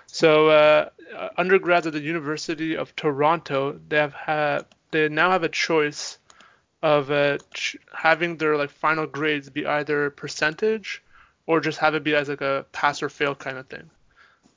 So 0.07 0.49
uh, 0.49 0.91
uh, 1.17 1.29
undergrads 1.37 1.89
at 1.89 1.93
the 1.93 2.01
University 2.01 2.77
of 2.77 2.95
Toronto, 2.95 3.81
they 3.89 3.97
have 3.97 4.13
had 4.13 4.65
they 4.93 5.09
now 5.09 5.33
have 5.33 5.43
a 5.43 5.49
choice 5.49 6.19
of 6.83 7.11
uh, 7.11 7.39
ch- 7.53 7.77
having 7.93 8.37
their 8.37 8.57
like 8.57 8.71
final 8.71 9.07
grades 9.07 9.51
be 9.51 9.67
either 9.67 10.11
percentage 10.11 11.03
or 11.47 11.61
just 11.61 11.79
have 11.79 11.95
it 11.95 12.05
be 12.05 12.15
as 12.15 12.29
like 12.29 12.41
a 12.41 12.65
pass 12.73 13.03
or 13.03 13.09
fail 13.09 13.35
kind 13.35 13.59
of 13.59 13.67
thing. 13.67 13.91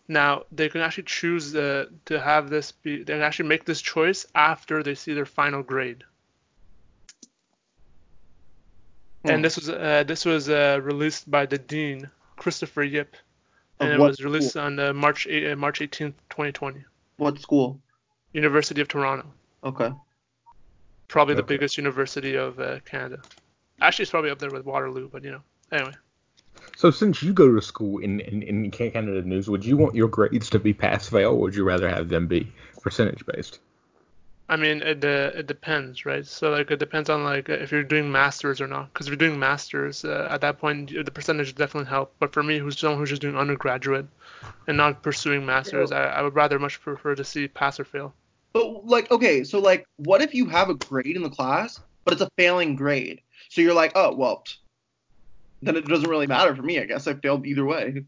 Now 0.07 0.43
they 0.51 0.69
can 0.69 0.81
actually 0.81 1.05
choose 1.05 1.55
uh, 1.55 1.85
to 2.05 2.19
have 2.19 2.49
this 2.49 2.71
be. 2.71 3.03
They 3.03 3.13
can 3.13 3.21
actually 3.21 3.49
make 3.49 3.65
this 3.65 3.81
choice 3.81 4.25
after 4.35 4.83
they 4.83 4.95
see 4.95 5.13
their 5.13 5.25
final 5.25 5.63
grade. 5.63 6.03
Hmm. 9.23 9.31
And 9.31 9.45
this 9.45 9.55
was 9.55 9.69
uh, 9.69 10.03
this 10.05 10.25
was 10.25 10.49
uh, 10.49 10.79
released 10.83 11.29
by 11.31 11.45
the 11.45 11.57
dean 11.57 12.09
Christopher 12.35 12.83
Yip, 12.83 13.15
and 13.79 13.91
it 13.93 13.99
was 13.99 14.21
released 14.21 14.57
on 14.57 14.79
uh, 14.79 14.93
March 14.93 15.27
8, 15.27 15.51
uh, 15.51 15.55
March 15.55 15.79
18th, 15.79 16.13
2020. 16.29 16.83
What 17.17 17.39
school? 17.39 17.79
University 18.33 18.81
of 18.81 18.87
Toronto, 18.87 19.27
Okay. 19.63 19.91
Probably 21.13 21.35
the 21.35 21.43
biggest 21.43 21.77
university 21.77 22.33
of 22.33 22.59
uh, 22.59 22.79
Canada. 22.85 23.21
Actually, 23.79 24.01
it's 24.01 24.09
probably 24.09 24.31
up 24.31 24.39
there 24.39 24.49
with 24.49 24.65
Waterloo, 24.65 25.09
but 25.09 25.23
you 25.23 25.29
know. 25.29 25.41
Anyway, 25.71 25.93
So 26.75 26.89
since 26.89 27.21
you 27.21 27.33
go 27.33 27.53
to 27.53 27.61
school 27.61 27.99
in, 27.99 28.19
in, 28.21 28.41
in 28.41 28.71
Canada 28.71 29.21
Newz, 29.21 29.47
would 29.47 29.63
you 29.63 29.77
want 29.77 29.93
your 29.93 30.07
grades 30.07 30.49
to 30.49 30.57
be 30.57 30.73
pass 30.73 31.07
fail, 31.07 31.33
or 31.33 31.41
would 31.41 31.53
you 31.53 31.65
rather 31.65 31.87
have 31.87 32.09
them 32.09 32.25
be 32.25 32.51
percentage 32.81 33.23
based? 33.27 33.59
I 34.49 34.55
mean, 34.55 34.81
it 34.81 35.05
uh, 35.05 35.29
it 35.35 35.45
depends, 35.45 36.03
right? 36.03 36.25
So 36.25 36.49
like 36.49 36.71
it 36.71 36.79
depends 36.79 37.11
on 37.11 37.23
like 37.23 37.47
if 37.47 37.71
you're 37.71 37.83
doing 37.83 38.11
masters 38.11 38.59
or 38.59 38.67
not. 38.67 38.91
Because 38.91 39.05
if 39.05 39.11
you're 39.11 39.27
doing 39.27 39.37
masters, 39.37 40.03
uh, 40.03 40.27
at 40.31 40.41
that 40.41 40.57
point 40.57 40.89
the 40.89 41.11
percentage 41.11 41.53
definitely 41.53 41.91
help. 41.91 42.15
But 42.17 42.33
for 42.33 42.41
me, 42.41 42.57
who's 42.57 42.79
someone 42.79 42.97
who's 42.97 43.09
just 43.11 43.21
doing 43.21 43.37
undergraduate 43.37 44.07
and 44.65 44.77
not 44.77 45.03
pursuing 45.03 45.45
masters, 45.45 45.91
I, 45.91 46.05
I 46.05 46.21
would 46.23 46.33
rather 46.33 46.57
much 46.57 46.81
prefer 46.81 47.13
to 47.13 47.23
see 47.23 47.47
pass 47.47 47.79
or 47.79 47.85
fail. 47.85 48.15
But 48.53 48.85
like, 48.85 49.11
okay, 49.11 49.43
so 49.43 49.59
like, 49.59 49.87
what 49.97 50.21
if 50.21 50.33
you 50.33 50.47
have 50.47 50.69
a 50.69 50.75
grade 50.75 51.15
in 51.15 51.23
the 51.23 51.29
class, 51.29 51.79
but 52.05 52.13
it's 52.13 52.21
a 52.21 52.29
failing 52.37 52.75
grade? 52.75 53.21
So 53.49 53.61
you're 53.61 53.73
like, 53.73 53.93
oh 53.95 54.13
well, 54.15 54.43
then 55.61 55.75
it 55.75 55.85
doesn't 55.85 56.09
really 56.09 56.27
matter 56.27 56.55
for 56.55 56.61
me. 56.61 56.79
I 56.79 56.85
guess 56.85 57.07
I 57.07 57.15
failed 57.15 57.45
either 57.45 57.65
way. 57.65 58.05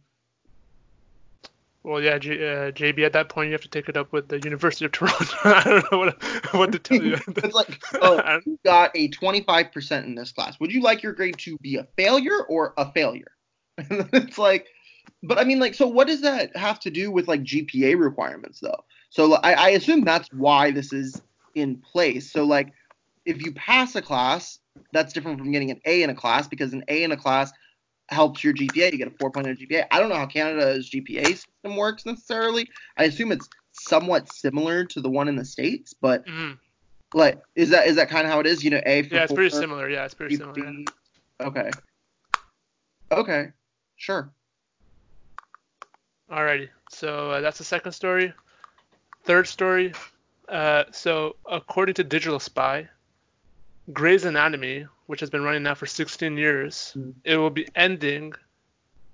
Well, 1.85 2.01
yeah, 2.01 2.17
J, 2.17 2.33
uh, 2.33 2.71
JB, 2.71 3.05
at 3.05 3.13
that 3.13 3.29
point 3.29 3.47
you 3.47 3.51
have 3.51 3.61
to 3.61 3.69
take 3.69 3.89
it 3.89 3.95
up 3.95 4.11
with 4.11 4.27
the 4.27 4.39
University 4.39 4.85
of 4.85 4.91
Toronto. 4.91 5.35
I 5.43 5.63
don't 5.63 5.91
know 5.91 5.97
what 5.99 6.23
what 6.55 6.71
to 6.71 6.79
tell 6.79 7.01
you. 7.01 7.13
it's 7.27 7.53
like, 7.53 7.79
oh, 8.01 8.39
you 8.45 8.57
got 8.65 8.89
a 8.95 9.09
25% 9.09 10.03
in 10.03 10.15
this 10.15 10.31
class. 10.31 10.59
Would 10.59 10.71
you 10.71 10.81
like 10.81 11.03
your 11.03 11.13
grade 11.13 11.37
to 11.39 11.59
be 11.59 11.75
a 11.75 11.87
failure 11.95 12.41
or 12.49 12.73
a 12.77 12.91
failure? 12.91 13.31
And 13.77 14.09
it's 14.13 14.39
like, 14.39 14.67
but 15.21 15.37
I 15.37 15.43
mean, 15.43 15.59
like, 15.59 15.75
so 15.75 15.85
what 15.85 16.07
does 16.07 16.21
that 16.21 16.57
have 16.57 16.79
to 16.81 16.89
do 16.89 17.11
with 17.11 17.27
like 17.27 17.43
GPA 17.43 17.99
requirements 17.99 18.59
though? 18.59 18.83
So 19.15 19.35
I, 19.35 19.53
I 19.53 19.69
assume 19.69 20.03
that's 20.03 20.27
why 20.33 20.71
this 20.71 20.91
is 20.91 21.21
in 21.53 21.77
place. 21.77 22.33
So 22.33 22.43
like, 22.43 22.73
if 23.25 23.41
you 23.41 23.53
pass 23.53 23.95
a 23.95 24.01
class, 24.01 24.59
that's 24.91 25.13
different 25.13 25.39
from 25.39 25.53
getting 25.53 25.71
an 25.71 25.79
A 25.85 26.03
in 26.03 26.09
a 26.09 26.13
class 26.13 26.49
because 26.49 26.73
an 26.73 26.83
A 26.89 27.01
in 27.01 27.13
a 27.13 27.17
class 27.17 27.53
helps 28.09 28.43
your 28.43 28.53
GPA. 28.53 28.91
You 28.91 28.97
get 28.97 29.07
a 29.07 29.11
4.0 29.11 29.57
GPA. 29.57 29.85
I 29.89 30.01
don't 30.01 30.09
know 30.09 30.15
how 30.15 30.25
Canada's 30.25 30.89
GPA 30.89 31.27
system 31.27 31.77
works 31.77 32.05
necessarily. 32.05 32.67
I 32.97 33.05
assume 33.05 33.31
it's 33.31 33.47
somewhat 33.71 34.27
similar 34.27 34.83
to 34.83 34.99
the 34.99 35.09
one 35.09 35.29
in 35.29 35.37
the 35.37 35.45
states, 35.45 35.93
but 35.93 36.25
Mhm. 36.25 36.59
like, 37.13 37.39
is 37.55 37.69
that 37.69 37.87
is 37.87 37.95
that 37.95 38.09
kind 38.09 38.27
of 38.27 38.33
how 38.33 38.41
it 38.41 38.47
is? 38.47 38.65
You 38.65 38.71
know, 38.71 38.81
A 38.85 39.03
for 39.03 39.15
Yeah, 39.15 39.23
it's 39.23 39.31
pretty 39.31 39.55
similar. 39.55 39.89
Yeah, 39.89 40.03
it's 40.03 40.13
pretty 40.13 40.35
B, 40.35 40.39
similar. 40.39 40.59
yeah. 41.39 41.47
Okay. 41.47 41.71
Okay. 43.13 43.47
Sure. 43.95 44.29
Alrighty, 46.29 46.67
so 46.89 47.31
uh, 47.31 47.39
that's 47.39 47.59
the 47.59 47.63
second 47.63 47.93
story. 47.93 48.33
Third 49.25 49.47
story. 49.47 49.93
Uh, 50.47 50.83
so 50.91 51.35
according 51.49 51.95
to 51.95 52.03
Digital 52.03 52.39
Spy, 52.39 52.87
Grey's 53.91 54.23
Anatomy, 54.25 54.85
which 55.07 55.19
has 55.19 55.29
been 55.29 55.43
running 55.43 55.63
now 55.63 55.73
for 55.75 55.85
16 55.85 56.37
years, 56.37 56.93
Mhm. 56.95 57.13
it 57.23 57.37
will 57.37 57.49
be 57.49 57.67
ending. 57.75 58.33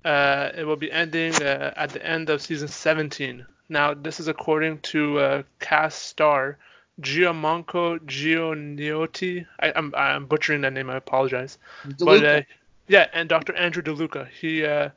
Uh, 0.03 0.49
it 0.55 0.65
will 0.65 0.75
be 0.75 0.91
ending 0.91 1.33
uh, 1.41 1.73
at 1.75 1.91
the 1.91 2.05
end 2.05 2.29
of 2.29 2.41
season 2.41 2.67
17. 2.67 3.45
Now, 3.69 3.93
this 3.93 4.19
is 4.19 4.27
according 4.27 4.79
to 4.79 5.19
uh, 5.19 5.43
cast 5.59 6.03
star 6.03 6.57
Giamanco 6.99 7.99
Gioniotti. 7.99 9.45
I, 9.59 9.71
I'm, 9.75 9.93
I'm 9.95 10.25
butchering 10.25 10.61
that 10.61 10.73
name. 10.73 10.89
I 10.89 10.97
apologize. 10.97 11.57
But 11.85 11.97
DeLuca. 11.97 12.39
uh, 12.39 12.43
yeah, 12.87 13.07
and 13.13 13.29
Dr. 13.29 13.53
Andrew 13.55 13.81
DeLuca, 13.81 14.27
he 14.29 14.65
uh, 14.65 14.89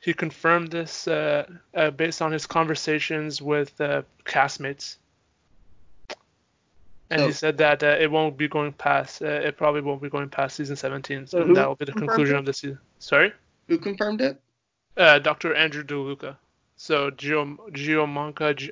he 0.00 0.14
confirmed 0.14 0.70
this 0.70 1.08
uh, 1.08 1.46
uh, 1.74 1.90
based 1.90 2.22
on 2.22 2.32
his 2.32 2.46
conversations 2.46 3.42
with 3.42 3.78
uh, 3.80 4.02
castmates, 4.24 4.96
and 7.10 7.22
he 7.22 7.32
said 7.32 7.58
that 7.58 7.82
uh, 7.82 7.96
it 7.98 8.10
won't 8.10 8.36
be 8.36 8.48
going 8.48 8.72
past. 8.72 9.22
Uh, 9.22 9.26
it 9.26 9.56
probably 9.56 9.80
won't 9.80 10.00
be 10.02 10.08
going 10.08 10.28
past 10.28 10.56
season 10.56 10.76
17. 10.76 11.26
So 11.26 11.46
So 11.46 11.52
that 11.54 11.66
will 11.68 11.74
be 11.74 11.84
the 11.84 11.92
conclusion 11.92 12.36
it? 12.36 12.38
of 12.40 12.44
the 12.46 12.52
season. 12.52 12.78
Sorry, 12.98 13.32
Who 13.68 13.78
confirmed 13.78 14.20
it? 14.20 14.40
uh, 14.96 15.18
Dr. 15.18 15.54
Andrew 15.54 15.82
DeLuca. 15.84 16.36
So 16.76 17.10
Gio 17.10 17.56
Giomanca 17.72 18.54
G- 18.54 18.70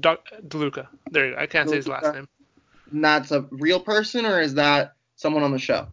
Doc, 0.00 0.26
DeLuca. 0.48 0.88
There 1.10 1.26
you 1.28 1.34
go. 1.34 1.40
I 1.40 1.46
can't 1.46 1.68
say 1.70 1.76
his 1.76 1.86
last 1.88 2.12
name. 2.14 2.28
And 2.90 3.04
that's 3.04 3.30
a 3.30 3.42
real 3.52 3.78
person, 3.78 4.26
or 4.26 4.40
is 4.40 4.54
that 4.54 4.94
someone 5.16 5.44
on 5.44 5.52
the 5.52 5.58
show? 5.58 5.86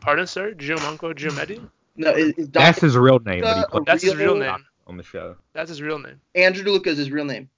Pardon, 0.00 0.26
sir. 0.28 0.52
Giomanco 0.54 1.12
Giometti. 1.14 1.60
No, 2.00 2.10
is, 2.12 2.32
is 2.36 2.48
That's 2.50 2.80
his 2.80 2.96
real 2.96 3.18
name, 3.20 3.42
but 3.42 3.56
he 3.58 3.64
played 3.66 3.86
That's 3.86 4.02
his 4.02 4.16
real 4.16 4.34
real- 4.34 4.52
name. 4.52 4.64
on 4.86 4.96
the 4.96 5.02
show. 5.02 5.36
That's 5.52 5.68
his 5.68 5.80
real 5.82 5.98
name. 5.98 6.20
Andrew 6.34 6.64
DeLuca 6.64 6.88
is 6.88 6.98
his 6.98 7.10
real 7.10 7.24
name. 7.24 7.48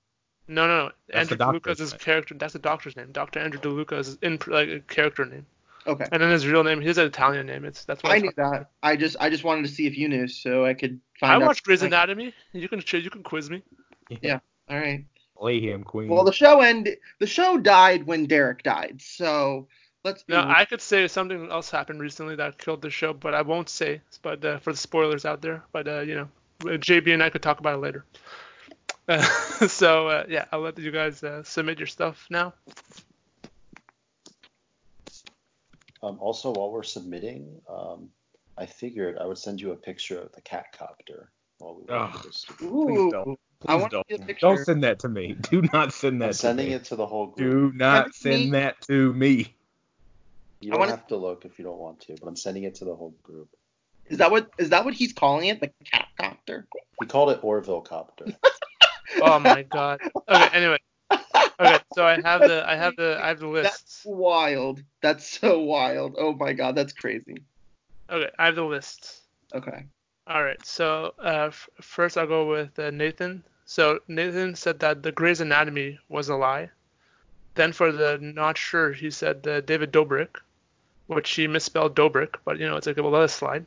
No, 0.49 0.67
no, 0.67 0.87
no. 0.87 0.93
That's 1.09 1.31
Andrew 1.31 1.37
DeLuca 1.37 1.71
is 1.71 1.79
his 1.79 1.93
name. 1.93 1.99
character. 2.01 2.35
That's 2.35 2.53
the 2.53 2.59
doctor's 2.59 2.97
name. 2.97 3.13
Doctor 3.13 3.39
Andrew 3.41 3.61
DeLuca 3.61 3.99
is 3.99 4.07
his 4.09 4.19
in 4.23 4.39
like 4.49 4.69
a 4.69 4.81
character 4.81 5.25
name, 5.25 5.47
Okay. 5.87 6.05
and 6.13 6.23
then 6.23 6.31
his 6.31 6.47
real 6.47 6.65
name. 6.65 6.81
He 6.81 6.89
has 6.89 6.99
an 6.99 7.07
Italian 7.07 7.47
name. 7.47 7.65
It's 7.65 7.85
that's 7.85 8.03
why 8.03 8.11
I 8.11 8.15
it's 8.17 8.23
knew 8.25 8.33
hard- 8.37 8.63
that. 8.63 8.71
I 8.83 8.97
just 8.97 9.17
I 9.21 9.31
just 9.31 9.45
wanted 9.45 9.63
to 9.63 9.69
see 9.69 9.87
if 9.87 9.97
you 9.97 10.09
knew, 10.09 10.27
so 10.29 10.67
I 10.67 10.75
could 10.75 11.01
find 11.21 11.33
I 11.33 11.37
out. 11.37 11.43
watch 11.43 11.63
Grey's 11.63 11.83
Anatomy. 11.83 12.35
You 12.53 12.69
can 12.69 12.81
ch- 12.81 12.95
you 12.95 13.11
can 13.11 13.23
quiz 13.23 13.49
me. 13.51 13.63
Yeah. 14.21 14.41
All 14.69 14.77
right. 14.79 15.05
Play 15.39 15.61
him, 15.61 15.83
Queen. 15.85 16.09
Well, 16.09 16.25
the 16.25 16.33
show 16.33 16.61
ended. 16.61 16.99
The 17.19 17.27
show 17.27 17.59
died 17.59 18.05
when 18.07 18.27
Derek 18.27 18.63
died. 18.63 19.01
So 19.01 19.67
let's 20.05 20.23
be. 20.23 20.33
No, 20.33 20.45
I 20.47 20.65
could 20.65 20.81
say 20.81 21.07
something 21.09 21.51
else 21.51 21.71
happened 21.71 22.01
recently 22.01 22.37
that 22.37 22.59
killed 22.59 22.83
the 22.83 22.91
show, 22.91 23.13
but 23.13 23.35
I 23.35 23.43
won't 23.43 23.69
say. 23.69 24.01
But 24.23 24.45
uh, 24.45 24.59
for 24.59 24.73
the 24.73 24.79
spoilers 24.79 25.25
out 25.25 25.43
there, 25.43 25.63
but 25.73 25.89
uh, 25.89 26.01
you 26.01 26.15
know, 26.15 26.29
JB 26.61 27.15
and 27.15 27.23
I 27.23 27.31
could 27.31 27.43
talk 27.43 27.61
about 27.61 27.75
it 27.75 27.81
later. 27.81 28.05
Uh, 29.09 29.23
so 29.69 30.09
uh, 30.09 30.25
yeah, 30.29 30.47
I'll 30.53 30.61
let 30.61 30.79
you 30.79 30.91
guys 30.91 31.23
uh, 31.23 31.43
submit 31.43 31.79
your 31.79 31.87
stuff 31.87 32.27
now. 32.31 32.55
Um, 36.03 36.19
also, 36.19 36.53
while 36.53 36.71
we're 36.73 36.83
submitting, 36.83 37.61
um, 37.69 38.09
I 38.59 38.67
figured 38.67 39.19
I 39.19 39.27
would 39.27 39.39
send 39.39 39.61
you 39.61 39.71
a 39.71 39.77
picture 39.77 40.21
of 40.21 40.33
the 40.33 40.41
cat 40.41 40.77
copter 40.77 41.31
while 41.59 41.77
we 41.77 41.83
wait 41.83 41.97
Ugh. 41.97 42.13
for 42.15 42.27
this. 42.27 42.45
To... 42.59 42.65
Ooh, 42.65 42.87
Please 42.87 43.13
don't. 43.13 43.41
Please 43.61 43.91
don't. 43.91 44.07
see 44.09 44.15
a 44.17 44.19
picture. 44.19 44.47
Don't 44.47 44.65
send 44.65 44.83
that 44.83 44.99
to 45.01 45.09
me. 45.09 45.37
Do 45.51 45.63
not 45.73 45.93
send 45.93 46.21
that 46.21 46.27
I'm 46.27 46.33
to 46.33 46.37
sending 46.37 46.69
me. 46.69 46.75
it 46.75 46.85
to 46.87 46.97
the 46.97 47.07
whole 47.07 47.29
group. 47.29 47.73
Do 47.73 47.79
not 47.79 48.15
Send 48.15 48.35
send 48.35 48.45
me. 48.45 48.59
that 48.59 48.81
to 48.83 49.13
me. 49.13 49.55
You 50.63 50.71
I 50.71 50.73
don't 50.73 50.81
wanna- 50.81 50.93
have 50.93 51.07
to 51.09 51.17
look 51.17 51.45
if 51.45 51.59
you 51.59 51.65
don't 51.65 51.79
want 51.79 52.01
to, 52.03 52.15
but 52.21 52.27
I'm 52.29 52.37
sending 52.37 52.65
it 52.65 52.77
to 52.77 52.85
the 52.85 52.95
whole 52.95 53.15
group. 53.23 53.49
Is 54.07 54.19
that 54.19 54.31
what 54.31 54.51
is 54.59 54.71
that 54.71 54.85
what 54.85 54.95
he's 54.95 55.13
calling 55.13 55.49
it? 55.49 55.61
The 55.61 55.71
cat 55.91 56.09
copter? 56.21 56.67
He 57.01 57.07
called 57.07 57.31
it 57.31 57.41
Orville 57.43 57.81
copter. 57.83 58.27
Oh 59.21 59.39
my 59.39 59.63
god. 59.63 60.01
Okay. 60.29 60.49
Anyway. 60.57 60.79
Okay. 61.13 61.79
So 61.95 62.07
I 62.07 62.19
have 62.23 62.41
the 62.41 62.65
I 62.67 62.77
have 62.77 62.97
the 62.97 63.19
I 63.23 63.29
have 63.29 63.41
the 63.41 63.47
list. 63.47 63.71
That's 63.71 64.03
wild. 64.07 64.83
That's 65.03 65.29
so 65.39 65.61
wild. 65.61 66.15
Oh 66.19 66.33
my 66.35 66.55
god, 66.55 66.75
that's 66.75 66.95
crazy. 66.95 67.43
Okay. 68.09 68.31
I 68.39 68.47
have 68.47 68.55
the 68.55 68.65
list. 68.65 69.21
Okay. 69.55 69.85
All 70.27 70.43
right. 70.43 70.65
So 70.65 71.13
uh, 71.23 71.49
f- 71.49 71.69
first, 71.83 72.17
I'll 72.17 72.27
go 72.27 72.49
with 72.49 72.79
uh, 72.79 72.91
Nathan. 72.91 73.45
So 73.67 74.01
Nathan 74.09 74.55
said 74.55 74.81
that 74.81 75.03
the 75.03 75.13
Grey's 75.13 75.41
Anatomy 75.43 75.99
was 76.09 76.31
a 76.31 76.37
lie. 76.37 76.71
Then 77.55 77.73
for 77.73 77.93
the 77.93 78.19
not 78.21 78.57
sure, 78.57 78.93
he 78.93 79.11
said 79.11 79.47
uh, 79.47 79.61
David 79.61 79.93
Dobrik, 79.93 80.39
which 81.07 81.27
she 81.27 81.47
misspelled 81.47 81.95
Dobrik, 81.95 82.37
but 82.45 82.59
you 82.59 82.67
know 82.69 82.77
it's 82.77 82.87
well 82.87 83.11
let 83.11 83.23
us 83.23 83.35
slide. 83.35 83.67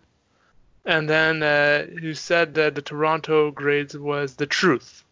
And 0.85 1.09
then 1.09 1.41
uh, 1.41 1.87
he 1.99 2.13
said 2.13 2.53
that 2.55 2.75
the 2.75 2.81
Toronto 2.81 3.51
grades 3.51 3.97
was 3.97 4.35
the 4.35 4.45
truth. 4.45 5.03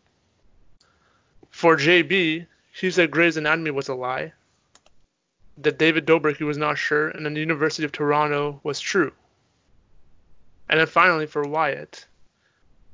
For 1.50 1.78
JB, 1.78 2.46
he 2.74 2.92
said 2.92 3.12
Grey's 3.12 3.38
Anatomy 3.38 3.72
was 3.72 3.88
a 3.88 3.96
lie. 3.96 4.34
That 5.58 5.78
David 5.78 6.06
Dobrik 6.06 6.38
he 6.38 6.44
was 6.44 6.58
not 6.58 6.78
sure, 6.78 7.10
and 7.10 7.26
then 7.26 7.34
the 7.34 7.40
University 7.40 7.84
of 7.84 7.92
Toronto 7.92 8.60
was 8.64 8.80
true. 8.80 9.14
And 10.70 10.80
then 10.80 10.88
finally 10.88 11.28
for 11.28 11.44
Wyatt, 11.44 12.06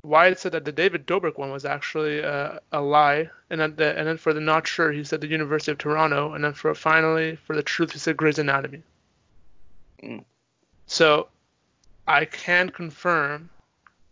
Wyatt 0.01 0.39
said 0.39 0.53
that 0.53 0.63
the 0.63 0.71
David 0.71 1.05
Dobrik 1.05 1.37
one 1.37 1.51
was 1.51 1.65
actually 1.65 2.23
uh, 2.23 2.59
a 2.71 2.81
lie, 2.81 3.29
and 3.49 3.59
then 3.59 3.75
the, 3.75 3.97
and 3.97 4.07
then 4.07 4.17
for 4.17 4.33
the 4.33 4.39
not 4.39 4.65
sure 4.65 4.91
he 4.91 5.03
said 5.03 5.19
the 5.19 5.27
University 5.27 5.71
of 5.71 5.77
Toronto, 5.77 6.33
and 6.33 6.43
then 6.43 6.53
for 6.53 6.73
finally 6.73 7.35
for 7.35 7.55
the 7.55 7.63
truth 7.63 7.91
he 7.91 7.99
said 7.99 8.15
Grey's 8.15 8.39
Anatomy. 8.39 8.83
Mm. 10.03 10.23
So 10.87 11.27
I 12.07 12.25
can 12.25 12.69
confirm 12.69 13.49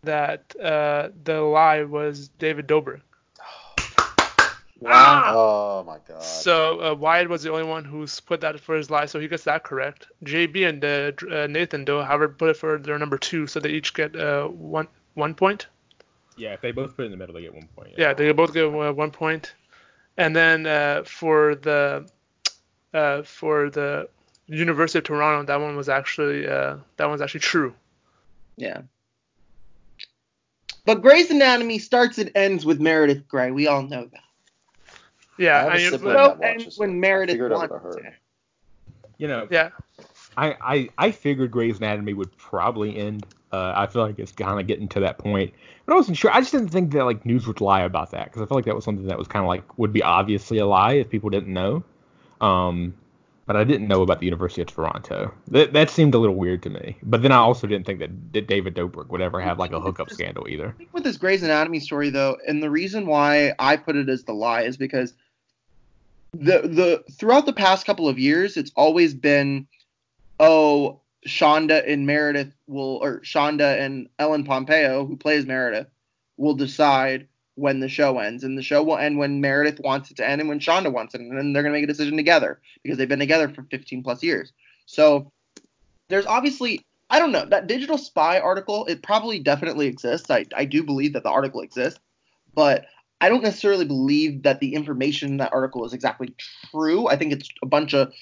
that 0.02 0.54
uh, 0.60 1.08
the 1.24 1.40
lie 1.40 1.82
was 1.82 2.28
David 2.38 2.66
Dobrik. 2.66 3.00
Ah! 4.86 5.32
Oh 5.34 5.84
my 5.84 5.98
god. 6.06 6.22
So 6.22 6.80
uh, 6.80 6.94
Wyatt 6.94 7.28
was 7.28 7.42
the 7.42 7.50
only 7.50 7.64
one 7.64 7.84
who's 7.84 8.20
put 8.20 8.40
that 8.42 8.60
for 8.60 8.76
his 8.76 8.90
lie, 8.90 9.06
so 9.06 9.18
he 9.18 9.26
gets 9.26 9.44
that 9.44 9.64
correct. 9.64 10.06
JB 10.24 10.68
and 10.68 10.84
uh, 10.84 11.36
uh, 11.36 11.46
Nathan, 11.48 11.84
though, 11.84 12.02
however, 12.02 12.28
put 12.28 12.50
it 12.50 12.56
for 12.56 12.78
their 12.78 12.98
number 12.98 13.18
two, 13.18 13.46
so 13.46 13.58
they 13.58 13.70
each 13.70 13.92
get 13.94 14.14
uh, 14.14 14.46
one 14.46 14.86
one 15.14 15.34
point. 15.34 15.66
Yeah, 16.36 16.52
if 16.52 16.60
they 16.60 16.70
both 16.70 16.96
put 16.96 17.02
it 17.02 17.06
in 17.06 17.10
the 17.10 17.16
middle, 17.16 17.34
they 17.34 17.42
get 17.42 17.54
one 17.54 17.68
point. 17.74 17.90
Yeah, 17.96 18.14
they 18.14 18.30
both 18.32 18.54
get 18.54 18.66
uh, 18.66 18.92
one 18.92 19.10
point. 19.10 19.54
And 20.16 20.34
then 20.34 20.66
uh, 20.66 21.02
for 21.04 21.56
the 21.56 22.08
uh, 22.94 23.22
for 23.22 23.70
the 23.70 24.08
University 24.48 24.98
of 24.98 25.04
Toronto, 25.04 25.46
that 25.46 25.60
one 25.60 25.76
was 25.76 25.88
actually 25.88 26.46
uh, 26.46 26.76
that 26.96 27.08
one's 27.08 27.20
actually 27.20 27.40
true. 27.40 27.74
Yeah. 28.56 28.82
But 30.84 31.02
Grey's 31.02 31.30
Anatomy 31.30 31.78
starts 31.78 32.16
and 32.18 32.30
ends 32.34 32.64
with 32.64 32.80
Meredith 32.80 33.28
Grey. 33.28 33.50
We 33.50 33.66
all 33.66 33.82
know 33.82 34.08
that. 34.10 34.22
Yeah, 35.38 35.58
I 35.58 35.60
have 35.60 35.68
a 35.68 35.70
I 35.70 35.76
mean, 35.76 35.90
sibling 35.90 36.16
So 36.16 36.36
that 36.40 36.44
ends 36.48 36.78
when 36.78 36.90
it. 36.90 36.94
Meredith 36.94 37.40
I 37.40 37.48
wants 37.48 37.72
would've 37.72 38.02
to. 38.02 38.12
You 39.18 39.28
know, 39.28 39.48
yeah, 39.50 39.70
I, 40.36 40.56
I, 40.60 40.88
I 40.96 41.10
figured 41.10 41.50
Grey's 41.50 41.78
Anatomy 41.78 42.14
would 42.14 42.36
probably 42.36 42.96
end. 42.96 43.26
Uh, 43.52 43.72
I 43.76 43.86
feel 43.86 44.02
like 44.02 44.18
it's 44.18 44.32
kind 44.32 44.60
of 44.60 44.66
getting 44.66 44.88
to 44.88 45.00
that 45.00 45.18
point, 45.18 45.52
but 45.84 45.92
I 45.92 45.96
wasn't 45.96 46.16
sure. 46.16 46.30
I 46.30 46.40
just 46.40 46.52
didn't 46.52 46.68
think 46.68 46.92
that 46.92 47.04
like 47.04 47.24
Newz 47.24 47.46
would 47.46 47.60
lie 47.60 47.82
about 47.82 48.12
that 48.12 48.26
because 48.26 48.42
I 48.42 48.46
felt 48.46 48.56
like 48.56 48.64
that 48.66 48.74
was 48.74 48.84
something 48.84 49.06
that 49.06 49.18
was 49.18 49.26
kind 49.26 49.44
of 49.44 49.48
like 49.48 49.78
would 49.78 49.92
be 49.92 50.02
obviously 50.02 50.58
a 50.58 50.66
lie 50.66 50.94
if 50.94 51.10
people 51.10 51.30
didn't 51.30 51.52
know. 51.52 51.82
Um, 52.40 52.94
but 53.48 53.56
I 53.56 53.64
didn't 53.64 53.88
know 53.88 54.02
about 54.02 54.20
the 54.20 54.26
University 54.26 54.60
of 54.60 54.68
Toronto. 54.68 55.34
That 55.48 55.72
that 55.72 55.88
seemed 55.88 56.14
a 56.14 56.18
little 56.18 56.36
weird 56.36 56.62
to 56.64 56.70
me. 56.70 56.98
But 57.02 57.22
then 57.22 57.32
I 57.32 57.38
also 57.38 57.66
didn't 57.66 57.86
think 57.86 57.98
that, 58.00 58.10
that 58.34 58.46
David 58.46 58.76
Dobrik 58.76 59.08
would 59.08 59.22
ever 59.22 59.40
have 59.40 59.58
like 59.58 59.72
a 59.72 59.80
hookup 59.80 60.10
scandal 60.10 60.46
either. 60.48 60.68
I 60.68 60.72
think 60.72 60.92
with 60.92 61.02
this 61.02 61.16
Grey's 61.16 61.42
Anatomy 61.42 61.80
story 61.80 62.10
though, 62.10 62.36
and 62.46 62.62
the 62.62 62.70
reason 62.70 63.06
why 63.06 63.54
I 63.58 63.78
put 63.78 63.96
it 63.96 64.10
as 64.10 64.22
the 64.24 64.34
lie 64.34 64.62
is 64.62 64.76
because 64.76 65.14
the 66.32 66.60
the 66.60 67.04
throughout 67.10 67.46
the 67.46 67.54
past 67.54 67.86
couple 67.86 68.06
of 68.06 68.18
years, 68.18 68.58
it's 68.58 68.70
always 68.76 69.14
been, 69.14 69.66
oh, 70.38 71.00
Shonda 71.26 71.90
and 71.90 72.06
Meredith 72.06 72.52
will, 72.66 72.98
or 73.02 73.20
Shonda 73.20 73.80
and 73.80 74.10
Ellen 74.18 74.44
Pompeo, 74.44 75.06
who 75.06 75.16
plays 75.16 75.46
Meredith, 75.46 75.88
will 76.36 76.54
decide 76.54 77.26
when 77.58 77.80
the 77.80 77.88
show 77.88 78.18
ends, 78.18 78.44
and 78.44 78.56
the 78.56 78.62
show 78.62 78.82
will 78.82 78.96
end 78.96 79.18
when 79.18 79.40
Meredith 79.40 79.80
wants 79.80 80.10
it 80.10 80.16
to 80.18 80.28
end 80.28 80.40
and 80.40 80.48
when 80.48 80.60
Shonda 80.60 80.92
wants 80.92 81.14
it, 81.14 81.20
and 81.20 81.36
then 81.36 81.52
they're 81.52 81.62
gonna 81.62 81.74
make 81.74 81.84
a 81.84 81.88
decision 81.88 82.16
together 82.16 82.60
because 82.82 82.98
they've 82.98 83.08
been 83.08 83.18
together 83.18 83.48
for 83.48 83.64
15 83.64 84.02
plus 84.02 84.22
years. 84.22 84.52
So 84.86 85.32
there's 86.08 86.26
obviously 86.26 86.84
I 87.10 87.18
don't 87.18 87.32
know 87.32 87.46
that 87.46 87.66
digital 87.66 87.98
spy 87.98 88.38
article. 88.38 88.86
It 88.86 89.02
probably 89.02 89.38
definitely 89.38 89.86
exists. 89.86 90.30
I 90.30 90.44
I 90.54 90.64
do 90.64 90.82
believe 90.82 91.14
that 91.14 91.22
the 91.22 91.30
article 91.30 91.60
exists, 91.60 92.00
but 92.54 92.86
I 93.20 93.28
don't 93.28 93.42
necessarily 93.42 93.84
believe 93.84 94.42
that 94.44 94.60
the 94.60 94.74
information 94.74 95.30
in 95.30 95.36
that 95.38 95.52
article 95.52 95.84
is 95.84 95.92
exactly 95.92 96.34
true. 96.70 97.08
I 97.08 97.16
think 97.16 97.32
it's 97.32 97.48
a 97.62 97.66
bunch 97.66 97.92
of 97.94 98.12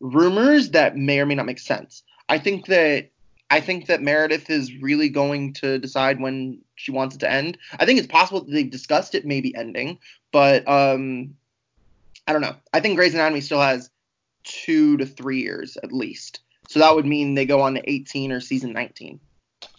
rumors 0.00 0.70
that 0.70 0.96
may 0.96 1.20
or 1.20 1.26
may 1.26 1.34
not 1.34 1.46
make 1.46 1.58
sense. 1.58 2.02
I 2.28 2.38
think 2.38 2.66
that 2.66 3.10
I 3.50 3.60
think 3.60 3.86
that 3.86 4.02
Meredith 4.02 4.50
is 4.50 4.74
really 4.74 5.08
going 5.08 5.52
to 5.54 5.78
decide 5.78 6.20
when 6.20 6.62
she 6.74 6.90
wants 6.90 7.14
it 7.14 7.18
to 7.20 7.30
end. 7.30 7.58
I 7.78 7.86
think 7.86 7.98
it's 7.98 8.08
possible 8.08 8.40
that 8.40 8.50
they've 8.50 8.70
discussed 8.70 9.14
it 9.14 9.24
maybe 9.24 9.54
ending, 9.54 9.98
but 10.32 10.66
um, 10.68 11.36
I 12.26 12.32
don't 12.32 12.42
know. 12.42 12.56
I 12.72 12.80
think 12.80 12.96
Grey's 12.96 13.14
Anatomy 13.14 13.40
still 13.40 13.60
has 13.60 13.90
two 14.42 14.96
to 14.96 15.06
three 15.06 15.40
years 15.42 15.76
at 15.82 15.92
least. 15.92 16.40
So 16.68 16.80
that 16.80 16.94
would 16.94 17.06
mean 17.06 17.34
they 17.34 17.46
go 17.46 17.60
on 17.60 17.74
to 17.74 17.90
18 17.90 18.32
or 18.32 18.40
season 18.40 18.72
19. 18.72 19.20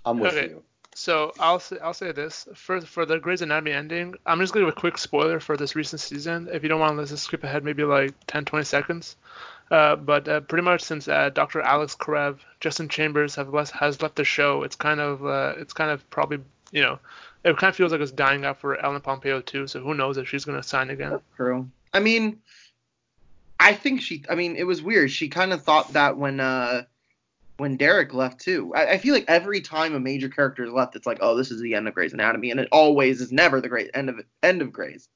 I'm 0.05 0.19
with 0.19 0.33
Okay. 0.33 0.49
you. 0.49 0.63
So 0.97 1.31
I'll 1.39 1.59
say, 1.59 1.77
I'll 1.77 1.93
say 1.93 2.11
this 2.11 2.47
for 2.55 2.81
for 2.81 3.05
the 3.05 3.19
Grey's 3.19 3.43
Anatomy 3.43 3.71
ending. 3.71 4.15
I'm 4.25 4.39
just 4.39 4.51
gonna 4.51 4.65
give 4.65 4.75
a 4.75 4.79
quick 4.79 4.97
spoiler 4.97 5.39
for 5.39 5.55
this 5.55 5.75
recent 5.75 6.01
season. 6.01 6.49
If 6.51 6.63
you 6.63 6.69
don't 6.69 6.79
want 6.79 6.93
to 6.93 6.97
let's 6.97 7.21
skip 7.21 7.43
ahead, 7.43 7.63
maybe 7.63 7.83
like 7.83 8.15
10, 8.25 8.45
20 8.45 8.65
seconds. 8.65 9.15
Uh, 9.69 9.95
but 9.95 10.27
uh, 10.27 10.39
pretty 10.39 10.63
much 10.63 10.81
since 10.81 11.07
uh, 11.07 11.29
Dr. 11.29 11.61
Alex 11.61 11.95
Karev, 11.95 12.39
Justin 12.59 12.89
Chambers 12.89 13.35
have 13.35 13.53
less, 13.53 13.69
has 13.69 14.01
left 14.01 14.15
the 14.15 14.23
show, 14.23 14.63
it's 14.63 14.75
kind 14.75 14.99
of 14.99 15.23
uh, 15.23 15.53
it's 15.57 15.71
kind 15.71 15.91
of 15.91 16.09
probably 16.09 16.39
you 16.71 16.81
know 16.81 16.97
it 17.43 17.55
kind 17.57 17.69
of 17.69 17.75
feels 17.75 17.91
like 17.91 18.01
it's 18.01 18.11
dying 18.11 18.43
out 18.43 18.59
for 18.59 18.83
Ellen 18.83 18.99
Pompeo 18.99 19.39
too. 19.39 19.67
So 19.67 19.79
who 19.79 19.93
knows 19.93 20.17
if 20.17 20.27
she's 20.27 20.45
gonna 20.45 20.63
sign 20.63 20.89
again? 20.89 21.19
True. 21.35 21.69
I 21.93 21.99
mean, 21.99 22.39
I 23.59 23.75
think 23.75 24.01
she. 24.01 24.23
I 24.27 24.33
mean, 24.33 24.55
it 24.55 24.65
was 24.65 24.81
weird. 24.81 25.11
She 25.11 25.29
kind 25.29 25.53
of 25.53 25.61
thought 25.61 25.93
that 25.93 26.17
when 26.17 26.39
uh 26.39 26.85
when 27.57 27.75
Derek 27.75 28.13
left 28.13 28.39
too. 28.39 28.73
I, 28.75 28.91
I 28.91 28.97
feel 28.97 29.13
like 29.13 29.25
every 29.27 29.61
time 29.61 29.95
a 29.95 29.99
major 29.99 30.29
character 30.29 30.63
is 30.63 30.71
left, 30.71 30.95
it's 30.95 31.07
like, 31.07 31.17
oh, 31.21 31.35
this 31.35 31.51
is 31.51 31.61
the 31.61 31.75
end 31.75 31.87
of 31.87 31.93
Grey's 31.93 32.13
Anatomy, 32.13 32.51
and 32.51 32.59
it 32.59 32.69
always 32.71 33.21
is 33.21 33.31
never 33.31 33.59
the 33.59 33.69
great 33.69 33.89
end 33.93 34.09
of 34.09 34.19
end 34.41 34.61
of 34.61 34.71
Grey's. 34.71 35.09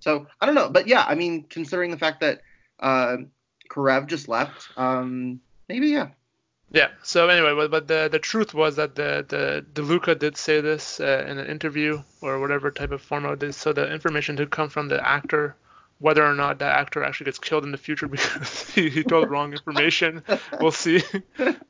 So 0.00 0.26
I 0.40 0.46
don't 0.46 0.54
know, 0.54 0.68
but 0.68 0.86
yeah, 0.86 1.04
I 1.06 1.14
mean, 1.14 1.44
considering 1.44 1.90
the 1.90 1.98
fact 1.98 2.20
that 2.20 2.42
uh, 2.80 3.16
Karev 3.70 4.06
just 4.06 4.28
left, 4.28 4.68
um, 4.76 5.40
maybe 5.68 5.88
yeah. 5.88 6.08
Yeah. 6.70 6.88
So 7.02 7.28
anyway, 7.28 7.54
but, 7.54 7.70
but 7.70 7.88
the 7.88 8.08
the 8.10 8.18
truth 8.18 8.52
was 8.52 8.76
that 8.76 8.96
the 8.96 9.24
the 9.28 9.64
DeLuca 9.74 10.18
did 10.18 10.36
say 10.36 10.60
this 10.60 10.98
uh, 11.00 11.24
in 11.28 11.38
an 11.38 11.46
interview 11.46 12.02
or 12.20 12.40
whatever 12.40 12.70
type 12.70 12.90
of 12.90 13.00
format. 13.00 13.54
So 13.54 13.72
the 13.72 13.90
information 13.92 14.34
did 14.34 14.50
come 14.50 14.68
from 14.68 14.88
the 14.88 15.06
actor. 15.06 15.56
Whether 16.00 16.24
or 16.24 16.34
not 16.34 16.58
that 16.58 16.76
actor 16.76 17.02
actually 17.04 17.24
gets 17.26 17.38
killed 17.38 17.64
in 17.64 17.70
the 17.70 17.78
future 17.78 18.08
because 18.16 18.68
he, 18.70 18.90
he 18.90 19.02
told 19.04 19.30
wrong 19.30 19.52
information, 19.52 20.22
we'll 20.60 20.70
see. 20.72 21.02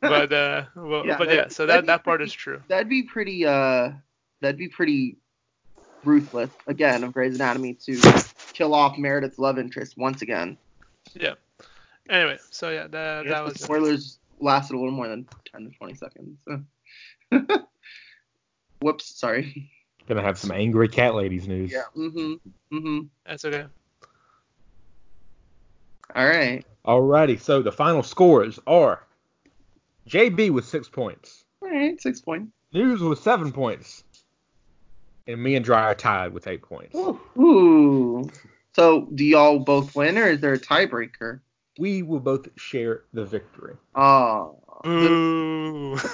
But 0.01 0.33
uh, 0.33 0.65
well, 0.77 1.07
Yeah, 1.07 1.17
but 1.19 1.29
yeah, 1.33 1.49
so 1.49 1.67
that'd 1.67 1.87
that 1.87 2.05
part 2.05 2.19
pretty- 2.19 2.29
is 2.31 2.35
true. 2.35 2.63
That'd 2.69 2.89
be 2.89 3.03
pretty. 3.05 3.47
Uh, 3.47 3.93
that'd 4.41 4.59
be 4.59 4.69
pretty 4.69 5.17
ruthless 6.05 6.51
again 6.67 7.03
of 7.05 7.13
Grey's 7.15 7.35
Anatomy 7.37 7.75
to 7.87 7.99
kill 8.53 8.75
off 8.75 8.99
Meredith's 8.99 9.39
love 9.39 9.59
interest 9.59 9.97
once 9.97 10.21
again. 10.23 10.59
Yeah. 11.15 11.35
Anyway, 12.11 12.39
so 12.51 12.69
yeah, 12.71 12.87
that 12.89 13.19
I 13.21 13.23
guess 13.23 13.31
that 13.33 13.39
the 13.39 13.45
was 13.45 13.61
spoilers 13.61 14.19
lasted 14.41 14.75
a 14.75 14.79
little 14.79 14.93
more 14.93 15.09
than 15.09 15.27
10 15.53 15.71
to 15.71 15.77
20 15.79 15.95
seconds. 15.95 16.39
Whoops, 18.81 19.07
sorry. 19.19 19.71
Gonna 20.07 20.21
have 20.23 20.39
some 20.39 20.51
angry 20.53 20.89
cat 20.89 21.15
ladies 21.15 21.47
Newz. 21.47 21.71
Yeah. 21.71 21.85
Mhm. 21.97 22.39
Mhm. 22.71 23.09
that's 23.25 23.45
okay. 23.47 23.65
All 26.15 26.27
right. 26.27 26.65
Alrighty, 26.87 27.41
so 27.41 27.63
the 27.63 27.73
final 27.73 28.03
scores 28.03 28.59
are 28.67 29.05
JB 30.09 30.51
with 30.51 30.67
six 30.67 30.89
points, 30.89 31.45
All 31.63 31.71
right. 31.71 32.01
Six 32.01 32.21
points. 32.21 32.53
Newz 32.75 33.09
with 33.09 33.21
seven 33.21 33.53
points, 33.53 34.05
and 35.27 35.43
me 35.43 35.55
and 35.57 35.65
Dry 35.65 35.83
are 35.83 35.95
tied 35.95 36.33
with 36.33 36.47
eight 36.47 36.63
points. 36.63 36.95
Ooh. 36.95 38.29
So, 38.75 39.09
do 39.15 39.25
y'all 39.25 39.61
both 39.61 39.95
win, 39.95 40.19
or 40.19 40.27
is 40.27 40.41
there 40.41 40.55
a 40.55 40.59
tiebreaker? 40.59 41.41
We 41.79 42.03
will 42.03 42.21
both 42.21 42.49
share 42.57 43.05
the 43.13 43.25
victory. 43.25 43.77
Oh. 43.95 44.59
Ooh. 44.87 45.97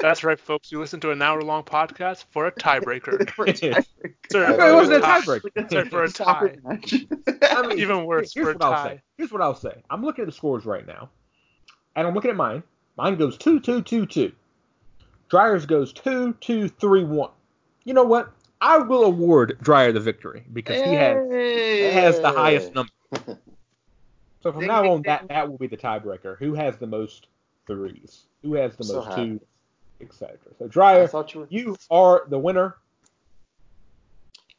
That's 0.00 0.22
right, 0.22 0.38
folks. 0.38 0.70
You 0.70 0.78
listen 0.78 1.00
to 1.00 1.10
an 1.10 1.20
hour-long 1.20 1.64
podcast 1.64 2.24
for 2.30 2.46
a 2.46 2.52
tiebreaker. 2.52 3.28
For 3.34 3.46
a 3.46 3.52
tiebreaker. 3.52 4.14
Sorry, 4.44 4.70
It 4.70 4.74
wasn't 4.74 5.02
a 5.02 5.06
tiebreaker. 5.06 5.70
Sorry, 5.70 5.88
for 5.88 6.04
a 6.04 6.10
tie. 6.12 6.56
I 7.56 7.66
mean, 7.66 7.78
Even 7.78 8.04
worse, 8.04 8.34
Here's 8.34 8.46
for 8.46 8.50
a 8.52 8.54
what 8.54 8.62
I'll 8.62 8.84
say. 8.84 9.00
Here's 9.16 9.32
what 9.32 9.40
I'll 9.42 9.54
say. 9.54 9.82
I'm 9.90 10.04
looking 10.04 10.22
at 10.22 10.26
the 10.26 10.32
scores 10.32 10.64
right 10.66 10.86
now, 10.86 11.10
and 11.94 12.06
I'm 12.06 12.14
looking 12.14 12.30
at 12.30 12.36
mine. 12.36 12.62
Mine 12.96 13.16
goes 13.16 13.36
two, 13.36 13.60
two, 13.60 13.82
two, 13.82 14.06
two. 14.06 14.32
Dryer's 15.28 15.66
goes 15.66 15.92
two, 15.92 16.34
two, 16.40 16.68
three, 16.68 17.04
one. 17.04 17.30
You 17.84 17.94
know 17.94 18.04
what? 18.04 18.32
I 18.60 18.78
will 18.78 19.04
award 19.04 19.58
Dryer 19.60 19.92
the 19.92 20.00
victory 20.00 20.44
because 20.52 20.82
he 20.82 20.94
has 20.94 21.18
he 21.30 21.82
has 21.92 22.20
the 22.20 22.30
highest 22.30 22.74
number. 22.74 22.92
So 24.42 24.52
from 24.52 24.60
Ding, 24.60 24.68
now 24.68 24.82
ding, 24.82 24.92
on, 24.92 25.02
that 25.02 25.20
ding. 25.20 25.28
that 25.28 25.50
will 25.50 25.58
be 25.58 25.66
the 25.66 25.76
tiebreaker. 25.76 26.38
Who 26.38 26.54
has 26.54 26.76
the 26.76 26.86
most 26.86 27.26
threes? 27.66 28.26
Who 28.42 28.54
has 28.54 28.76
the 28.76 28.84
So 28.84 28.96
most 28.98 29.08
happy. 29.08 29.26
twos, 29.26 29.40
etc. 30.00 30.36
So 30.56 30.64
I 30.66 30.68
Dryer, 30.68 31.10
you 31.34 31.40
were. 31.40 31.46
you 31.50 31.76
are 31.90 32.24
the 32.28 32.38
winner. 32.38 32.76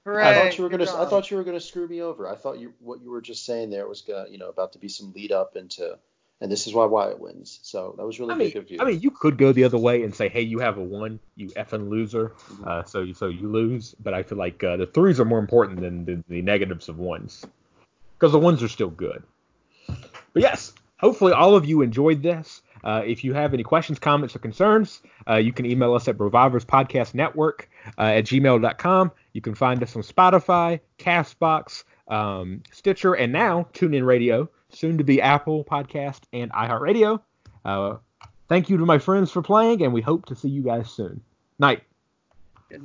Hooray, 0.08 0.24
I 0.24 0.34
thought 0.36 0.58
you 0.58 0.64
were 0.64 0.70
gonna. 0.70 0.84
I 0.86 1.06
thought 1.06 1.30
you 1.30 1.36
were 1.36 1.44
gonna 1.44 1.60
screw 1.60 1.86
me 1.86 2.02
over. 2.02 2.30
I 2.30 2.36
thought 2.36 2.60
you 2.60 2.74
what 2.80 3.02
you 3.02 3.12
were 3.12 3.20
just 3.20 3.46
saying 3.46 3.72
there 3.72 3.86
was 3.90 4.02
gonna, 4.02 4.30
you 4.30 4.38
know, 4.38 4.48
about 4.48 4.72
to 4.72 4.80
be 4.80 4.88
some 4.88 5.12
lead 5.12 5.34
up 5.34 5.58
into, 5.58 6.00
and 6.40 6.50
this 6.50 6.66
is 6.66 6.74
why 6.74 6.86
Wyatt 6.86 7.20
wins. 7.20 7.60
So 7.64 7.94
that 7.98 8.06
was 8.06 8.18
really 8.18 8.34
I 8.34 8.38
mean, 8.38 8.48
big 8.48 8.56
of 8.56 8.72
you. 8.72 8.78
I 8.80 8.86
mean, 8.86 9.02
you 9.02 9.12
could 9.12 9.38
go 9.38 9.52
the 9.52 9.66
other 9.66 9.78
way 9.78 10.04
and 10.04 10.16
say, 10.16 10.30
"Hey, 10.30 10.44
you 10.44 10.60
have 10.60 10.78
a 10.78 10.82
one, 10.82 11.20
you 11.36 11.50
effing 11.50 11.90
loser." 11.90 12.32
Mhm. 12.52 12.66
Uh, 12.68 12.84
so, 12.86 13.12
so 13.12 13.28
you 13.28 13.50
lose. 13.50 13.96
But 14.02 14.14
I 14.14 14.24
feel 14.24 14.38
like 14.38 14.64
uh, 14.64 14.78
the 14.78 14.86
threes 14.88 15.20
are 15.20 15.26
more 15.26 15.40
important 15.40 15.82
than 15.82 16.06
the, 16.06 16.24
the 16.30 16.42
negatives 16.42 16.88
of 16.88 17.00
ones, 17.00 17.46
because 18.18 18.32
the 18.32 18.40
ones 18.40 18.64
are 18.64 18.70
still 18.70 18.90
good. 18.90 19.24
But 19.88 20.42
yes, 20.42 20.72
hopefully 20.98 21.34
all 21.34 21.56
of 21.56 21.66
you 21.66 21.82
enjoyed 21.82 22.24
this. 22.24 22.62
Uh, 22.84 23.02
if 23.06 23.24
you 23.24 23.34
have 23.34 23.54
any 23.54 23.64
questions, 23.64 24.00
comments, 24.00 24.36
or 24.36 24.40
concerns, 24.40 25.02
uh, 25.28 25.36
you 25.36 25.52
can 25.52 25.66
email 25.66 25.94
us 25.96 26.08
at 26.08 26.18
Revivers 26.18 26.64
Podcast 26.64 27.14
Network 27.14 27.70
uh, 27.98 28.04
at 28.04 28.26
gmail.com. 28.26 29.12
You 29.38 29.42
can 29.42 29.54
find 29.54 29.84
us 29.84 29.96
on 29.96 30.02
Spotify, 30.02 30.80
Castbox, 30.98 31.84
um, 32.08 32.64
Stitcher, 32.72 33.14
and 33.14 33.32
now 33.32 33.68
TuneIn 33.72 34.04
Radio, 34.04 34.50
soon 34.70 34.98
to 34.98 35.04
be 35.04 35.22
Apple 35.22 35.64
Podcast 35.64 36.22
and 36.34 36.52
iHeartRadio. 36.54 37.22
Uh, 37.64 37.98
thank 38.50 38.68
you 38.68 38.78
to 38.78 38.86
my 38.88 38.98
friends 38.98 39.30
for 39.30 39.44
playing, 39.44 39.84
and 39.84 39.94
we 39.94 40.02
hope 40.02 40.26
to 40.26 40.36
see 40.36 40.50
you 40.50 40.64
guys 40.64 40.90
soon. 40.90 41.22
Night. 41.60 41.84